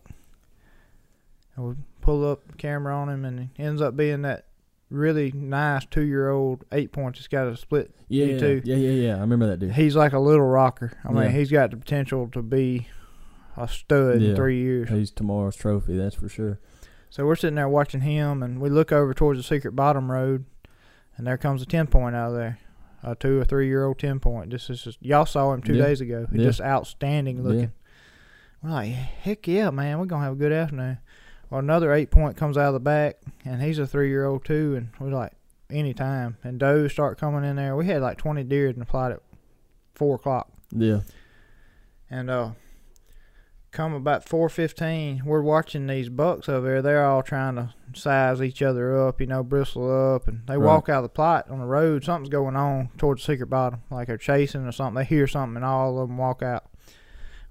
And 1.55 1.67
we 1.67 1.75
pull 2.01 2.25
up 2.29 2.57
camera 2.57 2.95
on 2.95 3.09
him, 3.09 3.25
and 3.25 3.39
it 3.41 3.47
ends 3.61 3.81
up 3.81 3.95
being 3.97 4.21
that 4.23 4.45
really 4.93 5.31
nice 5.33 5.85
two 5.85 6.03
year 6.03 6.29
old 6.29 6.63
eight 6.71 6.91
point 6.91 7.15
that's 7.15 7.27
got 7.27 7.47
a 7.47 7.57
split. 7.57 7.93
Yeah, 8.07 8.25
Me 8.25 8.33
yeah, 8.33 8.39
too. 8.39 8.61
yeah, 8.63 8.75
yeah. 8.75 9.15
I 9.17 9.19
remember 9.21 9.47
that 9.47 9.57
dude. 9.57 9.71
He's 9.73 9.95
like 9.95 10.13
a 10.13 10.19
little 10.19 10.45
rocker. 10.45 10.93
I 11.03 11.11
mean, 11.11 11.23
Yeah. 11.23 11.29
he's 11.29 11.51
got 11.51 11.71
the 11.71 11.77
potential 11.77 12.27
to 12.33 12.41
be 12.41 12.87
a 13.57 13.67
stud 13.67 14.21
Yeah. 14.21 14.29
in 14.31 14.35
three 14.35 14.61
years. 14.61 14.89
He's 14.89 15.11
tomorrow's 15.11 15.55
trophy, 15.55 15.97
that's 15.97 16.15
for 16.15 16.29
sure. 16.29 16.59
So 17.09 17.25
we're 17.25 17.35
sitting 17.35 17.55
there 17.55 17.69
watching 17.69 18.01
him, 18.01 18.41
and 18.41 18.59
we 18.59 18.69
look 18.69 18.91
over 18.91 19.13
towards 19.13 19.39
the 19.39 19.43
secret 19.43 19.75
bottom 19.75 20.11
road, 20.11 20.45
and 21.17 21.27
there 21.27 21.37
comes 21.37 21.61
a 21.61 21.65
ten 21.65 21.85
point 21.87 22.15
out 22.15 22.29
of 22.31 22.35
there, 22.35 22.57
a 23.03 23.13
two 23.15 23.39
or 23.39 23.45
three 23.45 23.67
year 23.67 23.85
old 23.85 23.99
ten 23.99 24.19
point. 24.19 24.49
This 24.49 24.69
is 24.69 24.83
just, 24.83 24.97
y'all 25.03 25.25
saw 25.27 25.53
him 25.53 25.61
two 25.61 25.75
Yeah. 25.75 25.85
days 25.85 26.01
ago. 26.01 26.25
He's 26.31 26.41
just 26.41 26.61
outstanding 26.61 27.43
looking. 27.43 27.71
We're 28.63 28.69
like, 28.71 28.89
heck 28.91 29.47
yeah, 29.47 29.69
man, 29.71 29.99
we're 29.99 30.05
gonna 30.05 30.23
have 30.23 30.33
a 30.33 30.37
good 30.37 30.51
afternoon. 30.53 30.97
Well, 31.53 31.59
another 31.59 31.93
eight 31.93 32.09
point 32.09 32.35
comes 32.35 32.57
out 32.57 32.69
of 32.69 32.73
the 32.73 32.79
back, 32.79 33.17
and 33.45 33.61
he's 33.61 33.77
a 33.77 33.85
three 33.85 34.09
year 34.09 34.25
old 34.25 34.43
too, 34.43 34.73
and 34.75 34.89
we're 34.99 35.15
like, 35.15 35.33
anytime. 35.69 36.37
And 36.43 36.59
does 36.59 36.91
start 36.91 37.19
coming 37.19 37.43
in 37.47 37.57
there. 37.57 37.75
We 37.75 37.85
had 37.85 38.01
like 38.01 38.17
twenty 38.17 38.43
deer 38.43 38.69
in 38.69 38.79
the 38.79 38.85
plot 38.85 39.11
at 39.11 39.21
four 39.93 40.15
o'clock. 40.15 40.49
Yeah. 40.71 41.01
And 42.09 42.31
uh 42.31 42.51
come 43.69 43.93
about 43.93 44.27
four 44.27 44.49
fifteen, 44.49 45.21
we're 45.25 45.43
watching 45.43 45.85
these 45.85 46.09
bucks 46.09 46.49
over 46.49 46.67
there. 46.67 46.81
They're 46.81 47.05
all 47.05 47.21
trying 47.21 47.57
to 47.57 47.75
size 47.93 48.41
each 48.41 48.63
other 48.63 49.07
up, 49.07 49.21
you 49.21 49.27
know, 49.27 49.43
bristle 49.43 50.15
up 50.15 50.27
and 50.27 50.47
they 50.47 50.57
Right. 50.57 50.65
walk 50.65 50.89
out 50.89 50.97
of 50.97 51.03
the 51.03 51.09
plot 51.09 51.51
on 51.51 51.59
the 51.59 51.65
road, 51.67 52.03
something's 52.03 52.29
going 52.29 52.55
on 52.55 52.89
towards 52.97 53.23
the 53.23 53.31
secret 53.33 53.51
bottom. 53.51 53.83
Like 53.91 54.07
they're 54.07 54.17
chasing 54.17 54.65
or 54.65 54.71
something. 54.71 54.95
They 54.95 55.05
hear 55.05 55.27
something 55.27 55.57
and 55.57 55.65
all 55.65 55.99
of 55.99 56.07
them 56.07 56.17
walk 56.17 56.41
out. 56.41 56.65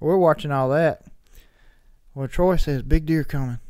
We're 0.00 0.16
watching 0.16 0.50
all 0.50 0.68
that. 0.70 1.04
Well 2.16 2.26
Troy 2.26 2.56
says, 2.56 2.82
Big 2.82 3.06
deer 3.06 3.22
coming. 3.22 3.60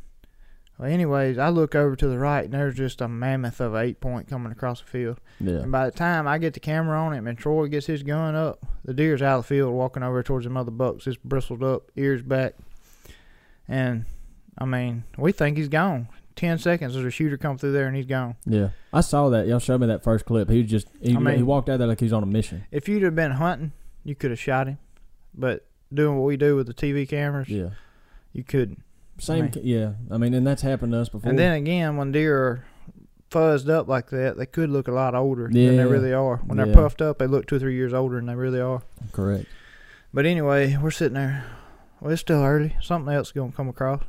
Well 0.83 0.91
anyways, 0.91 1.37
I 1.37 1.47
look 1.47 1.75
over 1.75 1.95
to 1.95 2.07
the 2.09 2.19
right 2.19 2.43
and 2.43 2.53
there's 2.53 2.75
just 2.75 2.99
a 2.99 3.07
mammoth 3.07 3.61
of 3.61 3.73
eight 3.73 4.01
point 4.01 4.27
coming 4.27 4.51
across 4.51 4.81
the 4.81 4.87
field. 4.87 5.17
Yeah. 5.39 5.59
And 5.59 5.71
by 5.71 5.85
the 5.85 5.95
time 5.95 6.27
I 6.27 6.37
get 6.39 6.55
the 6.55 6.59
camera 6.59 6.99
on 6.99 7.13
him 7.13 7.25
and 7.25 7.37
Troy 7.37 7.67
gets 7.67 7.85
his 7.85 8.03
gun 8.03 8.35
up, 8.35 8.59
the 8.83 8.93
deer's 8.93 9.21
out 9.21 9.39
of 9.39 9.43
the 9.45 9.47
field 9.55 9.73
walking 9.73 10.03
over 10.03 10.21
towards 10.21 10.43
them 10.43 10.57
other 10.57 10.71
bucks, 10.71 11.05
just 11.05 11.23
bristled 11.23 11.63
up, 11.63 11.89
ears 11.95 12.21
back. 12.21 12.55
And 13.65 14.03
I 14.57 14.65
mean, 14.65 15.05
we 15.17 15.31
think 15.31 15.55
he's 15.55 15.69
gone. 15.69 16.09
Ten 16.35 16.57
seconds, 16.57 16.95
there's 16.95 17.05
a 17.05 17.11
shooter 17.11 17.37
come 17.37 17.57
through 17.57 17.71
there 17.71 17.87
and 17.87 17.95
he's 17.95 18.05
gone. 18.05 18.35
Yeah. 18.45 18.71
I 18.91 18.99
saw 18.99 19.29
that. 19.29 19.47
Y'all 19.47 19.59
showed 19.59 19.79
me 19.79 19.87
that 19.87 20.03
first 20.03 20.25
clip. 20.25 20.49
He 20.49 20.63
was 20.63 20.69
just 20.69 20.87
he, 21.01 21.15
I 21.15 21.19
mean- 21.19 21.37
he 21.37 21.43
walked 21.43 21.69
out 21.69 21.77
there 21.77 21.87
like 21.87 22.01
he's 22.01 22.11
on 22.11 22.23
a 22.23 22.25
mission. 22.25 22.65
If 22.71 22.89
you'd 22.89 23.03
have 23.03 23.15
been 23.15 23.31
hunting, 23.31 23.71
you 24.03 24.15
could 24.15 24.31
have 24.31 24.39
shot 24.39 24.67
him. 24.67 24.79
But 25.33 25.65
doing 25.93 26.17
what 26.17 26.25
we 26.25 26.35
do 26.35 26.57
with 26.57 26.67
the 26.67 26.73
TV 26.73 27.07
cameras, 27.07 27.47
Yeah. 27.47 27.69
you 28.33 28.43
couldn't. 28.43 28.83
Same. 29.19 29.45
mean- 29.45 29.53
yeah. 29.63 29.93
I 30.11 30.17
mean, 30.17 30.33
and 30.33 30.45
that's 30.45 30.61
happened 30.61 30.91
to 30.93 30.99
us 30.99 31.09
before. 31.09 31.29
And 31.29 31.37
then 31.39 31.53
again, 31.53 31.97
when 31.97 32.11
deer 32.11 32.37
are 32.37 32.65
fuzzed 33.31 33.69
up 33.69 33.87
like 33.87 34.09
that, 34.09 34.37
they 34.37 34.45
could 34.45 34.69
look 34.69 34.87
a 34.87 34.91
lot 34.91 35.15
older 35.15 35.43
than 35.43 35.77
they 35.77 35.85
really 35.85 36.13
are. 36.13 36.37
When 36.37 36.57
they're 36.57 36.73
puffed 36.73 37.01
up, 37.01 37.19
they 37.19 37.27
look 37.27 37.47
two 37.47 37.55
or 37.55 37.59
three 37.59 37.75
years 37.75 37.93
older 37.93 38.15
than 38.17 38.25
they 38.27 38.35
really 38.35 38.59
are. 38.61 38.81
correct. 39.11 39.45
But 40.13 40.25
anyway, 40.25 40.77
we're 40.81 40.91
sitting 40.91 41.15
there. 41.15 41.43
Well, 41.99 42.11
it's 42.11 42.21
still 42.21 42.43
early. 42.43 42.75
Something 42.81 43.13
else 43.13 43.27
is 43.29 43.31
gonna 43.31 43.51
come 43.51 43.69
across. 43.69 44.03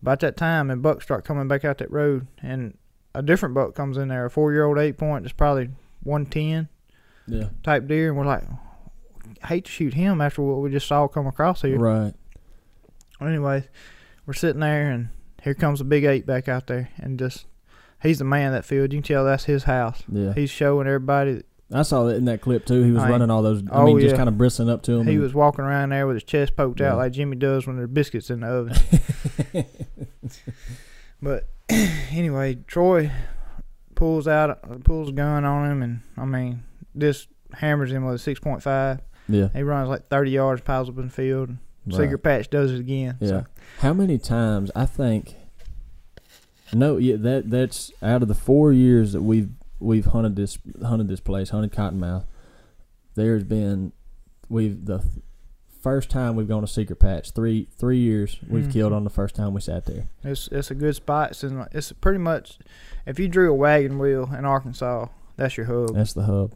About 0.00 0.20
that 0.20 0.36
time, 0.36 0.70
and 0.70 0.82
bucks 0.82 1.04
start 1.04 1.24
coming 1.24 1.48
back 1.48 1.64
out 1.64 1.78
that 1.78 1.90
road, 1.90 2.26
and 2.42 2.76
a 3.14 3.22
different 3.22 3.54
buck 3.54 3.74
comes 3.74 3.96
in 3.98 4.08
there, 4.08 4.24
a 4.24 4.30
four-year-old 4.30 4.78
eight 4.78 4.96
point, 4.98 5.24
that's 5.24 5.32
probably 5.32 5.70
one 6.02 6.26
ten 6.26 6.68
Yeah. 7.26 7.48
type 7.62 7.86
deer, 7.86 8.08
and 8.08 8.16
we're 8.18 8.24
like, 8.24 8.44
hate 9.46 9.66
to 9.66 9.70
shoot 9.70 9.94
him 9.94 10.20
after 10.20 10.42
what 10.42 10.58
we 10.60 10.70
just 10.70 10.86
saw 10.88 11.06
come 11.08 11.26
across 11.26 11.62
here. 11.62 11.78
Right. 11.78 12.14
Anyway, 13.20 13.68
we're 14.26 14.32
sitting 14.34 14.60
there, 14.60 14.90
and 14.90 15.08
here 15.42 15.54
comes 15.54 15.80
a 15.80 15.84
big 15.84 16.04
eight 16.04 16.26
back 16.26 16.48
out 16.48 16.66
there, 16.66 16.90
and 16.98 17.18
just 17.18 17.46
he's 18.02 18.18
the 18.18 18.24
man 18.24 18.48
of 18.48 18.52
that 18.54 18.64
field. 18.64 18.92
You 18.92 18.98
can 19.00 19.04
tell 19.06 19.24
that's 19.24 19.44
his 19.44 19.64
house. 19.64 20.02
Yeah. 20.10 20.32
He's 20.34 20.50
showing 20.50 20.86
everybody. 20.86 21.42
I 21.74 21.82
saw 21.82 22.04
that 22.04 22.16
in 22.16 22.26
that 22.26 22.42
clip 22.42 22.66
too. 22.66 22.82
He 22.82 22.90
was 22.90 23.02
I 23.02 23.08
running 23.08 23.30
all 23.30 23.42
those. 23.42 23.62
I 23.70 23.76
Oh, 23.80 23.86
mean, 23.86 24.00
just 24.00 24.14
kind 24.16 24.28
of 24.28 24.36
bristling 24.36 24.68
up 24.68 24.82
to 24.82 24.92
him. 24.92 25.06
He 25.06 25.16
was 25.18 25.32
walking 25.32 25.64
around 25.64 25.88
there 25.90 26.06
with 26.06 26.16
his 26.16 26.22
chest 26.24 26.54
poked 26.54 26.80
Yeah. 26.80 26.92
out 26.92 26.98
like 26.98 27.12
Jimmy 27.12 27.36
does 27.36 27.66
when 27.66 27.76
there's 27.76 27.88
biscuits 27.88 28.28
in 28.30 28.40
the 28.40 28.46
oven. 28.46 29.64
But 31.20 31.48
anyway, 32.10 32.56
Troy 32.66 33.10
pulls 33.94 34.26
out, 34.26 34.82
pulls 34.84 35.10
a 35.10 35.12
gun 35.12 35.44
on 35.44 35.70
him, 35.70 35.82
and 35.82 36.00
I 36.16 36.24
mean, 36.24 36.64
this 36.94 37.28
hammers 37.54 37.92
him 37.92 38.04
with 38.04 38.16
a 38.16 38.18
six 38.18 38.40
point 38.40 38.62
five. 38.62 39.00
yeah. 39.28 39.48
He 39.54 39.62
runs 39.62 39.88
like 39.88 40.08
thirty 40.08 40.32
yards, 40.32 40.62
piles 40.62 40.88
up 40.88 40.98
in 40.98 41.06
the 41.06 41.12
field. 41.12 41.50
Right. 41.86 41.96
Secret 41.96 42.18
Patch 42.18 42.48
does 42.50 42.70
it 42.72 42.80
again. 42.80 43.16
Yeah. 43.20 43.28
So, 43.28 43.46
How 43.80 43.92
many 43.92 44.16
times 44.18 44.70
I 44.76 44.86
think 44.86 45.34
No, 46.72 46.96
yeah, 46.96 47.16
that 47.16 47.50
that's 47.50 47.92
out 48.02 48.22
of 48.22 48.28
the 48.28 48.34
four 48.34 48.72
years 48.72 49.12
that 49.12 49.22
we've 49.22 49.50
we've 49.80 50.06
hunted 50.06 50.36
this 50.36 50.58
hunted 50.82 51.08
this 51.08 51.20
place, 51.20 51.50
hunted 51.50 51.72
Cottonmouth. 51.72 52.24
There's 53.14 53.44
been 53.44 53.92
we've 54.48 54.84
the 54.86 55.04
first 55.82 56.08
time 56.10 56.36
we've 56.36 56.46
gone 56.48 56.60
to 56.60 56.66
secret 56.68 56.96
patch 57.00 57.32
three 57.32 57.68
three 57.76 57.98
years 57.98 58.38
we've 58.48 58.66
Mhm. 58.66 58.72
killed 58.72 58.92
on 58.92 59.02
the 59.04 59.10
first 59.10 59.34
time 59.34 59.52
we 59.52 59.60
sat 59.60 59.84
there. 59.86 60.06
It's 60.22 60.48
it's 60.52 60.70
a 60.70 60.74
good 60.76 60.94
spot. 60.94 61.32
It's, 61.32 61.42
in, 61.44 61.66
it's 61.72 61.90
pretty 61.92 62.18
much 62.20 62.58
if 63.04 63.18
you 63.18 63.26
drew 63.28 63.50
a 63.50 63.54
wagon 63.54 63.98
wheel 63.98 64.30
in 64.38 64.44
Arkansas, 64.44 65.08
that's 65.36 65.56
your 65.56 65.66
hub. 65.66 65.94
That's 65.94 66.12
the 66.12 66.22
hub. 66.22 66.52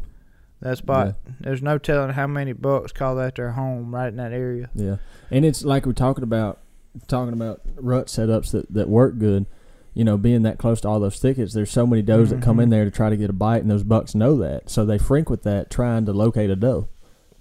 That 0.66 0.78
spot. 0.78 1.14
There's 1.40 1.62
no 1.62 1.78
telling 1.78 2.10
how 2.10 2.26
many 2.26 2.52
bucks 2.52 2.90
call 2.92 3.14
that 3.16 3.36
their 3.36 3.52
home 3.52 3.94
right 3.94 4.08
in 4.08 4.16
that 4.16 4.32
area. 4.32 4.68
Yeah, 4.74 4.96
and 5.30 5.44
it's 5.44 5.64
like 5.64 5.86
we're 5.86 5.92
talking 5.92 6.24
about 6.24 6.58
talking 7.06 7.32
about 7.34 7.60
rut 7.76 8.06
setups 8.08 8.50
that 8.50 8.72
that 8.72 8.88
work 8.88 9.18
good. 9.18 9.46
You 9.94 10.04
know, 10.04 10.18
being 10.18 10.42
that 10.42 10.58
close 10.58 10.80
to 10.82 10.88
all 10.88 11.00
those 11.00 11.18
thickets, 11.18 11.54
there's 11.54 11.70
so 11.70 11.86
many 11.86 12.02
does 12.02 12.28
that 12.30 12.42
come 12.42 12.58
in 12.60 12.68
Mhm. 12.68 12.72
there 12.72 12.84
to 12.84 12.90
try 12.90 13.08
to 13.10 13.16
get 13.16 13.30
a 13.30 13.32
bite, 13.32 13.62
and 13.62 13.70
those 13.70 13.82
bucks 13.84 14.14
know 14.14 14.36
that, 14.38 14.68
so 14.68 14.84
they 14.84 14.98
frequent 14.98 15.42
that 15.44 15.70
trying 15.70 16.04
to 16.04 16.12
locate 16.12 16.50
a 16.50 16.56
doe, 16.56 16.88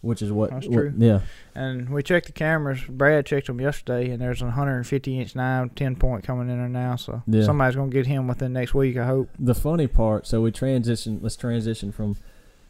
which 0.01 0.21
is 0.21 0.31
what. 0.31 0.51
That's 0.51 0.67
what- 0.67 0.73
true. 0.77 0.93
yeah, 0.97 1.19
And 1.53 1.89
we 1.89 2.01
checked 2.03 2.27
the 2.27 2.31
cameras. 2.31 2.79
Brad 2.87 3.25
checked 3.25 3.47
them 3.47 3.59
yesterday, 3.59 4.09
and 4.11 4.21
there's 4.21 4.41
a 4.41 4.45
150 4.45 5.19
inch 5.19 5.35
nine, 5.35 5.69
10 5.75 5.95
point 5.97 6.23
coming 6.23 6.49
in 6.49 6.57
there 6.57 6.69
now. 6.69 6.95
So 6.95 7.23
Yeah. 7.27 7.43
somebody's 7.43 7.75
gonna 7.75 7.89
get 7.89 8.05
him 8.07 8.27
within 8.27 8.53
next 8.53 8.73
week. 8.73 8.95
I 8.97 9.05
hope. 9.05 9.29
the 9.39 9.55
funny 9.55 9.87
part. 9.87 10.25
So 10.27 10.41
we 10.41 10.51
transition. 10.51 11.19
Let's 11.21 11.35
transition 11.35 11.91
from. 11.91 12.15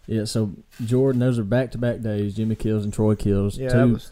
Yeah, 0.08 0.26
so 0.26 0.52
Jordan, 0.84 1.20
those 1.20 1.40
are 1.40 1.44
back 1.44 1.72
to 1.72 1.78
back 1.78 2.02
days. 2.02 2.36
Jimmy 2.36 2.56
kills 2.56 2.84
and 2.84 2.94
Troy 2.94 3.16
kills. 3.16 3.58
Yeah, 3.58 3.70
two 3.70 3.78
that 3.78 3.88
was 3.88 4.12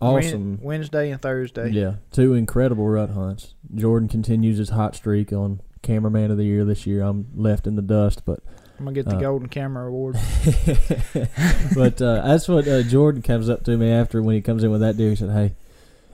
awesome. 0.00 0.58
Wednesday 0.62 1.10
and 1.10 1.20
Thursday. 1.22 1.70
Yeah, 1.70 1.94
two 2.10 2.34
incredible 2.34 2.86
rut 2.88 3.10
hunts. 3.10 3.54
Jordan 3.74 4.08
continues 4.08 4.58
his 4.58 4.70
hot 4.70 4.96
streak 4.96 5.32
on 5.32 5.60
cameraman 5.82 6.30
of 6.30 6.36
the 6.36 6.44
year 6.44 6.64
this 6.64 6.86
year. 6.86 7.02
I'm 7.02 7.28
left 7.34 7.66
in 7.66 7.76
the 7.76 7.82
dust, 7.82 8.22
but 8.24 8.40
I'm 8.78 8.84
gonna 8.84 8.94
get 8.94 9.06
the 9.06 9.16
Uh, 9.16 9.20
Golden 9.20 9.48
Camera 9.48 9.86
Award. 9.86 10.14
but 11.74 12.00
uh, 12.02 12.26
that's 12.26 12.48
what 12.48 12.66
uh, 12.66 12.82
Jordan 12.82 13.22
comes 13.22 13.48
up 13.48 13.64
to 13.64 13.76
me 13.76 13.90
after 13.90 14.22
when 14.22 14.34
he 14.34 14.40
comes 14.40 14.64
in 14.64 14.70
with 14.70 14.80
that 14.80 14.96
deer. 14.96 15.10
He 15.10 15.16
said, 15.16 15.30
"Hey, 15.30 15.54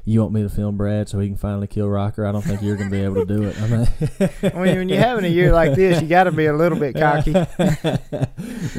you 0.08 0.20
want 0.20 0.32
me 0.32 0.42
to 0.42 0.48
film 0.48 0.76
Brad 0.76 1.08
so 1.08 1.18
he 1.18 1.26
can 1.28 1.36
finally 1.36 1.66
kill 1.66 1.88
Rocker? 1.88 2.24
I 2.24 2.32
don't 2.32 2.40
think 2.42 2.62
you're 2.62 2.76
gonna 2.76 2.88
be 2.90 3.02
able 3.02 3.16
to 3.16 3.26
do 3.26 3.42
it." 3.42 3.60
I 3.60 3.66
mean, 3.66 3.86
when, 4.54 4.78
when 4.78 4.88
you're 4.88 4.98
having 4.98 5.24
a 5.24 5.28
year 5.28 5.52
like 5.52 5.74
this, 5.74 6.00
you 6.00 6.06
got 6.08 6.24
to 6.24 6.32
be 6.32 6.46
a 6.46 6.52
little 6.54 6.78
bit 6.78 6.94
cocky. 6.94 7.32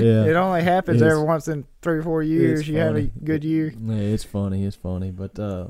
yeah, 0.01 0.25
It 0.25 0.35
only 0.35 0.63
happens 0.63 1.01
It's- 1.01 1.11
every 1.11 1.23
once 1.25 1.47
in 1.47 1.65
three 1.81 1.97
or 1.99 2.03
four 2.03 2.23
years. 2.23 2.67
You 2.67 2.77
have 2.77 2.95
a 2.95 3.03
good 3.03 3.43
year. 3.43 3.73
Yeah, 3.79 3.95
it's 3.95 4.23
funny. 4.23 4.63
It's 4.63 4.75
funny, 4.77 5.11
but 5.11 5.37
uh, 5.37 5.67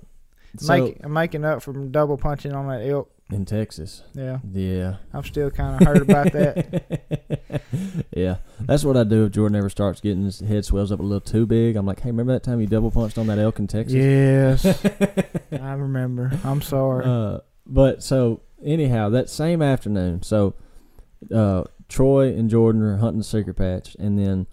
so 0.58 0.78
Make, 0.78 0.98
I'm 1.04 1.14
making 1.14 1.44
up 1.46 1.62
from 1.64 1.92
double 1.92 2.18
punching 2.18 2.54
on 2.54 2.68
that 2.70 2.88
elk. 2.88 3.12
In 3.30 3.46
Texas, 3.46 4.04
Yeah, 4.14 4.40
yeah, 4.54 4.98
I'm 5.14 5.24
still 5.24 5.52
kind 5.52 5.82
of 5.82 5.88
hurt 5.88 6.02
about 6.02 6.32
that. 6.32 7.62
yeah, 8.16 8.38
that's 8.62 8.86
what 8.86 8.96
I 8.96 9.04
do 9.04 9.26
if 9.26 9.34
Jordan 9.34 9.58
ever 9.58 9.70
starts 9.70 10.00
getting 10.00 10.24
his 10.24 10.40
head 10.40 10.64
swells 10.64 10.92
up 10.92 11.00
a 11.00 11.04
little 11.04 11.20
too 11.20 11.46
big. 11.46 11.76
I'm 11.76 11.86
like, 11.86 12.00
hey, 12.00 12.10
remember 12.10 12.34
that 12.34 12.44
time 12.44 12.62
you 12.62 12.68
double 12.68 12.92
punched 12.92 13.18
on 13.18 13.28
that 13.28 13.38
elk 13.40 13.60
in 13.60 13.68
Texas? 13.68 13.96
Yes, 13.96 14.66
I 15.52 15.74
remember. 15.74 16.32
I'm 16.44 16.62
sorry. 16.62 17.06
Uh, 17.06 17.40
but 17.66 18.02
so 18.02 18.42
anyhow, 18.64 19.10
that 19.10 19.30
same 19.30 19.62
afternoon, 19.62 20.24
so 20.24 20.54
uh, 21.34 21.66
Troy 21.90 22.30
and 22.30 22.50
Jordan 22.50 22.82
are 22.82 22.98
hunting 22.98 23.20
the 23.20 23.26
secret 23.26 23.56
patch, 23.56 23.96
and 24.00 24.18
then 24.18 24.48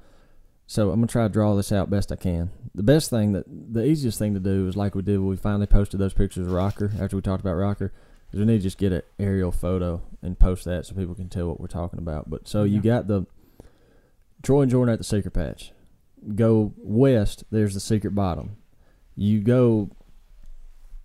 so 0.67 0.91
I'm 0.91 0.97
gonna 0.97 1.07
try 1.07 1.25
to 1.25 1.29
draw 1.33 1.55
this 1.55 1.71
out 1.73 1.91
best 1.91 2.11
I 2.11 2.17
can. 2.17 2.51
The 2.75 2.83
best 2.83 3.11
thing 3.11 3.33
that 3.33 3.45
the 3.47 3.85
easiest 3.85 4.19
thing 4.19 4.35
to 4.35 4.41
do 4.41 4.67
is 4.67 4.77
like 4.77 4.95
we 4.95 5.03
did 5.03 5.19
when 5.19 5.29
we 5.29 5.37
finally 5.37 5.67
posted 5.67 6.01
those 6.01 6.15
pictures 6.15 6.47
of 6.47 6.53
Rocker 6.53 6.91
after 6.99 7.15
we 7.17 7.23
talked 7.23 7.43
about 7.43 7.55
Rocker. 7.55 7.93
We 8.35 8.45
need 8.45 8.57
to 8.59 8.63
just 8.63 8.79
get 8.79 8.93
an 8.93 9.03
aerial 9.19 9.53
photo 9.53 10.03
and 10.23 10.39
post 10.39 10.65
that 10.65 10.87
so 10.87 10.95
people 10.95 11.15
can 11.15 11.29
tell 11.29 11.47
what 11.49 11.61
we're 11.61 11.67
talking 11.69 11.99
about. 11.99 12.29
But 12.29 12.49
so 12.49 12.65
you 12.65 12.81
got 12.81 13.07
the 13.07 13.27
Troy 14.43 14.63
and 14.63 14.71
Jordan 14.71 14.93
at 14.93 14.99
the 14.99 15.05
secret 15.05 15.33
patch. 15.33 15.73
Go 16.35 16.73
west, 16.79 17.45
there's 17.51 17.75
the 17.75 17.81
secret 17.81 18.15
bottom. 18.15 18.57
You 19.15 19.41
go 19.41 19.91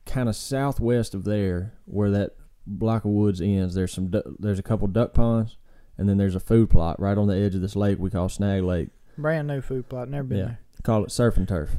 kind 0.06 0.28
of 0.30 0.36
southwest 0.36 1.14
of 1.14 1.24
there, 1.24 1.74
where 1.86 2.10
that 2.12 2.36
block 2.66 3.06
of 3.06 3.12
woods 3.12 3.42
ends. 3.42 3.76
There's 3.76 3.94
some 3.94 4.08
du- 4.10 4.36
there's 4.40 4.60
a 4.60 4.64
couple 4.64 4.88
duck 4.88 5.14
ponds, 5.14 5.58
and 5.98 6.10
then 6.10 6.18
there's 6.18 6.36
a 6.36 6.40
food 6.40 6.70
plot 6.70 7.00
right 7.00 7.18
on 7.18 7.28
the 7.28 7.36
edge 7.36 7.54
of 7.54 7.62
this 7.62 7.76
lake 7.76 8.00
we 8.00 8.10
call 8.10 8.30
Snag 8.30 8.64
Lake. 8.64 8.90
Brand 9.18 9.48
new 9.48 9.62
food 9.62 9.88
plot. 9.90 10.10
Never 10.10 10.24
been 10.28 10.38
Yeah. 10.38 10.46
there. 10.46 10.60
Call 10.84 11.04
it 11.04 11.12
surf 11.12 11.36
and 11.38 11.48
turf, 11.48 11.76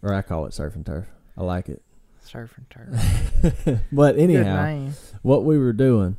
or 0.00 0.14
I 0.14 0.22
call 0.22 0.46
it 0.46 0.54
surf 0.54 0.74
and 0.76 0.86
turf. 0.86 1.06
I 1.36 1.42
like 1.42 1.68
it. 1.68 1.82
Surf 2.22 2.56
and 2.56 2.70
turf. 2.70 3.80
but 3.92 4.18
anyhow, 4.18 4.88
what 5.22 5.44
we 5.44 5.58
were 5.58 5.72
doing, 5.72 6.16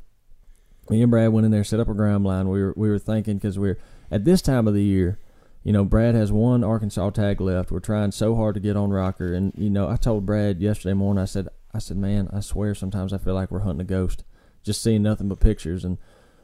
me 0.89 1.01
and 1.01 1.09
Brad 1.09 1.31
went 1.31 1.45
in 1.45 1.51
there, 1.51 1.63
set 1.63 1.79
up 1.79 1.87
a 1.87 1.93
ground 1.93 2.25
line. 2.25 2.49
We 2.49 2.61
were 2.61 2.73
we 2.75 2.89
were 2.89 2.99
thinking 2.99 3.37
because 3.37 3.57
we're 3.57 3.79
at 4.11 4.25
this 4.25 4.41
time 4.41 4.67
of 4.67 4.73
the 4.73 4.83
year, 4.83 5.17
you 5.63 5.71
know, 5.71 5.85
Brad 5.85 6.13
has 6.13 6.31
one 6.31 6.63
Arkansas 6.63 7.11
tag 7.11 7.39
left. 7.39 7.71
We're 7.71 7.79
trying 7.79 8.11
so 8.11 8.35
hard 8.35 8.55
to 8.55 8.61
get 8.61 8.75
on 8.75 8.91
Rocker, 8.91 9.33
and 9.33 9.53
you 9.55 9.69
know, 9.69 9.89
I 9.89 9.95
told 9.95 10.25
Brad 10.25 10.61
yesterday 10.61 10.93
morning. 10.93 11.21
I 11.21 11.25
said, 11.25 11.47
I 11.73 11.79
said, 11.79 11.97
man, 11.97 12.29
I 12.33 12.41
swear 12.41 12.75
sometimes 12.75 13.13
I 13.13 13.17
feel 13.17 13.33
like 13.33 13.49
we're 13.49 13.59
hunting 13.59 13.81
a 13.81 13.85
ghost, 13.85 14.23
just 14.61 14.81
seeing 14.83 15.01
nothing 15.03 15.29
but 15.29 15.39
pictures. 15.39 15.85
And 15.85 15.97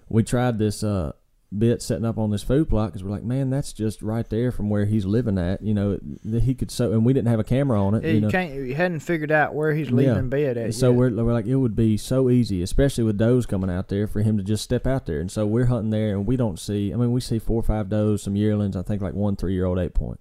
we 0.08 0.24
tried 0.24 0.58
this 0.58 0.84
uh, 0.84 1.12
bit 1.58 1.82
setting 1.82 2.06
up 2.06 2.20
on 2.20 2.30
this 2.30 2.44
food 2.44 2.70
plot 2.70 2.90
because 2.90 3.04
we're 3.04 3.10
like, 3.10 3.24
man, 3.24 3.50
that's 3.50 3.74
just 3.74 4.04
right 4.04 4.30
there 4.30 4.52
from 4.52 4.70
where 4.70 4.86
he's 4.86 5.06
living 5.06 5.40
at. 5.40 5.64
You 5.64 5.74
know, 5.74 6.00
that 6.26 6.44
he 6.44 6.54
could 6.54 6.70
so, 6.70 6.92
and 6.92 7.04
we 7.04 7.12
didn't 7.12 7.28
have 7.30 7.40
a 7.40 7.44
camera 7.44 7.84
on 7.84 7.96
it. 7.96 8.04
Yeah, 8.04 8.12
you 8.12 8.22
know, 8.22 8.30
can't. 8.30 8.54
You 8.54 8.76
hadn't 8.76 9.00
figured 9.00 9.32
out 9.32 9.56
where 9.56 9.74
he's 9.74 9.90
Yeah. 9.90 9.96
leaving 9.96 10.30
bed 10.30 10.58
at. 10.58 10.76
so 10.76 10.90
yet. 10.92 10.98
we're, 10.98 11.10
we're 11.24 11.34
like, 11.34 11.48
it 11.48 11.56
would 11.56 11.76
be 11.76 11.98
so 11.98 12.30
easy, 12.30 12.62
especially 12.62 13.04
with 13.04 13.18
does 13.18 13.48
coming 13.48 13.70
out 13.72 13.88
there, 13.88 14.06
for 14.06 14.22
him 14.22 14.38
to 14.38 14.44
just 14.44 14.64
step 14.64 14.86
out 14.86 15.08
there. 15.08 15.20
And 15.20 15.32
so 15.32 15.48
we're 15.48 15.66
hunting 15.66 15.90
there, 15.90 16.12
and 16.16 16.28
we 16.28 16.38
don't 16.38 16.60
see. 16.60 16.94
I 16.94 16.98
mean, 16.98 17.12
we 17.12 17.22
see 17.22 17.40
four 17.40 17.60
or 17.60 17.64
five 17.64 17.90
does, 17.90 18.22
some 18.22 18.36
yearlings. 18.36 18.76
I 18.76 18.84
think 18.84 19.02
like 19.02 19.14
one 19.16 19.36
three 19.36 19.54
year 19.54 19.66
old 19.66 19.80
eight 19.80 19.94
point. 19.96 20.20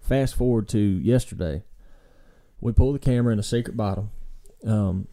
Fast 0.00 0.36
forward 0.36 0.68
to 0.68 0.78
yesterday, 0.78 1.62
we 2.60 2.72
pull 2.72 2.92
the 2.92 2.98
camera 3.00 3.32
in 3.32 3.38
a 3.38 3.42
secret 3.44 3.76
bottom, 3.76 4.10
um, 4.64 5.08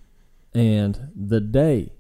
and 0.54 1.10
the 1.16 1.40
day 1.42 1.94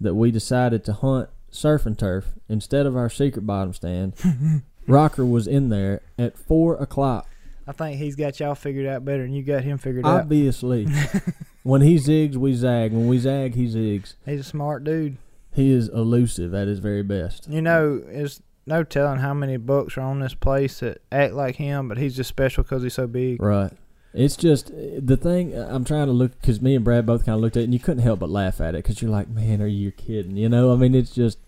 that 0.00 0.14
we 0.14 0.30
decided 0.30 0.84
to 0.84 0.92
hunt 0.92 1.30
surf 1.54 1.86
and 1.86 1.98
turf 1.98 2.34
instead 2.48 2.86
of 2.86 2.96
our 2.96 3.08
secret 3.08 3.46
bottom 3.46 3.72
stand, 3.72 4.14
Rocker 4.86 5.24
was 5.24 5.46
in 5.46 5.68
there 5.68 6.02
at 6.18 6.36
four 6.36 6.76
o'clock. 6.76 7.28
I 7.66 7.72
think 7.72 7.98
he's 7.98 8.16
got 8.16 8.38
y'all 8.40 8.54
figured 8.54 8.86
out 8.86 9.04
better 9.04 9.22
than 9.22 9.32
you 9.32 9.42
got 9.42 9.64
him 9.64 9.78
figured 9.78 10.04
out. 10.04 10.20
Obviously, 10.20 10.86
when 11.62 11.80
he 11.80 11.96
zigs, 11.96 12.36
we 12.36 12.54
zag. 12.54 12.92
When 12.92 13.06
we 13.06 13.18
zag, 13.18 13.54
he 13.54 13.66
zigs. 13.66 14.14
He's 14.26 14.40
a 14.40 14.44
smart 14.44 14.84
dude. 14.84 15.16
He 15.52 15.70
is 15.70 15.88
elusive 15.88 16.52
at 16.52 16.68
his 16.68 16.80
very 16.80 17.02
best. 17.02 17.48
You 17.48 17.62
know, 17.62 17.98
there's 17.98 18.42
no 18.66 18.82
telling 18.82 19.20
how 19.20 19.32
many 19.32 19.56
bucks 19.56 19.96
are 19.96 20.02
on 20.02 20.20
this 20.20 20.34
place 20.34 20.80
that 20.80 21.00
act 21.10 21.32
like 21.32 21.56
him, 21.56 21.88
but 21.88 21.96
he's 21.96 22.16
just 22.16 22.28
special 22.28 22.64
because 22.64 22.82
he's 22.82 22.94
so 22.94 23.06
big. 23.06 23.40
Right. 23.40 23.72
It's 24.12 24.36
just 24.36 24.68
the 24.68 25.16
thing. 25.16 25.54
I'm 25.54 25.84
trying 25.84 26.06
to 26.06 26.12
look 26.12 26.40
because 26.40 26.60
me 26.60 26.76
and 26.76 26.84
Brad 26.84 27.04
both 27.04 27.24
kind 27.24 27.34
of 27.34 27.40
looked 27.40 27.56
at 27.56 27.60
it, 27.60 27.64
and 27.64 27.72
you 27.72 27.80
couldn't 27.80 28.02
help 28.02 28.20
but 28.20 28.30
laugh 28.30 28.60
at 28.60 28.74
it 28.74 28.84
because 28.84 29.02
you're 29.02 29.10
like, 29.10 29.28
"Man, 29.28 29.60
are 29.60 29.66
you 29.66 29.90
kidding?" 29.90 30.36
You 30.36 30.48
know. 30.48 30.72
I 30.72 30.76
mean, 30.76 30.94
it's 30.94 31.10
just 31.10 31.38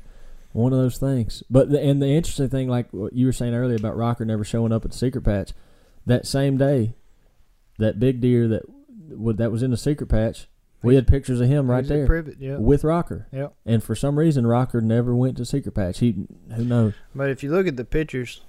one 0.57 0.73
of 0.73 0.79
those 0.79 0.99
things. 0.99 1.43
But 1.51 1.71
the, 1.71 1.81
and 1.81 2.01
the 2.03 2.09
interesting 2.09 2.49
thing, 2.49 2.69
like 2.69 2.93
what 2.93 3.13
you 3.13 3.27
were 3.27 3.33
saying 3.33 3.55
earlier 3.55 3.77
about 3.77 3.97
Rocker 3.97 4.25
never 4.25 4.45
showing 4.45 4.73
up 4.73 4.85
at 4.85 4.91
the 4.93 4.97
secret 4.97 5.23
patch, 5.23 5.53
that 6.07 6.27
same 6.27 6.57
day, 6.57 6.95
that 7.79 7.99
big 8.01 8.21
deer 8.21 8.49
that 8.49 8.63
would 9.11 9.37
that 9.39 9.53
was 9.53 9.63
in 9.63 9.71
the 9.71 9.77
secret 9.77 10.09
patch, 10.09 10.49
we 10.83 10.95
had 10.95 11.07
pictures 11.07 11.41
of 11.41 11.49
him 11.49 11.71
right 11.71 11.87
there 11.87 12.07
Privet, 12.07 12.37
yeah. 12.39 12.57
with 12.57 12.85
Rocker. 12.85 13.27
Yep. 13.33 13.55
And 13.65 13.83
for 13.83 13.95
some 13.95 14.19
reason, 14.19 14.47
Rocker 14.47 14.81
never 14.81 15.15
went 15.15 15.37
to 15.39 15.45
secret 15.45 15.73
patch. 15.75 15.99
He, 15.99 16.27
who 16.55 16.65
knows? 16.65 16.95
But 17.15 17.31
if 17.31 17.43
you 17.43 17.51
look 17.51 17.67
at 17.67 17.77
the 17.77 17.85
pictures, 17.85 18.43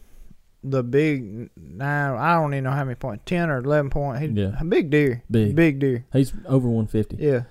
the 0.63 0.83
big 0.83 1.49
nine, 1.55 2.15
I 2.17 2.35
don't 2.35 2.53
even 2.53 2.63
know 2.65 2.71
how 2.71 2.83
many 2.83 2.95
point, 2.95 3.25
ten 3.25 3.49
or 3.49 3.57
eleven 3.59 3.89
point. 3.89 4.21
He's 4.21 4.31
Yeah. 4.31 4.55
a 4.59 4.65
big 4.65 4.89
deer, 4.89 5.23
Big. 5.29 5.55
big 5.55 5.79
deer. 5.79 6.05
He's 6.13 6.33
over 6.47 6.67
150. 6.69 7.17
Yeah, 7.23 7.43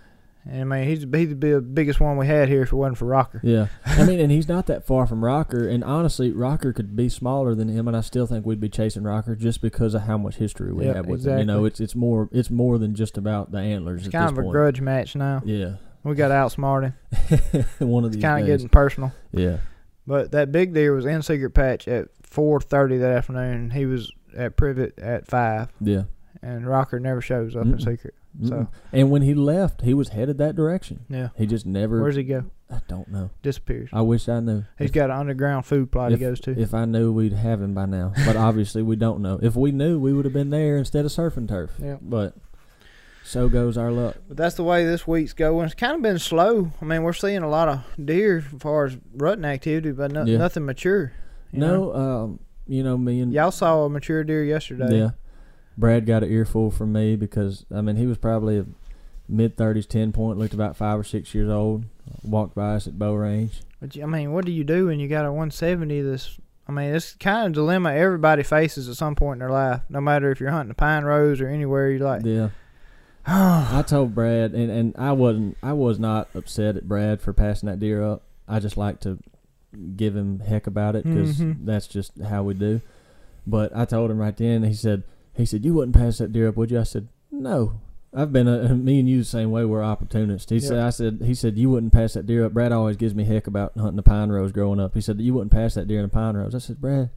and 0.49 0.61
I 0.61 0.65
mean 0.65 0.89
he's 0.89 1.01
he'd 1.01 1.41
be 1.41 1.53
the 1.53 1.61
biggest 1.61 2.01
one 2.01 2.17
we 2.17 2.27
had 2.27 2.49
here 2.49 2.63
if 2.63 2.73
it 2.73 2.77
wasn't 2.77 2.99
for 2.99 3.07
Rocker. 3.07 3.41
Yeah, 3.43 3.67
I 3.85 4.05
mean, 4.05 4.21
and 4.21 4.31
he's 4.31 4.49
not 4.49 4.67
that 4.67 4.87
far 4.87 5.07
from 5.07 5.25
Rocker. 5.25 5.69
And 5.69 5.83
honestly, 5.85 6.33
Rocker 6.33 6.73
could 6.73 6.95
be 6.97 7.09
smaller 7.09 7.55
than 7.55 7.69
him, 7.69 7.89
and 7.89 7.97
I 7.97 8.01
still 8.01 8.27
think 8.27 8.47
we'd 8.47 8.61
be 8.61 8.69
chasing 8.69 9.03
Rocker 9.05 9.35
just 9.37 9.61
because 9.61 9.95
of 9.95 10.03
how 10.03 10.17
much 10.19 10.37
history 10.37 10.73
we 10.73 10.87
Yeah, 10.87 10.95
have 10.95 11.07
with 11.07 11.27
him. 11.27 11.39
You 11.39 11.45
know, 11.45 11.65
it's 11.65 11.81
it's 11.81 11.95
more 11.95 12.29
it's 12.33 12.51
more 12.51 12.79
than 12.79 12.95
just 12.95 13.19
about 13.19 13.51
the 13.53 13.59
antlers. 13.59 14.03
It's 14.07 14.13
kind 14.13 14.31
of 14.31 14.39
a 14.39 14.43
point. 14.43 14.53
grudge 14.53 14.81
match 14.81 15.17
now. 15.17 15.43
Yeah, 15.45 15.77
We 16.05 16.15
got 16.15 16.29
to 16.29 16.35
outsmart 16.35 16.85
him. 16.85 17.65
one 17.89 18.05
of 18.05 18.09
It's 18.11 18.17
these 18.17 18.23
kind 18.23 18.41
of 18.41 18.47
getting 18.47 18.69
personal. 18.69 19.13
Yeah, 19.33 19.59
But 20.07 20.31
that 20.33 20.53
big 20.53 20.73
deer 20.75 20.95
was 20.95 21.07
in 21.07 21.23
secret 21.23 21.51
patch 21.51 21.89
at 21.89 22.09
four 22.23 22.61
thirty 22.61 22.97
that 22.99 23.11
afternoon. 23.11 23.71
He 23.71 23.87
was 23.87 24.13
at 24.37 24.57
privet 24.57 24.99
at 24.99 25.27
five, 25.27 25.69
yeah. 25.81 26.03
and 26.43 26.67
Rocker 26.67 27.01
never 27.01 27.21
shows 27.21 27.57
up 27.57 27.65
in 27.65 27.73
Mm-mm. 27.75 27.85
secret. 27.85 28.15
So 28.45 28.69
and 28.93 29.11
when 29.11 29.23
he 29.23 29.35
left, 29.35 29.83
he 29.83 29.95
was 29.95 30.09
headed 30.11 30.39
that 30.39 30.57
direction. 30.57 31.05
yeah, 31.09 31.29
He 31.37 31.47
just 31.47 31.65
never. 31.67 32.01
where's 32.03 32.17
he 32.17 32.23
go? 32.25 32.45
I 32.71 32.81
don't 32.89 33.09
know. 33.09 33.31
Disappears. 33.43 33.91
I 33.93 34.03
wish 34.03 34.29
I 34.29 34.41
knew. 34.41 34.65
He's 34.79 34.87
If- 34.89 34.93
got 34.95 35.11
an 35.11 35.17
underground 35.17 35.65
food 35.67 35.91
plot 35.93 36.11
he 36.11 36.17
goes 36.19 36.41
to. 36.41 36.51
If 36.59 36.75
I 36.75 36.85
knew, 36.85 37.13
we'd 37.13 37.33
have 37.33 37.63
him 37.63 37.75
by 37.75 37.87
now. 37.87 38.13
But 38.27 38.37
obviously, 38.49 38.83
we 38.83 38.97
don't 38.97 39.21
know. 39.21 39.39
If 39.41 39.55
we 39.57 39.71
knew, 39.73 39.99
we 40.01 40.13
would 40.13 40.25
have 40.25 40.35
been 40.35 40.51
there 40.51 40.77
instead 40.77 41.05
of 41.05 41.13
surfing 41.13 41.49
turf. 41.49 41.71
Yeah. 41.81 41.97
But 42.03 42.35
So 43.23 43.49
goes 43.49 43.77
our 43.79 43.91
luck. 43.93 44.17
But 44.29 44.37
that's 44.37 44.55
the 44.57 44.65
way 44.65 44.85
this 44.85 45.07
week's 45.07 45.33
going. 45.33 45.67
It's 45.67 45.75
kind 45.75 45.95
of 45.97 46.03
been 46.03 46.19
slow. 46.19 46.73
I 46.81 46.85
mean, 46.85 47.03
we're 47.03 47.13
seeing 47.13 47.43
a 47.43 47.49
lot 47.49 47.69
of 47.69 47.81
deer 48.05 48.39
as 48.39 48.61
far 48.61 48.85
as 48.87 48.97
rutting 49.15 49.45
activity, 49.45 49.93
but 49.93 50.13
no, 50.13 50.25
Yeah. 50.25 50.39
nothing 50.39 50.65
mature. 50.67 51.13
you 51.53 51.61
know? 51.61 51.93
No, 51.93 51.95
um, 51.95 52.41
you 52.67 52.83
know 52.83 52.99
me 52.99 53.21
and 53.21 53.33
Y'all 53.33 53.51
saw 53.53 53.85
a 53.85 53.89
mature 53.89 54.25
deer 54.25 54.43
yesterday. 54.45 54.99
Yeah. 54.99 55.11
Brad 55.79 56.07
got 56.07 56.23
an 56.23 56.31
earful 56.33 56.71
from 56.71 56.93
me 56.93 57.17
because 57.17 57.65
I 57.75 57.81
mean 57.81 57.97
he 57.97 58.07
was 58.07 58.19
probably 58.19 58.59
a 58.59 58.67
mid 59.29 59.57
thirties, 59.57 59.87
ten 59.87 60.13
point, 60.13 60.39
looked 60.39 60.55
about 60.55 60.77
five 60.77 60.99
or 60.99 61.05
six 61.05 61.35
years 61.35 61.51
old. 61.51 61.85
Walked 62.23 62.55
by 62.55 62.75
us 62.77 62.87
at 62.87 62.99
bow 62.99 63.15
range. 63.15 63.63
But 63.81 63.97
I 64.01 64.07
mean, 64.07 64.33
what 64.33 64.45
do 64.45 64.53
you 64.53 64.65
do 64.65 64.87
when 64.87 65.01
you 65.01 65.09
got 65.09 65.25
a 65.27 65.31
170 65.31 66.01
This 66.03 66.39
I 66.69 66.73
mean, 66.73 66.95
it's 66.95 67.13
kind 67.15 67.47
of 67.49 67.53
dilemma 67.53 67.93
everybody 67.93 68.43
faces 68.43 68.89
at 68.89 68.97
some 68.97 69.15
point 69.15 69.37
in 69.37 69.39
their 69.41 69.51
life, 69.51 69.81
no 69.89 70.01
matter 70.01 70.31
if 70.31 70.41
you're 70.41 70.51
hunting 70.51 70.69
the 70.69 70.75
Pine 70.75 71.05
Rose 71.05 71.41
or 71.41 71.49
anywhere 71.49 71.91
you 71.91 71.99
like. 71.99 72.23
Yeah. 72.25 72.49
I 73.27 73.83
told 73.87 74.15
Brad 74.15 74.53
and, 74.53 74.71
and 74.71 74.95
I 74.97 75.13
wasn't 75.13 75.57
I 75.63 75.73
was 75.73 75.99
not 75.99 76.29
upset 76.35 76.77
at 76.77 76.89
Brad 76.89 77.21
for 77.21 77.33
passing 77.33 77.69
that 77.69 77.81
deer 77.81 78.03
up. 78.05 78.23
I 78.49 78.61
just 78.61 78.77
like 78.77 79.01
to 79.01 79.19
give 79.97 80.15
him 80.17 80.39
heck 80.41 80.67
about 80.67 80.95
it 80.97 81.05
because 81.05 81.41
Mhm. 81.41 81.67
that's 81.67 81.87
just 81.89 82.13
how 82.23 82.45
we 82.45 82.55
do. 82.55 82.81
But 83.47 83.77
I 83.77 83.85
told 83.85 84.11
him 84.11 84.19
right 84.19 84.37
then. 84.37 84.63
He 84.63 84.75
said 84.75 85.03
he 85.37 85.47
said 85.47 85.65
you 85.65 85.75
wouldn't 85.75 85.97
pass 85.97 86.19
that 86.19 86.33
deer 86.33 86.49
up, 86.49 86.57
would 86.57 86.71
you? 86.71 86.81
I 86.81 86.85
said 86.85 87.09
no. 87.31 87.81
I've 88.15 88.33
been 88.33 88.49
a, 88.49 88.69
me 88.75 88.99
and 88.99 89.09
you 89.09 89.19
the 89.19 89.25
same 89.25 89.51
way. 89.51 89.65
We're 89.65 89.83
opportunists. 89.83 90.51
He 90.51 90.61
said 90.61 90.79
I 90.79 90.91
said 90.91 91.21
he 91.25 91.35
said 91.35 91.59
you 91.59 91.71
wouldn't 91.71 91.93
pass 91.93 92.15
that 92.15 92.27
deer 92.27 92.45
up. 92.47 92.53
Brad 92.53 92.73
always 92.73 92.97
gives 92.97 93.15
me 93.15 93.25
heck 93.25 93.47
about 93.47 93.73
hunting 93.77 93.97
the 93.97 94.03
pine 94.03 94.31
rose 94.31 94.53
growing 94.53 94.81
up. 94.81 94.95
He 94.95 95.01
said 95.01 95.19
that 95.19 95.23
you 95.23 95.35
wouldn't 95.35 95.53
pass 95.53 95.75
that 95.75 95.87
deer 95.87 95.99
in 95.99 96.05
the 96.05 96.09
pine 96.09 96.37
rose. 96.37 96.55
I 96.55 96.59
said 96.59 96.81
Brad. 96.81 97.11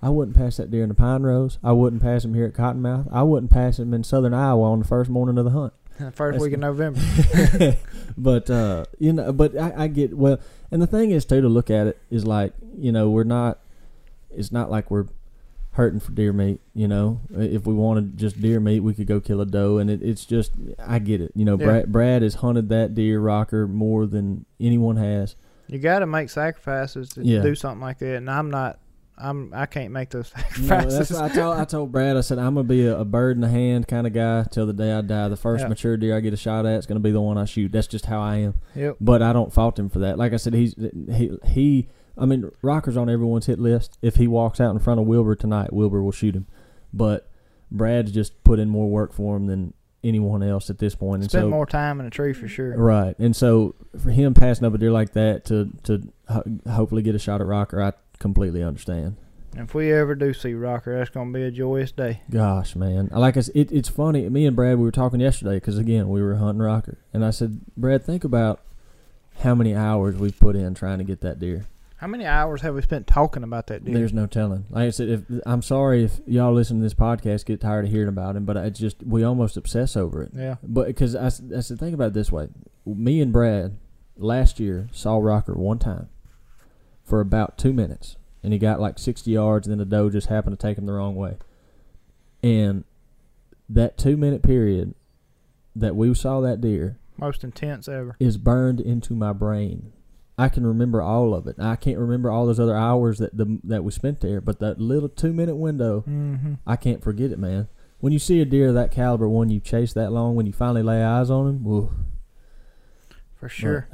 I 0.00 0.10
wouldn't 0.10 0.36
pass 0.36 0.58
that 0.58 0.70
deer 0.70 0.84
in 0.84 0.90
the 0.90 0.94
pine 0.94 1.24
rose. 1.24 1.58
I 1.62 1.72
wouldn't 1.72 2.02
pass 2.02 2.24
him 2.24 2.34
here 2.34 2.46
at 2.46 2.54
Cottonmouth. 2.54 3.08
I 3.12 3.24
wouldn't 3.24 3.50
pass 3.50 3.80
him 3.80 3.92
in 3.92 4.04
southern 4.04 4.32
Iowa 4.32 4.70
on 4.70 4.78
the 4.78 4.84
first 4.84 5.10
morning 5.10 5.38
of 5.38 5.44
the 5.44 5.50
hunt. 5.50 5.72
First 6.14 6.38
That's- 6.38 6.40
week 6.40 6.52
of 6.52 6.60
November. 6.60 7.00
but 8.16 8.48
uh, 8.48 8.84
you 9.00 9.12
know, 9.12 9.32
but 9.32 9.58
I, 9.58 9.72
I 9.76 9.88
get 9.88 10.16
well, 10.16 10.38
and 10.70 10.80
the 10.80 10.86
thing 10.86 11.10
is 11.10 11.24
too 11.24 11.40
to 11.40 11.48
look 11.48 11.70
at 11.70 11.88
it 11.88 12.00
is 12.10 12.24
like 12.24 12.52
you 12.76 12.92
know 12.92 13.10
we're 13.10 13.24
not. 13.24 13.58
It's 14.30 14.52
not 14.52 14.70
like 14.70 14.92
we're 14.92 15.06
hurting 15.78 16.00
for 16.00 16.12
deer 16.12 16.32
meat. 16.34 16.60
You 16.74 16.88
know, 16.88 17.20
if 17.30 17.66
we 17.66 17.72
wanted 17.72 18.18
just 18.18 18.38
deer 18.42 18.60
meat, 18.60 18.80
we 18.80 18.92
could 18.92 19.06
go 19.06 19.20
kill 19.20 19.40
a 19.40 19.46
doe, 19.46 19.78
and 19.78 19.88
it, 19.88 20.02
it's 20.02 20.26
just 20.26 20.52
I 20.78 20.98
get 20.98 21.22
it. 21.22 21.32
You 21.34 21.46
know, 21.46 21.56
Yeah. 21.58 21.64
Brad, 21.66 21.92
Brad 21.92 22.22
has 22.22 22.34
hunted 22.34 22.68
that 22.68 22.94
deer 22.94 23.18
rocker 23.20 23.66
more 23.66 24.04
than 24.06 24.44
anyone 24.60 24.96
has. 24.96 25.36
You 25.68 25.78
got 25.78 26.00
to 26.00 26.06
make 26.06 26.28
sacrifices 26.30 27.08
to 27.10 27.24
Yeah. 27.24 27.40
do 27.42 27.54
something 27.54 27.80
like 27.80 27.98
that, 28.00 28.16
and 28.16 28.28
I'm 28.30 28.50
not. 28.50 28.78
I'm. 29.20 29.52
I 29.52 29.66
can't 29.66 29.92
make 29.92 30.10
those 30.10 30.32
You 30.60 30.68
know, 30.68 30.68
that's 30.68 31.08
sacrifices. 31.08 31.10
what 31.16 31.30
I 31.32 31.34
told 31.34 31.58
I 31.58 31.64
told 31.64 31.92
Brad. 31.92 32.16
I 32.16 32.20
said 32.20 32.38
I'm 32.38 32.54
gonna 32.54 32.62
be 32.68 32.86
a, 32.86 32.98
a 33.00 33.04
bird 33.04 33.36
in 33.36 33.40
the 33.40 33.48
hand 33.48 33.88
kind 33.88 34.06
of 34.06 34.12
guy 34.12 34.44
till 34.50 34.64
the 34.66 34.72
day 34.72 34.92
I 34.92 35.00
die. 35.00 35.26
The 35.28 35.36
first 35.36 35.68
mature 35.68 35.96
deer 35.96 36.16
I 36.16 36.20
get 36.20 36.32
a 36.32 36.36
shot 36.36 36.66
at 36.66 36.78
is 36.78 36.86
gonna 36.86 37.00
be 37.00 37.10
the 37.10 37.20
one 37.20 37.36
I 37.36 37.44
shoot. 37.44 37.72
That's 37.72 37.88
just 37.88 38.06
how 38.06 38.20
I 38.20 38.36
am. 38.36 38.54
yep. 38.76 38.96
But 39.00 39.20
I 39.22 39.32
don't 39.32 39.52
fault 39.52 39.76
him 39.78 39.88
for 39.88 39.98
that. 40.00 40.18
Like 40.18 40.32
I 40.32 40.36
said, 40.36 40.54
he's 40.54 40.74
he 41.12 41.36
he. 41.46 41.88
I 42.18 42.26
mean, 42.26 42.50
Rocker's 42.62 42.96
on 42.96 43.08
everyone's 43.08 43.46
hit 43.46 43.58
list. 43.58 43.98
If 44.02 44.16
he 44.16 44.26
walks 44.26 44.60
out 44.60 44.72
in 44.72 44.78
front 44.78 45.00
of 45.00 45.06
Wilbur 45.06 45.34
tonight, 45.34 45.72
Wilbur 45.72 46.02
will 46.02 46.12
shoot 46.12 46.34
him. 46.34 46.46
But 46.92 47.30
Brad's 47.70 48.12
just 48.12 48.42
put 48.44 48.58
in 48.58 48.68
more 48.68 48.88
work 48.88 49.12
for 49.12 49.36
him 49.36 49.46
than 49.46 49.74
anyone 50.02 50.42
else 50.42 50.70
at 50.70 50.78
this 50.78 50.94
point. 50.94 51.22
And 51.22 51.30
Spent 51.30 51.44
so, 51.44 51.50
more 51.50 51.66
time 51.66 52.00
in 52.00 52.06
a 52.06 52.10
tree 52.10 52.32
for 52.32 52.48
sure. 52.48 52.76
right, 52.76 53.18
and 53.18 53.34
so 53.34 53.74
for 54.02 54.10
him 54.10 54.34
passing 54.34 54.66
up 54.66 54.74
a 54.74 54.78
deer 54.78 54.90
like 54.90 55.12
that 55.12 55.44
to 55.46 55.70
to 55.84 56.08
ho- 56.28 56.44
hopefully 56.70 57.02
get 57.02 57.14
a 57.14 57.18
shot 57.18 57.40
at 57.40 57.46
Rocker, 57.46 57.82
I 57.82 57.92
completely 58.18 58.62
understand. 58.62 59.16
If 59.56 59.74
we 59.74 59.92
ever 59.92 60.14
do 60.14 60.34
see 60.34 60.54
Rocker, 60.54 60.96
that's 60.96 61.10
gonna 61.10 61.32
be 61.32 61.42
a 61.42 61.50
joyous 61.50 61.90
day. 61.90 62.22
Gosh, 62.30 62.76
man, 62.76 63.10
I 63.12 63.18
like 63.18 63.36
I 63.36 63.40
said, 63.40 63.56
it, 63.56 63.72
it's 63.72 63.88
funny. 63.88 64.28
Me 64.28 64.46
and 64.46 64.54
Brad, 64.54 64.78
we 64.78 64.84
were 64.84 64.92
talking 64.92 65.20
yesterday 65.20 65.56
because 65.56 65.78
again, 65.78 66.08
we 66.08 66.22
were 66.22 66.36
hunting 66.36 66.62
Rocker, 66.62 66.98
and 67.12 67.24
I 67.24 67.30
said, 67.30 67.60
Brad, 67.76 68.04
think 68.04 68.24
about 68.24 68.60
how 69.40 69.54
many 69.54 69.74
hours 69.74 70.16
we've 70.16 70.38
put 70.38 70.56
in 70.56 70.74
trying 70.74 70.98
to 70.98 71.04
get 71.04 71.20
that 71.22 71.38
deer. 71.38 71.66
How 71.98 72.06
many 72.06 72.24
hours 72.26 72.62
have 72.62 72.74
we 72.74 72.82
spent 72.82 73.06
talking 73.08 73.42
about 73.42 73.66
that 73.66 73.84
deer? 73.84 73.94
There's 73.94 74.12
no 74.12 74.26
telling. 74.26 74.66
Like 74.70 74.86
I 74.86 74.90
said, 74.90 75.08
if 75.08 75.22
I'm 75.44 75.62
sorry 75.62 76.04
if 76.04 76.20
y'all 76.26 76.52
listen 76.52 76.78
to 76.78 76.82
this 76.82 76.94
podcast 76.94 77.44
get 77.44 77.60
tired 77.60 77.84
of 77.86 77.90
hearing 77.90 78.08
about 78.08 78.36
him, 78.36 78.44
but 78.44 78.56
it's 78.56 78.78
just 78.78 79.02
we 79.02 79.24
almost 79.24 79.56
obsess 79.56 79.96
over 79.96 80.22
it. 80.22 80.30
yeah. 80.34 80.56
But 80.62 80.86
because 80.86 81.16
I 81.16 81.28
said, 81.28 81.78
think 81.78 81.94
about 81.94 82.08
it 82.08 82.14
this 82.14 82.30
way: 82.30 82.48
me 82.86 83.20
and 83.20 83.32
Brad 83.32 83.76
last 84.16 84.60
year 84.60 84.88
saw 84.92 85.18
Rocker 85.18 85.54
one 85.54 85.80
time 85.80 86.08
for 87.04 87.20
about 87.20 87.58
two 87.58 87.72
minutes, 87.72 88.16
and 88.44 88.52
he 88.52 88.58
got 88.60 88.80
like 88.80 88.98
60 88.98 89.28
yards, 89.30 89.66
and 89.66 89.72
then 89.72 89.78
the 89.78 89.96
doe 89.96 90.08
just 90.08 90.28
happened 90.28 90.56
to 90.58 90.66
take 90.66 90.78
him 90.78 90.86
the 90.86 90.92
wrong 90.92 91.16
way. 91.16 91.36
And 92.44 92.84
that 93.68 93.98
two 93.98 94.16
minute 94.16 94.42
period 94.42 94.94
that 95.74 95.96
we 95.96 96.14
saw 96.14 96.40
that 96.40 96.60
deer 96.60 96.96
Most 97.16 97.42
intense 97.42 97.88
ever. 97.88 98.16
is 98.20 98.36
burned 98.36 98.80
into 98.80 99.14
my 99.14 99.32
brain. 99.32 99.92
I 100.40 100.48
can 100.48 100.64
remember 100.64 101.02
all 101.02 101.34
of 101.34 101.48
it. 101.48 101.56
I 101.58 101.74
can't 101.74 101.98
remember 101.98 102.30
all 102.30 102.46
those 102.46 102.60
other 102.60 102.76
hours 102.76 103.18
that 103.18 103.36
the 103.36 103.58
that 103.64 103.82
we 103.82 103.90
spent 103.90 104.20
there, 104.20 104.40
but 104.40 104.60
that 104.60 104.80
little 104.80 105.08
two 105.08 105.32
minute 105.32 105.56
window, 105.56 106.04
Mm-hmm. 106.08 106.54
I 106.66 106.76
can't 106.76 107.02
forget 107.02 107.32
it, 107.32 107.38
man. 107.38 107.68
When 107.98 108.12
you 108.12 108.20
see 108.20 108.40
a 108.40 108.44
deer 108.44 108.68
of 108.68 108.74
that 108.74 108.92
caliber, 108.92 109.28
one 109.28 109.50
you 109.50 109.58
chase 109.58 109.92
that 109.94 110.12
long, 110.12 110.36
when 110.36 110.46
you 110.46 110.52
finally 110.52 110.84
lay 110.84 111.02
eyes 111.02 111.30
on 111.30 111.48
him, 111.48 111.64
woo. 111.64 111.90
For 113.34 113.48
sure. 113.48 113.88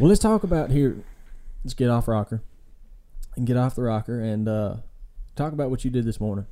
Well, 0.00 0.08
let's 0.08 0.20
talk 0.20 0.42
about 0.42 0.70
here. 0.72 1.04
Let's 1.62 1.74
get 1.74 1.90
off 1.90 2.08
rocker, 2.08 2.42
and 3.36 3.46
get 3.46 3.56
off 3.56 3.76
the 3.76 3.82
rocker, 3.82 4.20
and 4.20 4.48
uh, 4.48 4.76
talk 5.36 5.52
about 5.52 5.70
what 5.70 5.84
you 5.84 5.90
did 5.90 6.04
this 6.04 6.18
morning. 6.18 6.46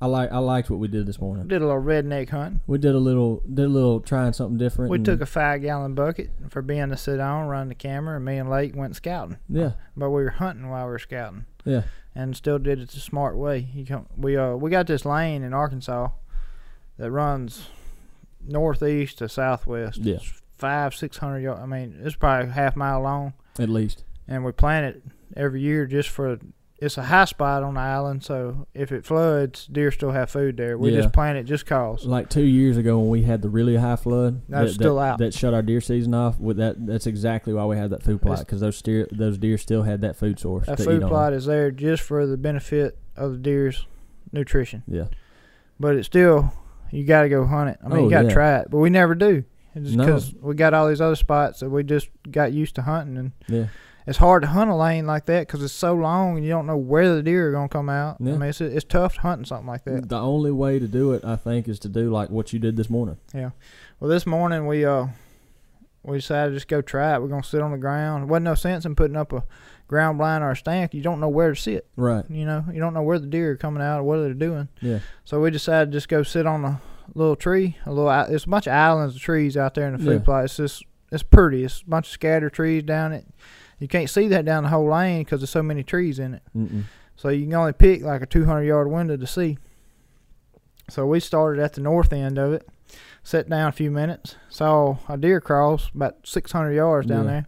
I 0.00 0.06
like 0.06 0.30
I 0.30 0.38
liked 0.38 0.68
what 0.68 0.78
we 0.78 0.88
did 0.88 1.06
this 1.06 1.18
morning. 1.20 1.48
Did 1.48 1.62
a 1.62 1.66
little 1.66 1.82
redneck 1.82 2.28
hunting. 2.28 2.60
We 2.66 2.76
did 2.78 2.94
a 2.94 2.98
little 2.98 3.42
did 3.52 3.64
a 3.64 3.68
little 3.68 4.00
trying 4.00 4.34
something 4.34 4.58
different. 4.58 4.90
We 4.90 4.98
took 4.98 5.20
a 5.22 5.26
five 5.26 5.62
gallon 5.62 5.94
bucket 5.94 6.30
for 6.50 6.60
Ben 6.60 6.90
to 6.90 6.96
sit 6.96 7.18
on, 7.18 7.46
run 7.46 7.68
the 7.70 7.74
camera, 7.74 8.16
and 8.16 8.24
me 8.24 8.36
and 8.36 8.50
Lake 8.50 8.76
went 8.76 8.94
scouting. 8.96 9.38
yeah 9.48 9.72
But 9.96 10.10
we 10.10 10.22
were 10.22 10.30
hunting 10.30 10.68
while 10.68 10.84
we 10.86 10.90
were 10.92 10.98
scouting. 10.98 11.46
yeah 11.64 11.82
and 12.14 12.34
still 12.34 12.58
did 12.58 12.80
it 12.80 12.88
the 12.90 13.00
smart 13.00 13.36
way. 13.36 13.68
You 13.74 13.84
come, 13.86 14.06
we 14.16 14.36
uh 14.36 14.54
we 14.56 14.70
got 14.70 14.86
this 14.86 15.04
lane 15.04 15.42
in 15.42 15.52
Arkansas 15.54 16.08
that 16.98 17.10
runs 17.10 17.68
northeast 18.46 19.18
to 19.18 19.28
southwest. 19.28 19.98
Yeah. 19.98 20.16
It's 20.16 20.42
five 20.56 20.94
six 20.94 21.18
hundred 21.18 21.40
yards. 21.40 21.60
I 21.62 21.66
mean, 21.66 21.98
it's 22.02 22.16
probably 22.16 22.50
half 22.52 22.76
mile 22.76 23.00
long, 23.02 23.34
at 23.58 23.68
least 23.68 24.04
and 24.28 24.44
we 24.44 24.52
plant 24.52 24.96
it 24.96 25.02
every 25.36 25.60
year 25.62 25.86
just 25.86 26.08
for. 26.08 26.38
It's 26.86 26.96
a 26.96 27.02
high 27.02 27.24
spot 27.26 27.62
on 27.62 27.74
the 27.74 27.80
island, 27.80 28.24
so 28.24 28.66
if 28.72 28.92
it 28.92 29.04
floods, 29.04 29.66
deer 29.66 29.90
still 29.90 30.12
have 30.12 30.30
food 30.30 30.56
there. 30.56 30.78
We 30.78 30.90
Yeah. 30.90 31.02
just 31.02 31.12
plant 31.12 31.36
it 31.36 31.44
just 31.44 31.66
cause. 31.66 32.06
like 32.06 32.30
two 32.30 32.44
years 32.44 32.76
ago 32.76 32.98
when 32.98 33.08
we 33.10 33.22
had 33.22 33.42
the 33.42 33.48
really 33.50 33.76
high 33.76 33.96
flood 33.96 34.40
That's 34.48 34.70
that, 34.70 34.74
still 34.74 34.96
that, 34.96 35.02
out. 35.02 35.18
that 35.18 35.34
shut 35.34 35.52
our 35.52 35.62
deer 35.62 35.80
season 35.80 36.14
off 36.14 36.38
with 36.40 36.56
that 36.58 36.86
that's 36.86 37.06
exactly 37.06 37.52
why 37.52 37.64
we 37.66 37.76
had 37.76 37.90
that 37.90 38.02
food 38.02 38.22
plot 38.22 38.38
because 38.40 38.60
those 38.60 38.80
deer 38.80 39.06
those 39.12 39.36
deer 39.36 39.58
still 39.58 39.82
had 39.82 40.00
that 40.00 40.16
food 40.16 40.38
source 40.38 40.66
That 40.66 40.78
food 40.80 41.02
plot 41.02 41.32
is 41.32 41.44
there 41.46 41.70
just 41.70 42.02
for 42.02 42.26
the 42.26 42.36
benefit 42.36 42.96
of 43.16 43.32
the 43.32 43.38
deer's 43.38 43.86
nutrition. 44.32 44.82
yeah 44.86 45.06
But 45.80 45.96
it's 45.96 46.06
still, 46.06 46.52
you 46.90 47.04
got 47.04 47.22
to 47.22 47.28
go 47.28 47.44
hunt 47.46 47.70
it. 47.70 47.78
I 47.84 47.88
mean, 47.88 47.98
Oh, 47.98 48.04
you 48.04 48.10
got 48.10 48.22
to 48.22 48.28
yeah. 48.28 48.32
try 48.34 48.56
it, 48.58 48.68
but 48.70 48.78
we 48.78 48.90
never 48.90 49.14
do. 49.14 49.44
It's 49.74 49.92
No. 49.92 50.04
because 50.06 50.34
we 50.40 50.54
got 50.54 50.72
all 50.72 50.88
these 50.88 51.00
other 51.02 51.16
spots 51.16 51.60
that 51.60 51.68
we 51.68 51.82
just 51.84 52.08
got 52.30 52.52
used 52.52 52.74
to 52.76 52.82
hunting, 52.82 53.16
and 53.18 53.32
yeah 53.48 53.66
it's 54.06 54.18
hard 54.18 54.42
to 54.42 54.48
hunt 54.48 54.70
a 54.70 54.74
lane 54.76 55.06
like 55.06 55.26
that 55.26 55.46
because 55.46 55.62
it's 55.62 55.72
so 55.72 55.94
long 55.94 56.36
and 56.36 56.44
you 56.44 56.50
don't 56.50 56.66
know 56.66 56.76
where 56.76 57.14
the 57.14 57.22
deer 57.22 57.48
are 57.48 57.52
gonna 57.52 57.68
come 57.68 57.88
out. 57.88 58.16
Yeah. 58.20 58.34
I 58.34 58.36
mean, 58.38 58.48
it's 58.50 58.60
it's 58.60 58.84
tough 58.84 59.16
hunting 59.16 59.44
something 59.44 59.66
like 59.66 59.84
that. 59.84 60.08
the 60.08 60.18
only 60.20 60.52
way 60.52 60.78
to 60.78 60.86
do 60.88 61.12
it 61.12 61.24
I 61.24 61.36
think 61.36 61.68
is 61.68 61.78
to 61.80 61.88
do 61.88 62.10
like 62.10 62.30
what 62.30 62.52
you 62.52 62.58
did 62.58 62.76
this 62.76 62.88
morning 62.90 63.16
Yeah. 63.34 63.50
Well, 64.00 64.08
this 64.10 64.26
morning 64.26 64.66
we 64.66 64.84
uh 64.84 65.06
we 66.02 66.18
decided 66.18 66.50
to 66.50 66.56
just 66.56 66.68
go 66.68 66.80
try 66.82 67.14
it. 67.16 67.20
We're 67.22 67.28
gonna 67.28 67.42
sit 67.42 67.60
on 67.62 67.72
the 67.72 67.78
ground. 67.78 68.24
It 68.24 68.26
wasn't 68.26 68.44
no 68.44 68.54
sense 68.54 68.84
in 68.84 68.94
putting 68.94 69.16
up 69.16 69.32
a 69.32 69.42
ground 69.88 70.18
blind 70.18 70.44
or 70.44 70.52
a 70.52 70.56
stand. 70.56 70.94
You 70.94 71.02
don't 71.02 71.18
know 71.20 71.28
where 71.28 71.50
to 71.50 71.60
sit. 71.60 71.86
right 71.96 72.24
You 72.30 72.44
know, 72.44 72.64
you 72.72 72.78
don't 72.80 72.94
know 72.94 73.02
where 73.02 73.18
the 73.18 73.26
deer 73.26 73.52
are 73.52 73.56
coming 73.56 73.82
out 73.82 74.00
or 74.00 74.02
what 74.04 74.18
they're 74.18 74.34
doing. 74.34 74.68
yeah 74.80 75.00
So 75.24 75.40
we 75.40 75.50
decided 75.50 75.86
to 75.90 75.96
just 75.96 76.08
go 76.08 76.22
sit 76.22 76.46
on 76.46 76.64
a 76.64 76.80
little 77.14 77.36
tree, 77.36 77.76
a 77.86 77.92
little. 77.92 78.10
It's 78.32 78.44
a 78.44 78.48
bunch 78.48 78.66
of 78.68 78.72
islands 78.72 79.16
of 79.16 79.20
trees 79.22 79.56
out 79.56 79.74
there 79.74 79.86
in 79.88 79.94
the 79.96 79.98
food 80.04 80.20
Yeah. 80.20 80.24
plot. 80.24 80.44
It's 80.44 80.56
just 80.56 80.84
it's 81.10 81.22
pretty. 81.24 81.64
It's 81.64 81.82
a 81.82 81.90
bunch 81.90 82.06
of 82.06 82.12
scattered 82.12 82.52
trees 82.52 82.82
down 82.84 83.12
it. 83.12 83.26
You 83.78 83.88
can't 83.88 84.08
see 84.08 84.26
that 84.28 84.44
down 84.44 84.62
the 84.64 84.70
whole 84.70 84.88
lane 84.90 85.22
because 85.24 85.40
there's 85.40 85.50
so 85.50 85.62
many 85.62 85.82
trees 85.82 86.18
in 86.18 86.34
it. 86.34 86.42
Mm-mm. 86.56 86.84
So 87.16 87.28
you 87.28 87.44
can 87.44 87.54
only 87.54 87.72
pick 87.72 88.02
like 88.02 88.22
a 88.22 88.26
200 88.26 88.62
yard 88.62 88.90
window 88.90 89.16
to 89.16 89.26
see. 89.26 89.58
So 90.88 91.06
we 91.06 91.20
started 91.20 91.62
at 91.62 91.72
the 91.74 91.80
north 91.80 92.12
end 92.12 92.38
of 92.38 92.52
it, 92.52 92.66
sat 93.22 93.48
down 93.48 93.68
a 93.68 93.72
few 93.72 93.90
minutes, 93.90 94.36
saw 94.48 94.98
a 95.08 95.16
deer 95.16 95.40
cross 95.40 95.90
about 95.94 96.16
600 96.24 96.72
yards 96.72 97.06
down 97.08 97.24
Yeah. 97.24 97.30
there. 97.30 97.46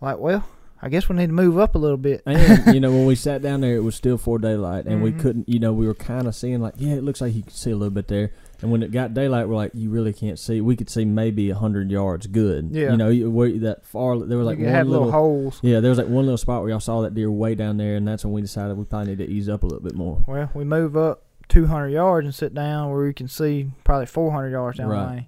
Like, 0.00 0.18
well, 0.18 0.44
I 0.82 0.88
guess 0.88 1.08
we 1.08 1.16
need 1.16 1.26
to 1.28 1.32
move 1.32 1.58
up 1.58 1.74
a 1.74 1.78
little 1.78 1.96
bit. 1.98 2.22
and 2.26 2.74
you 2.74 2.80
know 2.80 2.90
when 2.90 3.06
we 3.06 3.14
sat 3.26 3.42
down 3.42 3.60
there 3.60 3.76
it 3.76 3.84
was 3.84 3.94
still 3.94 4.16
for 4.18 4.38
daylight 4.38 4.86
and 4.86 5.02
we 5.02 5.12
Mhm. 5.12 5.20
couldn't 5.20 5.48
you 5.48 5.58
know 5.58 5.72
we 5.74 5.86
were 5.86 5.94
kind 5.94 6.26
of 6.26 6.34
seeing 6.34 6.60
like 6.62 6.74
yeah 6.78 6.94
it 6.94 7.02
looks 7.04 7.20
like 7.20 7.34
you 7.34 7.42
can 7.42 7.50
see 7.52 7.70
a 7.70 7.76
little 7.76 7.90
bit 7.90 8.08
there 8.08 8.30
and 8.62 8.70
when 8.70 8.82
it 8.82 8.90
got 8.92 9.14
daylight 9.14 9.48
we're 9.48 9.54
like 9.56 9.70
you 9.74 9.90
really 9.90 10.12
can't 10.12 10.38
see 10.38 10.60
we 10.60 10.76
could 10.76 10.90
see 10.90 11.04
maybe 11.04 11.50
a 11.50 11.54
hundred 11.54 11.90
yards 11.90 12.26
good 12.26 12.68
Yeah. 12.72 12.90
you 12.92 12.96
know 12.96 13.08
you- 13.08 13.30
where 13.30 13.50
that 13.60 13.84
far 13.86 14.18
there 14.18 14.36
was 14.38 14.46
like 14.46 14.58
you 14.58 14.64
one 14.66 14.74
had 14.74 14.86
little, 14.86 15.06
little 15.06 15.20
holes. 15.20 15.60
yeah 15.62 15.80
there 15.80 15.88
was 15.90 15.98
like 15.98 16.08
one 16.08 16.24
little 16.24 16.36
spot 16.38 16.60
where 16.62 16.70
y'all 16.70 16.80
saw 16.80 17.00
that 17.02 17.14
deer 17.14 17.30
way 17.30 17.54
down 17.54 17.76
there 17.78 17.96
and 17.96 18.06
that's 18.06 18.24
when 18.24 18.32
we 18.32 18.40
decided 18.42 18.76
we 18.76 18.84
probably 18.84 19.08
need 19.14 19.18
to 19.18 19.30
ease 19.30 19.48
up 19.48 19.62
a 19.62 19.66
little 19.66 19.82
bit 19.82 19.94
more 19.94 20.22
Well, 20.26 20.50
we 20.54 20.64
move 20.64 20.96
up 20.96 21.24
200 21.48 21.88
yards 21.88 22.24
and 22.26 22.34
sit 22.34 22.54
down 22.54 22.90
where 22.92 23.06
you 23.06 23.14
can 23.14 23.28
see 23.28 23.70
probably 23.84 24.06
400 24.06 24.50
yards 24.50 24.78
down 24.78 24.88
Right. 24.88 25.04
the 25.08 25.10
lane, 25.16 25.26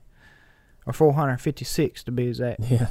or 0.87 0.93
456 0.93 2.05
to 2.05 2.13
be 2.13 2.29
exact. 2.29 2.61
Yeah. 2.71 2.87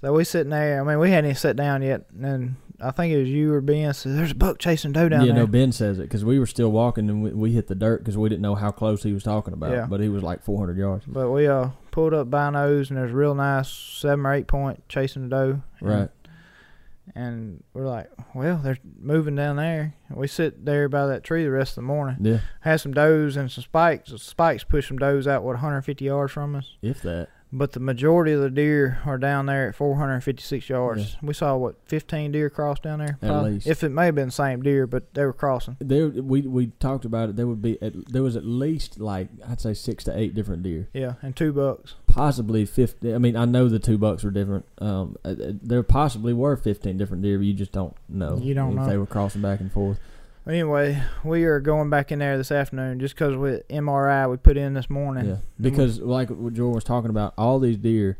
So 0.00 0.14
we 0.14 0.24
sitting 0.24 0.48
there. 0.48 0.80
I 0.80 0.84
mean, 0.84 0.98
we 0.98 1.10
hadn't 1.10 1.26
even 1.26 1.36
sat 1.36 1.56
down 1.56 1.82
yet, 1.82 2.06
and 2.14 2.24
then 2.24 2.56
I 2.80 2.90
think 2.92 3.12
it 3.12 3.18
was 3.18 3.28
you 3.28 3.52
or 3.52 3.60
Ben 3.60 3.92
said, 3.92 4.16
"There's 4.16 4.30
a 4.30 4.36
buck 4.36 4.58
chasing 4.58 4.92
doe 4.92 5.08
down 5.08 5.20
yeah, 5.20 5.26
there." 5.26 5.34
Yeah, 5.36 5.40
no, 5.40 5.46
Ben 5.46 5.72
says 5.72 5.98
it 5.98 6.02
because 6.02 6.24
we 6.24 6.38
were 6.38 6.46
still 6.46 6.70
walking 6.70 7.08
and 7.10 7.22
we, 7.22 7.30
we 7.32 7.52
hit 7.52 7.66
the 7.66 7.74
dirt 7.74 7.98
because 7.98 8.16
we 8.16 8.28
didn't 8.28 8.42
know 8.42 8.54
how 8.54 8.70
close 8.70 9.02
he 9.02 9.12
was 9.12 9.22
talking 9.24 9.52
about. 9.52 9.72
Yeah. 9.72 9.86
But 9.86 10.00
he 10.00 10.08
was 10.08 10.22
like 10.22 10.44
400 10.44 10.76
yards. 10.76 11.04
But 11.06 11.30
we 11.30 11.46
uh 11.46 11.70
pulled 11.90 12.14
up 12.14 12.28
binos 12.30 12.88
and 12.88 12.98
there's 12.98 13.10
a 13.10 13.14
real 13.16 13.34
nice 13.34 13.68
seven 13.68 14.24
or 14.24 14.32
eight 14.34 14.46
point 14.46 14.88
chasing 14.88 15.22
the 15.22 15.28
doe. 15.28 15.62
And- 15.80 15.88
Right. 15.88 16.10
And 17.14 17.64
we're 17.72 17.86
like, 17.86 18.10
well, 18.34 18.60
they're 18.62 18.78
moving 19.00 19.34
down 19.34 19.56
there. 19.56 19.94
And 20.08 20.18
we 20.18 20.28
sit 20.28 20.64
there 20.64 20.88
by 20.90 21.06
that 21.06 21.24
tree 21.24 21.42
the 21.42 21.50
rest 21.50 21.72
of 21.72 21.76
the 21.76 21.82
morning. 21.82 22.18
Yeah. 22.20 22.40
Had 22.60 22.80
some 22.80 22.92
does 22.92 23.34
and 23.36 23.50
some 23.50 23.64
spikes. 23.64 24.10
The 24.10 24.18
spikes 24.18 24.62
push 24.62 24.88
some 24.88 24.98
does 24.98 25.26
out 25.26 25.42
what 25.42 25.54
150 25.54 26.04
yards 26.04 26.32
from 26.32 26.54
us. 26.54 26.76
If 26.82 27.00
that. 27.02 27.28
But 27.50 27.72
the 27.72 27.80
majority 27.80 28.32
of 28.32 28.42
the 28.42 28.50
deer 28.50 29.00
are 29.06 29.16
down 29.16 29.46
there 29.46 29.68
at 29.68 29.74
456 29.74 30.68
yards. 30.68 31.16
We 31.22 31.32
saw 31.32 31.56
what 31.56 31.76
15 31.86 32.32
deer 32.32 32.50
cross 32.50 32.78
down 32.78 32.98
there. 32.98 33.18
At 33.22 33.44
least. 33.44 33.66
If 33.66 33.82
it 33.82 33.88
may 33.88 34.06
have 34.06 34.14
been 34.14 34.28
the 34.28 34.32
same 34.32 34.62
deer, 34.62 34.86
but 34.86 35.14
they 35.14 35.24
were 35.24 35.32
crossing. 35.32 35.76
There, 35.80 36.08
we 36.08 36.42
we 36.42 36.66
talked 36.78 37.04
about 37.06 37.30
it. 37.30 37.36
There 37.36 37.46
would 37.46 37.62
be 37.62 37.80
at, 37.80 37.94
there 38.12 38.22
was 38.22 38.36
at 38.36 38.44
least 38.44 39.00
like 39.00 39.28
I'd 39.48 39.60
say 39.60 39.72
six 39.72 40.04
to 40.04 40.18
eight 40.18 40.34
different 40.34 40.62
deer, 40.62 40.88
Yeah, 40.92 41.14
and 41.22 41.34
two 41.34 41.52
bucks. 41.54 41.94
possibly 42.06 42.66
fifty. 42.66 43.14
I 43.14 43.18
mean, 43.18 43.34
I 43.36 43.46
know 43.46 43.68
the 43.68 43.78
two 43.78 43.96
bucks 43.96 44.24
were 44.24 44.30
different. 44.30 44.66
Um, 44.78 45.16
uh, 45.24 45.28
uh, 45.28 45.52
there 45.62 45.82
possibly 45.82 46.34
were 46.34 46.56
fifteen 46.56 46.98
different 46.98 47.22
deer, 47.22 47.38
but 47.38 47.46
you 47.46 47.54
just 47.54 47.72
don't 47.72 47.96
know. 48.10 48.36
You 48.36 48.52
don't 48.54 48.70
if 48.72 48.76
know. 48.76 48.86
they 48.86 48.98
were 48.98 49.06
crossing 49.06 49.40
back 49.40 49.60
and 49.60 49.72
forth. 49.72 49.98
Anyway, 50.48 51.02
we 51.24 51.44
are 51.44 51.60
going 51.60 51.90
back 51.90 52.10
in 52.10 52.20
there 52.20 52.38
this 52.38 52.50
afternoon 52.50 52.98
just 53.00 53.14
because 53.14 53.36
with 53.36 53.68
MRI 53.68 54.30
we 54.30 54.38
put 54.38 54.56
in 54.56 54.72
this 54.72 54.88
morning. 54.88 55.26
Yeah, 55.28 55.36
because 55.60 56.00
like 56.00 56.30
what 56.30 56.54
Jordan 56.54 56.74
was 56.74 56.84
talking 56.84 57.10
about, 57.10 57.34
all 57.36 57.58
these 57.58 57.76
deer 57.76 58.16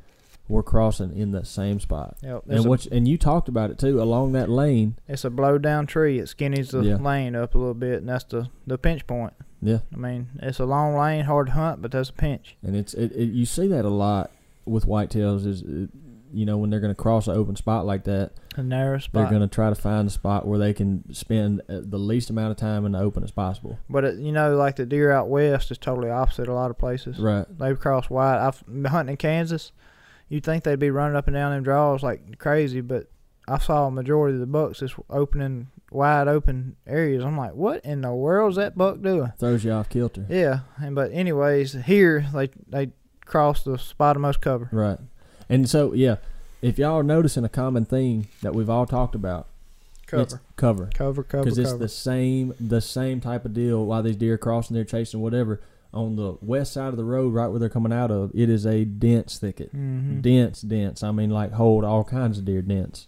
were 0.46 0.62
crossing 0.62 1.16
in 1.16 1.30
the 1.32 1.44
same 1.44 1.80
spot. 1.80 2.16
Yep, 2.22 2.42
And 2.48 2.64
what 2.66 2.84
and 2.86 3.08
you 3.08 3.16
talked 3.16 3.48
about 3.48 3.70
it 3.70 3.78
too 3.78 4.02
along 4.02 4.32
that 4.32 4.50
lane. 4.50 4.96
it's 5.08 5.24
a 5.24 5.30
blow 5.30 5.56
down 5.56 5.86
tree. 5.86 6.18
It 6.18 6.26
skinnies 6.26 6.70
the 6.70 6.82
Yeah. 6.82 6.96
lane 6.96 7.34
up 7.34 7.54
a 7.54 7.58
little 7.58 7.74
bit, 7.74 8.00
and 8.00 8.08
that's 8.08 8.24
the, 8.24 8.48
the 8.66 8.76
pinch 8.76 9.06
point. 9.06 9.32
Yeah, 9.62 9.78
I 9.92 9.96
mean, 9.96 10.28
it's 10.40 10.58
a 10.60 10.66
long 10.66 10.96
lane, 10.96 11.24
hard 11.24 11.46
to 11.48 11.52
hunt, 11.54 11.80
but 11.82 11.90
that's 11.92 12.10
a 12.10 12.12
pinch. 12.12 12.56
and 12.62 12.76
it's 12.76 12.92
it, 12.94 13.10
it 13.12 13.30
you 13.30 13.46
see 13.46 13.66
that 13.68 13.84
a 13.86 13.90
lot 13.90 14.30
with 14.66 14.84
whitetails 14.86 15.46
is 15.46 15.62
uh, 15.62 15.86
you 16.32 16.44
know 16.46 16.56
when 16.58 16.70
they're 16.70 16.80
going 16.80 16.94
to 16.94 17.00
cross 17.00 17.26
an 17.28 17.36
open 17.36 17.56
spot 17.56 17.86
like 17.86 18.04
that, 18.04 18.32
A 18.56 18.62
narrow 18.62 18.98
spot, 18.98 19.12
they're 19.22 19.38
going 19.38 19.48
to 19.48 19.54
try 19.54 19.68
to 19.68 19.74
find 19.74 20.06
a 20.08 20.10
spot 20.10 20.46
where 20.46 20.58
they 20.58 20.72
can 20.74 21.12
spend 21.14 21.60
uh, 21.68 21.80
the 21.82 21.98
least 21.98 22.30
amount 22.30 22.50
of 22.50 22.56
time 22.56 22.84
in 22.84 22.92
the 22.92 22.98
open 23.00 23.22
as 23.24 23.30
possible. 23.30 23.78
but 23.88 24.04
it, 24.04 24.18
you 24.18 24.32
know, 24.32 24.56
like 24.56 24.76
the 24.76 24.86
deer 24.86 25.10
out 25.10 25.28
west 25.28 25.70
is 25.70 25.78
totally 25.78 26.10
opposite 26.10 26.48
a 26.48 26.52
lot 26.54 26.70
of 26.70 26.78
places. 26.78 27.18
Right. 27.18 27.46
they've 27.58 27.78
crossed 27.78 28.10
wide. 28.10 28.38
I've 28.38 28.62
been 28.66 28.84
hunting 28.86 29.12
in 29.12 29.16
Kansas. 29.16 29.72
You'd 30.28 30.44
think 30.44 30.64
they'd 30.64 30.78
be 30.78 30.90
running 30.90 31.16
up 31.16 31.26
and 31.26 31.34
down 31.34 31.52
them 31.52 31.62
draws 31.62 32.02
like 32.02 32.38
crazy, 32.38 32.80
but 32.82 33.06
I 33.46 33.58
saw 33.58 33.86
a 33.86 33.90
majority 33.90 34.34
of 34.34 34.40
the 34.40 34.46
bucks 34.46 34.80
just 34.80 34.94
opening 35.08 35.68
wide 35.90 36.28
open 36.28 36.76
areas. 36.86 37.24
I'm 37.24 37.38
like, 37.38 37.54
what 37.54 37.82
in 37.82 38.02
the 38.02 38.12
world's 38.12 38.56
that 38.56 38.76
buck 38.76 39.00
doing? 39.00 39.32
Throws 39.38 39.64
you 39.64 39.72
off 39.72 39.88
kilter. 39.88 40.26
Yeah, 40.28 40.60
and 40.76 40.94
but 40.94 41.12
anyways, 41.12 41.72
here 41.86 42.26
they 42.34 42.50
they 42.68 42.90
cross 43.24 43.62
the 43.62 43.78
spot 43.78 44.16
of 44.16 44.22
most 44.22 44.42
cover. 44.42 44.68
Right. 44.70 44.98
And 45.48 45.68
so 45.68 45.92
yeah, 45.92 46.16
if 46.62 46.78
y'all 46.78 46.98
are 46.98 47.02
noticing 47.02 47.44
a 47.44 47.48
common 47.48 47.84
theme 47.84 48.28
that 48.42 48.54
we've 48.54 48.70
all 48.70 48.86
talked 48.86 49.14
about, 49.14 49.46
it's 50.10 50.10
Cover, 50.10 50.40
cover. 50.56 50.90
cover, 50.94 51.22
cover, 51.22 51.44
because 51.44 51.58
it's 51.58 51.74
the 51.74 51.88
same 51.88 52.54
the 52.58 52.80
same 52.80 53.20
type 53.20 53.44
of 53.44 53.52
deal 53.54 53.84
while 53.84 54.02
these 54.02 54.16
deer 54.16 54.34
are 54.34 54.38
crossing 54.38 54.74
they're 54.74 54.84
chasing 54.84 55.20
whatever. 55.20 55.60
On 55.92 56.16
the 56.16 56.36
west 56.42 56.74
side 56.74 56.88
of 56.88 56.96
the 56.98 57.04
road 57.04 57.32
right 57.32 57.46
where 57.48 57.58
they're 57.58 57.70
coming 57.70 57.92
out 57.94 58.10
of 58.10 58.30
it 58.34 58.50
is 58.50 58.66
a 58.66 58.84
dense 58.84 59.38
thicket. 59.38 59.70
Hmm 59.70 60.20
dense 60.20 60.60
dense. 60.62 61.02
I 61.02 61.12
mean 61.12 61.30
like 61.30 61.52
hold 61.52 61.82
all 61.84 62.04
kinds 62.04 62.38
of 62.38 62.44
deer 62.44 62.60
dense 62.62 63.06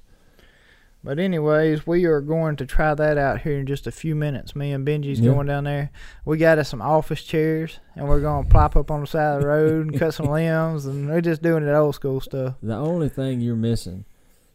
But 1.02 1.18
anyways, 1.18 1.86
we 1.86 2.04
are 2.04 2.20
going 2.20 2.56
to 2.56 2.66
try 2.66 2.92
that 2.94 3.16
out 3.16 3.40
here 3.40 3.58
in 3.58 3.66
just 3.66 3.86
a 3.86 3.90
few 3.90 4.14
minutes. 4.14 4.54
Me 4.54 4.72
and 4.72 4.86
Benji's 4.86 5.18
going 5.20 5.46
down 5.46 5.64
there. 5.64 5.90
We 6.26 6.36
got 6.36 6.58
us 6.58 6.68
some 6.68 6.82
office 6.82 7.22
chairs, 7.22 7.78
and 7.96 8.06
we're 8.06 8.20
going 8.20 8.44
to 8.44 8.50
plop 8.50 8.76
up 8.76 8.90
on 8.90 9.00
the 9.00 9.06
side 9.06 9.36
of 9.36 9.40
the 9.40 9.46
road 9.48 9.86
and 9.86 9.98
cut 9.98 10.12
some 10.12 10.26
limbs, 10.30 10.84
and 10.84 11.08
we're 11.08 11.22
just 11.22 11.40
doing 11.40 11.66
it 11.66 11.72
old 11.72 11.94
school 11.94 12.20
stuff. 12.20 12.56
the 12.62 12.74
only 12.76 13.08
thing 13.08 13.40
you're 13.40 13.56
missing 13.56 14.04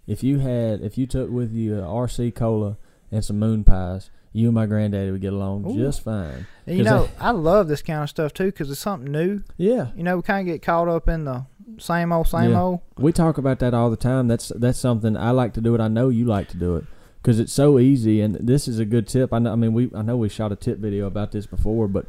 if 0.05 0.23
you 0.23 0.37
had 0.37 0.81
if 0.81 0.99
you 0.99 1.07
took 1.07 1.31
with 1.31 1.51
you 1.51 1.79
a 1.79 1.81
rc 1.81 2.35
cola 2.35 2.77
and 3.11 3.25
some 3.25 3.39
moon 3.39 3.63
pies 3.63 4.11
you 4.33 4.45
and 4.49 4.53
my 4.53 4.67
granddaddy 4.67 5.09
would 5.09 5.19
get 5.21 5.33
along 5.33 5.65
Ooh. 5.65 5.75
just 5.75 6.03
fine 6.03 6.45
And 6.67 6.77
you 6.77 6.83
know, 6.83 7.09
I 7.19 7.31
love 7.31 7.67
this 7.67 7.81
kind 7.81 8.03
of 8.03 8.09
stuff 8.09 8.31
too 8.33 8.45
because 8.47 8.69
it's 8.69 8.79
something 8.79 9.11
new. 9.11 9.41
yeah 9.57 9.87
You 9.95 10.03
know, 10.03 10.17
we 10.17 10.21
kind 10.21 10.47
of 10.47 10.53
get 10.53 10.61
caught 10.61 10.87
up 10.87 11.07
in 11.07 11.25
the 11.25 11.45
same 11.77 12.11
old, 12.11 12.27
same 12.27 12.51
Yeah. 12.51 12.61
old. 12.61 12.79
We 12.97 13.11
talk 13.11 13.37
about 13.37 13.59
that 13.59 13.73
all 13.73 13.89
the 13.89 13.97
time. 13.97 14.27
That's 14.27 14.49
that's 14.55 14.79
something 14.79 15.15
I 15.17 15.31
like 15.31 15.53
to 15.53 15.61
do 15.61 15.75
it. 15.75 15.81
I 15.81 15.87
know 15.87 16.09
you 16.09 16.25
like 16.25 16.47
to 16.49 16.57
do 16.57 16.75
it 16.75 16.85
because 17.21 17.39
it's 17.39 17.53
so 17.53 17.79
easy. 17.79 18.21
And 18.21 18.35
this 18.35 18.67
is 18.67 18.79
a 18.79 18.85
good 18.85 19.07
tip. 19.07 19.33
I 19.33 19.39
know. 19.39 19.51
I 19.51 19.55
mean, 19.55 19.73
we 19.73 19.89
I 19.95 20.01
know 20.01 20.17
we 20.17 20.29
shot 20.29 20.51
a 20.51 20.55
tip 20.55 20.77
video 20.79 21.07
about 21.07 21.31
this 21.31 21.45
before, 21.45 21.87
but 21.87 22.05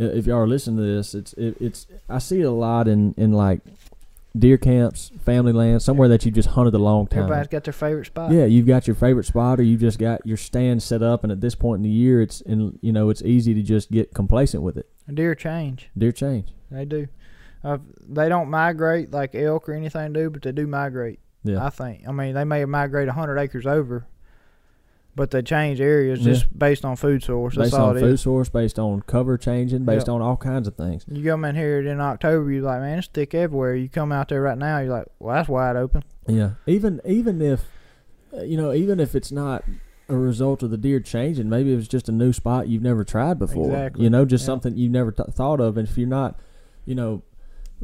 uh, 0.00 0.04
if 0.04 0.26
y'all 0.26 0.38
are 0.38 0.46
listening 0.46 0.76
to 0.78 0.82
this, 0.82 1.14
it's 1.14 1.32
it, 1.34 1.56
it's 1.60 1.86
I 2.08 2.18
see 2.18 2.40
it 2.40 2.44
a 2.44 2.50
lot 2.50 2.88
in 2.88 3.14
in 3.16 3.32
like 3.32 3.60
deer 4.38 4.56
camps, 4.56 5.10
family 5.24 5.52
land, 5.52 5.82
somewhere 5.82 6.06
that 6.08 6.24
you 6.24 6.30
just 6.30 6.50
hunted 6.50 6.72
a 6.74 6.78
long 6.78 7.06
time. 7.08 7.24
Everybody's 7.24 7.48
got 7.48 7.64
their 7.64 7.72
favorite 7.72 8.04
spot. 8.06 8.30
Yeah, 8.30 8.44
you've 8.44 8.66
got 8.66 8.86
your 8.86 8.94
favorite 8.94 9.24
spot, 9.24 9.58
or 9.58 9.64
you 9.64 9.76
just 9.76 9.98
got 9.98 10.24
your 10.24 10.36
stand 10.36 10.82
set 10.84 11.02
up, 11.02 11.24
and 11.24 11.32
at 11.32 11.40
this 11.40 11.56
point 11.56 11.78
in 11.80 11.82
the 11.82 11.88
year, 11.88 12.22
it's 12.22 12.40
and 12.42 12.78
you 12.80 12.92
know 12.92 13.10
it's 13.10 13.22
easy 13.22 13.54
to 13.54 13.62
just 13.62 13.90
get 13.90 14.14
complacent 14.14 14.62
with 14.62 14.76
it. 14.76 14.88
Deer 15.12 15.34
change. 15.34 15.90
Deer 15.98 16.12
change. 16.12 16.46
They 16.70 16.84
do. 16.84 17.08
Uh, 17.62 17.78
they 18.08 18.28
don't 18.28 18.48
migrate 18.48 19.10
like 19.12 19.34
elk 19.34 19.68
or 19.68 19.74
anything 19.74 20.12
do, 20.12 20.30
but 20.30 20.42
they 20.42 20.52
do 20.52 20.66
migrate. 20.66 21.20
Yeah, 21.44 21.64
I 21.64 21.70
think. 21.70 22.06
I 22.08 22.12
mean, 22.12 22.34
they 22.34 22.44
may 22.44 22.64
migrate 22.64 23.08
hundred 23.08 23.38
acres 23.38 23.66
over, 23.66 24.06
but 25.16 25.30
they 25.30 25.42
change 25.42 25.80
areas 25.80 26.20
Yeah. 26.20 26.32
just 26.32 26.58
based 26.58 26.84
on 26.84 26.96
food 26.96 27.22
source. 27.22 27.56
That's 27.56 27.70
based 27.70 27.80
all 27.80 27.90
on 27.90 27.98
food 27.98 28.14
is. 28.14 28.20
source, 28.20 28.48
based 28.48 28.78
on 28.78 29.02
cover 29.02 29.36
changing, 29.36 29.84
based 29.84 30.06
Yep. 30.06 30.14
on 30.16 30.22
all 30.22 30.36
kinds 30.36 30.68
of 30.68 30.74
things. 30.76 31.04
You 31.08 31.24
come 31.30 31.44
in 31.44 31.56
here 31.56 31.80
in 31.80 32.00
October, 32.00 32.50
you're 32.50 32.62
like, 32.62 32.80
man, 32.80 32.98
it's 32.98 33.08
thick 33.08 33.34
everywhere. 33.34 33.74
You 33.74 33.88
come 33.88 34.12
out 34.12 34.28
there 34.28 34.42
right 34.42 34.58
now, 34.58 34.78
you're 34.78 34.92
like, 34.92 35.06
well, 35.18 35.34
that's 35.34 35.48
wide 35.48 35.76
open. 35.76 36.02
Yeah, 36.26 36.52
even 36.66 37.00
even 37.04 37.42
if 37.42 37.64
you 38.44 38.56
know, 38.56 38.72
even 38.72 39.00
if 39.00 39.14
it's 39.14 39.32
not 39.32 39.64
a 40.08 40.16
result 40.16 40.62
of 40.62 40.70
the 40.70 40.76
deer 40.76 41.00
changing, 41.00 41.48
maybe 41.48 41.72
it 41.72 41.76
was 41.76 41.88
just 41.88 42.08
a 42.08 42.12
new 42.12 42.32
spot 42.32 42.68
you've 42.68 42.82
never 42.82 43.04
tried 43.04 43.38
before. 43.38 43.66
Exactly. 43.66 44.04
You 44.04 44.10
know, 44.10 44.24
just 44.24 44.42
Yeah. 44.42 44.46
something 44.46 44.76
you've 44.76 44.92
never 44.92 45.10
th- 45.12 45.30
thought 45.30 45.60
of. 45.60 45.76
And 45.76 45.88
if 45.88 45.96
you're 45.98 46.08
not, 46.08 46.38
you 46.84 46.94
know, 46.94 47.22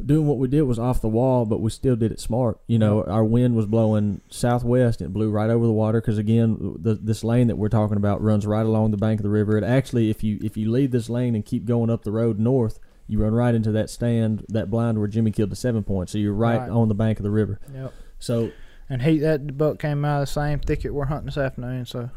doing 0.03 0.27
what 0.27 0.37
we 0.37 0.47
did 0.47 0.61
was 0.63 0.77
off 0.79 1.01
the 1.01 1.07
wall, 1.07 1.45
but 1.45 1.59
we 1.59 1.69
still 1.69 1.95
did 1.95 2.11
it 2.11 2.19
smart. 2.19 2.59
You 2.67 2.77
know, 2.79 3.03
our 3.03 3.23
wind 3.25 3.55
was 3.55 3.65
blowing 3.65 4.21
southwest 4.29 5.01
and 5.01 5.09
it 5.09 5.13
blew 5.13 5.29
right 5.29 5.49
over 5.49 5.65
the 5.65 5.71
water 5.73 5.99
because 6.01 6.17
again, 6.17 6.75
the, 6.79 6.93
this 6.95 7.23
lane 7.23 7.47
that 7.47 7.57
we're 7.57 7.69
talking 7.69 7.97
about 7.97 8.21
runs 8.21 8.45
right 8.45 8.65
along 8.65 8.91
the 8.91 8.97
bank 8.97 9.19
of 9.19 9.23
the 9.23 9.29
river. 9.29 9.57
It 9.57 9.63
actually, 9.63 10.09
if 10.09 10.23
you 10.23 10.39
if 10.43 10.55
you 10.57 10.71
leave 10.71 10.91
this 10.91 11.09
lane 11.09 11.33
and 11.35 11.45
keep 11.45 11.65
going 11.65 11.89
up 11.89 12.03
the 12.03 12.11
road 12.11 12.39
north. 12.39 12.79
You 13.09 13.19
run 13.23 13.33
right 13.33 13.55
into 13.55 13.71
that 13.71 13.89
stand, 13.89 14.45
that 14.49 14.69
blind 14.69 14.99
where 14.99 15.07
Jimmy 15.07 15.31
killed 15.31 15.49
the 15.49 15.55
seven 15.55 15.81
point. 15.81 16.09
So 16.09 16.17
you're 16.17 16.33
right, 16.33 16.59
Right. 16.59 16.69
on 16.69 16.89
the 16.89 16.93
bank 16.93 17.19
of 17.19 17.23
the 17.23 17.31
river. 17.31 17.57
Yep. 17.73 17.93
So 18.19 18.51
And 18.89 19.01
he 19.01 19.19
that 19.19 19.57
buck 19.57 19.79
came 19.79 20.03
out 20.03 20.17
of 20.21 20.27
the 20.27 20.31
same 20.33 20.59
thicket 20.59 20.93
we're 20.93 21.05
hunting 21.05 21.27
this 21.27 21.37
afternoon, 21.37 21.85
so 21.85 22.09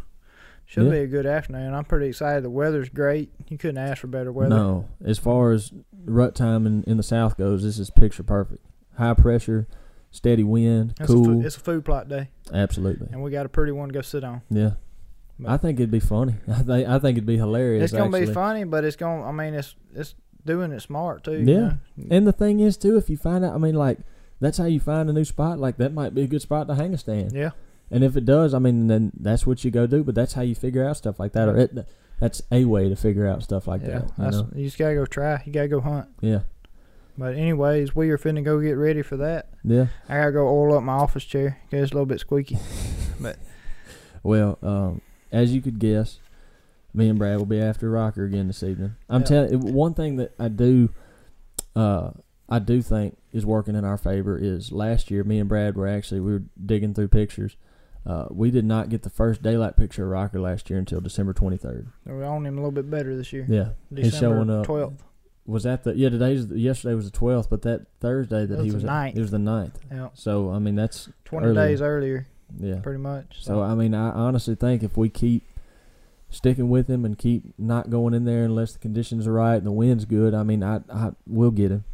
should 0.70 0.84
Yeah. 0.84 0.90
be 0.90 0.98
a 0.98 1.06
good 1.08 1.26
afternoon. 1.26 1.74
I'm 1.74 1.84
pretty 1.84 2.06
excited. 2.06 2.44
The 2.44 2.50
weather's 2.50 2.88
great. 2.88 3.32
You 3.48 3.58
couldn't 3.58 3.78
ask 3.78 3.98
for 4.02 4.06
better 4.06 4.30
weather. 4.30 4.50
No, 4.50 4.88
as 5.04 5.18
far 5.18 5.50
as 5.50 5.72
rut 6.04 6.36
time 6.36 6.64
in, 6.64 6.84
in 6.84 6.96
the 6.96 7.02
south 7.02 7.36
goes, 7.36 7.64
this 7.64 7.80
is 7.80 7.90
picture 7.90 8.22
perfect. 8.22 8.64
High 8.96 9.14
pressure, 9.14 9.66
steady 10.12 10.44
wind, 10.44 10.94
It's, 11.00 11.10
a 11.10 11.12
cool. 11.12 11.24
food, 11.24 11.44
it's 11.44 11.56
a 11.56 11.60
food 11.60 11.84
plot 11.84 12.08
day, 12.08 12.28
Absolutely, 12.52 13.08
and 13.10 13.20
we 13.20 13.32
got 13.32 13.46
a 13.46 13.48
pretty 13.48 13.72
one 13.72 13.88
to 13.88 13.92
go 13.94 14.00
sit 14.00 14.22
on. 14.22 14.42
yeah. 14.48 14.74
But- 15.40 15.50
I 15.50 15.56
think 15.56 15.80
it'd 15.80 15.90
be 15.90 15.98
funny. 16.00 16.34
I 16.48 16.62
think 16.62 16.88
I 16.88 16.98
think 17.00 17.16
it'd 17.16 17.26
be 17.26 17.36
hilarious. 17.38 17.82
It's 17.84 17.92
gonna 17.92 18.04
actually. 18.16 18.26
be 18.26 18.32
funny, 18.32 18.62
but 18.64 18.84
it's 18.84 18.96
gonna. 18.96 19.24
I 19.24 19.32
mean, 19.32 19.54
it's 19.54 19.74
it's 19.94 20.14
doing 20.46 20.70
it 20.70 20.80
smart 20.80 21.24
too. 21.24 21.32
you 21.32 21.52
Yeah. 21.52 21.58
know? 21.60 22.06
And 22.10 22.26
the 22.26 22.32
thing 22.32 22.60
is 22.60 22.76
too, 22.76 22.96
if 22.96 23.10
you 23.10 23.16
find 23.16 23.44
out, 23.44 23.54
I 23.54 23.58
mean, 23.58 23.74
like 23.74 23.98
that's 24.38 24.58
how 24.58 24.66
you 24.66 24.78
find 24.80 25.10
a 25.10 25.12
new 25.12 25.24
spot. 25.24 25.58
Like 25.58 25.78
that 25.78 25.92
might 25.94 26.14
be 26.14 26.22
a 26.22 26.26
good 26.28 26.42
spot 26.42 26.68
to 26.68 26.74
hang 26.76 26.94
a 26.94 26.98
stand. 26.98 27.32
Yeah. 27.32 27.50
And 27.90 28.04
if 28.04 28.16
it 28.16 28.24
does, 28.24 28.54
I 28.54 28.58
mean, 28.60 28.86
then 28.86 29.10
that's 29.18 29.46
what 29.46 29.64
you 29.64 29.70
go 29.70 29.86
do. 29.86 30.04
But 30.04 30.14
that's 30.14 30.34
how 30.34 30.42
you 30.42 30.54
figure 30.54 30.86
out 30.86 30.96
stuff 30.96 31.18
like 31.18 31.32
that, 31.32 31.48
or 31.48 31.56
it, 31.58 31.76
that's 32.20 32.40
a 32.52 32.64
way 32.64 32.88
to 32.88 32.96
figure 32.96 33.26
out 33.26 33.42
stuff 33.42 33.66
like 33.66 33.82
yeah. 33.82 34.02
that. 34.16 34.32
You 34.32 34.48
you 34.54 34.64
just 34.66 34.78
gotta 34.78 34.94
go 34.94 35.06
try. 35.06 35.42
You 35.44 35.52
gotta 35.52 35.68
go 35.68 35.80
hunt. 35.80 36.08
Yeah, 36.20 36.40
But 37.18 37.34
anyways, 37.34 37.96
we 37.96 38.10
are 38.10 38.18
finna 38.18 38.44
go 38.44 38.60
get 38.60 38.72
ready 38.72 39.02
for 39.02 39.16
that. 39.16 39.48
yeah. 39.64 39.86
I 40.08 40.18
gotta 40.18 40.32
go 40.32 40.46
oil 40.48 40.76
up 40.76 40.82
my 40.84 40.92
office 40.92 41.24
chair. 41.24 41.58
'cause 41.70 41.80
it's 41.80 41.90
a 41.92 41.94
little 41.94 42.06
bit 42.06 42.20
squeaky. 42.20 42.58
But. 43.20 43.36
Well, 44.22 44.58
um, 44.62 45.00
as 45.32 45.52
you 45.54 45.60
could 45.60 45.78
guess, 45.78 46.20
me 46.94 47.08
and 47.08 47.18
Brad 47.18 47.38
will 47.38 47.44
be 47.46 47.60
after 47.60 47.90
Rocker 47.90 48.24
again 48.24 48.46
this 48.46 48.62
evening. 48.62 48.96
I'm 49.08 49.20
Yeah. 49.22 49.26
telling 49.26 49.74
one 49.74 49.94
thing 49.94 50.16
that 50.16 50.32
I 50.38 50.48
do, 50.48 50.88
uh, 51.76 52.10
I 52.48 52.58
do 52.60 52.80
think 52.82 53.16
is 53.32 53.44
working 53.46 53.74
in 53.74 53.84
our 53.84 53.96
favor 53.98 54.38
is 54.38 54.72
last 54.72 55.10
year 55.10 55.22
me 55.24 55.38
and 55.38 55.48
Brad 55.48 55.76
were 55.76 55.86
actually 55.86 56.20
we 56.20 56.32
were 56.32 56.42
digging 56.64 56.94
through 56.94 57.08
pictures. 57.08 57.56
Uh, 58.06 58.26
we 58.30 58.50
did 58.50 58.64
not 58.64 58.88
get 58.88 59.02
the 59.02 59.10
first 59.10 59.42
daylight 59.42 59.76
picture 59.76 60.04
of 60.04 60.10
Rocker 60.10 60.40
last 60.40 60.70
year 60.70 60.78
until 60.78 61.00
December 61.00 61.34
23rd. 61.34 61.88
We're 62.06 62.24
on 62.24 62.46
him 62.46 62.54
a 62.56 62.60
little 62.60 62.72
bit 62.72 62.90
better 62.90 63.14
this 63.14 63.32
year. 63.32 63.44
Yeah, 63.48 63.70
he's 63.94 64.12
December 64.12 64.36
showing 64.36 64.50
up. 64.50 64.66
12th. 64.66 64.98
Was 65.46 65.64
that 65.64 65.84
the 65.84 65.96
yeah? 65.96 66.08
Today's 66.10 66.46
yesterday 66.46 66.94
was 66.94 67.10
the 67.10 67.16
12th, 67.18 67.48
but 67.50 67.62
that 67.62 67.86
Thursday 67.98 68.46
that 68.46 68.56
was 68.56 68.64
he 68.64 68.70
the 68.70 68.76
was 68.76 68.84
at, 68.84 68.88
ninth. 68.88 69.16
it 69.16 69.20
was 69.20 69.30
the 69.30 69.38
9th. 69.38 69.74
Yeah. 69.90 70.08
So 70.14 70.50
I 70.50 70.58
mean 70.58 70.76
that's 70.76 71.08
20 71.24 71.46
Earlier. 71.46 71.66
days 71.66 71.82
earlier, 71.82 72.26
yeah. 72.58 72.80
pretty 72.80 73.00
much. 73.00 73.38
So 73.44 73.60
I 73.60 73.74
mean, 73.74 73.94
I 73.94 74.10
honestly 74.10 74.54
think 74.54 74.82
if 74.82 74.96
we 74.96 75.08
keep 75.08 75.44
sticking 76.28 76.68
with 76.70 76.88
him 76.88 77.04
and 77.04 77.18
keep 77.18 77.42
not 77.58 77.90
going 77.90 78.14
in 78.14 78.24
there 78.24 78.44
unless 78.44 78.72
the 78.72 78.78
conditions 78.78 79.26
are 79.26 79.32
right 79.32 79.56
and 79.56 79.66
the 79.66 79.72
wind's 79.72 80.04
good, 80.04 80.34
I 80.34 80.42
mean, 80.44 80.62
I, 80.62 80.80
I 80.92 81.10
we'll 81.26 81.50
get 81.50 81.70
him. 81.72 81.84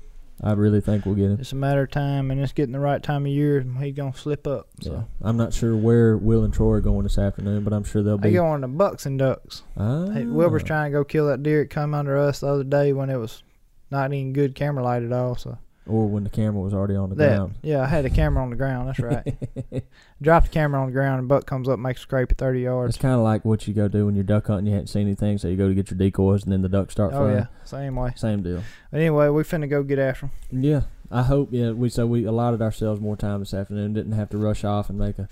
I 0.43 0.53
really 0.53 0.80
think 0.82 1.07
we'll 1.07 1.14
get 1.14 1.30
him. 1.30 1.39
it's 1.41 1.53
a 1.53 1.57
matter 1.57 1.82
of 1.84 1.91
time, 1.91 2.30
and 2.30 2.41
it's 2.41 2.53
getting 2.53 2.72
the 2.72 2.78
right 2.80 3.03
time 3.03 3.24
of 3.24 3.32
year. 3.32 3.64
He's 3.80 3.95
gonna 3.95 4.14
slip 4.14 4.47
up. 4.47 4.68
So 4.82 4.93
Yeah. 4.93 5.03
I'm 5.22 5.37
not 5.39 5.55
sure 5.55 5.74
where 5.76 6.16
Will 6.18 6.45
and 6.45 6.53
Troy 6.53 6.72
are 6.72 6.80
going 6.80 7.05
this 7.05 7.16
afternoon, 7.18 7.64
but 7.64 7.72
I'm 7.72 7.84
sure 7.84 8.03
they'll 8.03 8.18
they 8.18 8.28
be. 8.28 8.34
go 8.34 8.45
on 8.47 8.61
the 8.61 8.68
bucks 8.68 9.07
and 9.07 9.18
ducks. 9.18 9.62
Ah. 9.78 10.11
Hey, 10.11 10.24
Wilbur's 10.26 10.62
trying 10.62 10.93
to 10.93 10.99
go 10.99 11.05
kill 11.05 11.26
that 11.28 11.43
deer. 11.43 11.62
It 11.62 11.68
come 11.70 11.95
under 11.95 12.16
us 12.18 12.41
the 12.41 12.49
other 12.49 12.64
day 12.64 12.93
when 12.93 13.09
it 13.09 13.16
was 13.16 13.43
not 13.91 14.12
even 14.12 14.32
good 14.34 14.55
camera 14.55 14.84
light 14.84 15.03
at 15.03 15.12
all. 15.12 15.37
So 15.37 15.57
Or 15.89 16.09
when 16.09 16.24
the 16.24 16.30
camera 16.30 16.61
was 16.61 16.74
already 16.74 16.97
on 16.97 17.11
the 17.11 17.14
that 17.16 17.37
ground. 17.37 17.55
yeah, 17.62 17.80
I 17.82 17.87
had 17.87 18.05
the 18.05 18.11
camera 18.11 18.43
on 18.43 18.51
the 18.51 18.57
ground. 18.57 18.89
That's 18.89 18.99
right. 18.99 19.37
Drop 20.22 20.45
the 20.45 20.49
camera 20.51 20.80
on 20.80 20.87
the 20.87 20.93
ground, 20.93 21.20
and 21.20 21.28
buck 21.28 21.47
comes 21.47 21.68
up, 21.68 21.78
makes 21.78 22.01
a 22.01 22.03
scrape 22.03 22.30
at 22.32 22.39
30 22.39 22.61
yards. 22.62 22.95
It's 22.97 23.01
kind 23.03 23.14
of 23.14 23.20
like 23.20 23.45
what 23.45 23.68
you 23.68 23.74
go 23.74 23.87
do 23.87 24.07
when 24.07 24.14
you're 24.16 24.24
duck 24.24 24.49
hunting. 24.49 24.66
You 24.66 24.72
hadn't 24.72 24.89
seen 24.89 25.03
anything, 25.03 25.39
so 25.39 25.47
you 25.47 25.57
go 25.57 25.68
to 25.68 25.74
get 25.74 25.91
your 25.91 25.99
decoys, 25.99 26.43
and 26.43 26.53
then 26.53 26.62
the 26.62 26.68
ducks 26.68 26.93
start 26.93 27.12
Oh 27.14 27.18
flying. 27.18 27.37
yeah, 27.37 27.47
same 27.64 27.95
way. 27.95 28.12
Same 28.16 28.43
deal. 28.43 28.62
But 28.91 28.99
anyway, 29.01 29.28
we 29.28 29.43
finna 29.45 29.68
go 29.70 29.82
get 29.84 29.99
after 30.01 30.26
'em. 30.26 30.32
Yeah, 30.62 30.80
I 31.11 31.22
hope. 31.22 31.51
Yeah, 31.53 31.70
we 31.70 31.89
so 31.89 32.05
we 32.07 32.24
allotted 32.24 32.61
ourselves 32.62 33.01
more 33.01 33.16
time 33.16 33.39
this 33.41 33.55
afternoon. 33.55 33.93
Didn't 33.93 34.12
have 34.12 34.30
to 34.30 34.39
rush 34.39 34.64
off 34.64 34.91
and 34.91 34.99
make 34.99 35.20
a 35.20 35.28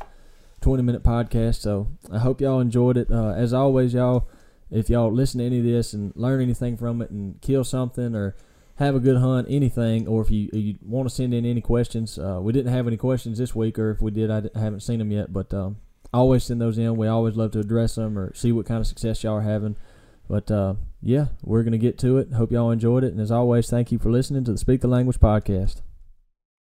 twenty 0.60 0.84
minute 0.84 1.02
podcast. 1.02 1.56
So 1.56 1.88
I 2.12 2.18
hope 2.18 2.40
y'all 2.40 2.60
enjoyed 2.60 2.96
it. 2.96 3.10
Uh, 3.10 3.30
as 3.32 3.52
always, 3.52 3.92
y'all, 3.94 4.28
if 4.70 4.88
y'all 4.88 5.10
listen 5.12 5.40
to 5.40 5.46
any 5.46 5.58
of 5.58 5.64
this 5.64 5.92
and 5.94 6.12
learn 6.14 6.40
anything 6.40 6.76
from 6.76 7.02
it 7.02 7.10
and 7.10 7.40
kill 7.40 7.64
something 7.64 8.14
or 8.14 8.36
have 8.76 8.94
a 8.94 9.00
good 9.00 9.16
hunt, 9.18 9.46
anything, 9.50 10.08
or 10.08 10.22
if 10.22 10.30
you 10.30 10.48
you 10.52 10.76
want 10.82 11.08
to 11.08 11.14
send 11.14 11.32
in 11.32 11.46
any 11.46 11.60
questions, 11.60 12.18
uh, 12.18 12.38
we 12.40 12.52
didn't 12.52 12.72
have 12.72 12.86
any 12.86 12.96
questions 12.96 13.38
this 13.38 13.54
week, 13.54 13.78
or 13.78 13.90
if 13.90 14.00
we 14.00 14.10
did, 14.10 14.30
I 14.30 14.42
haven't 14.58 14.80
seen 14.80 14.98
them 14.98 15.12
yet. 15.12 15.32
But 15.32 15.54
um, 15.54 15.76
always 16.12 16.44
send 16.44 16.60
those 16.60 16.78
in. 16.78 16.96
We 16.96 17.06
always 17.06 17.36
love 17.36 17.52
to 17.52 17.60
address 17.60 17.94
them 17.94 18.18
or 18.18 18.34
see 18.34 18.52
what 18.52 18.66
kind 18.66 18.80
of 18.80 18.86
success 18.86 19.22
y'all 19.22 19.36
are 19.36 19.42
having. 19.42 19.76
But 20.28 20.50
uh, 20.50 20.74
yeah, 21.02 21.26
we're 21.42 21.62
gonna 21.62 21.78
get 21.78 21.98
to 22.00 22.18
it. 22.18 22.32
Hope 22.32 22.50
y'all 22.50 22.70
enjoyed 22.70 23.04
it, 23.04 23.12
and 23.12 23.20
as 23.20 23.30
always, 23.30 23.68
thank 23.68 23.92
you 23.92 23.98
for 23.98 24.10
listening 24.10 24.44
to 24.44 24.52
the 24.52 24.58
Speak 24.58 24.80
the 24.80 24.88
Language 24.88 25.20
podcast. 25.20 25.80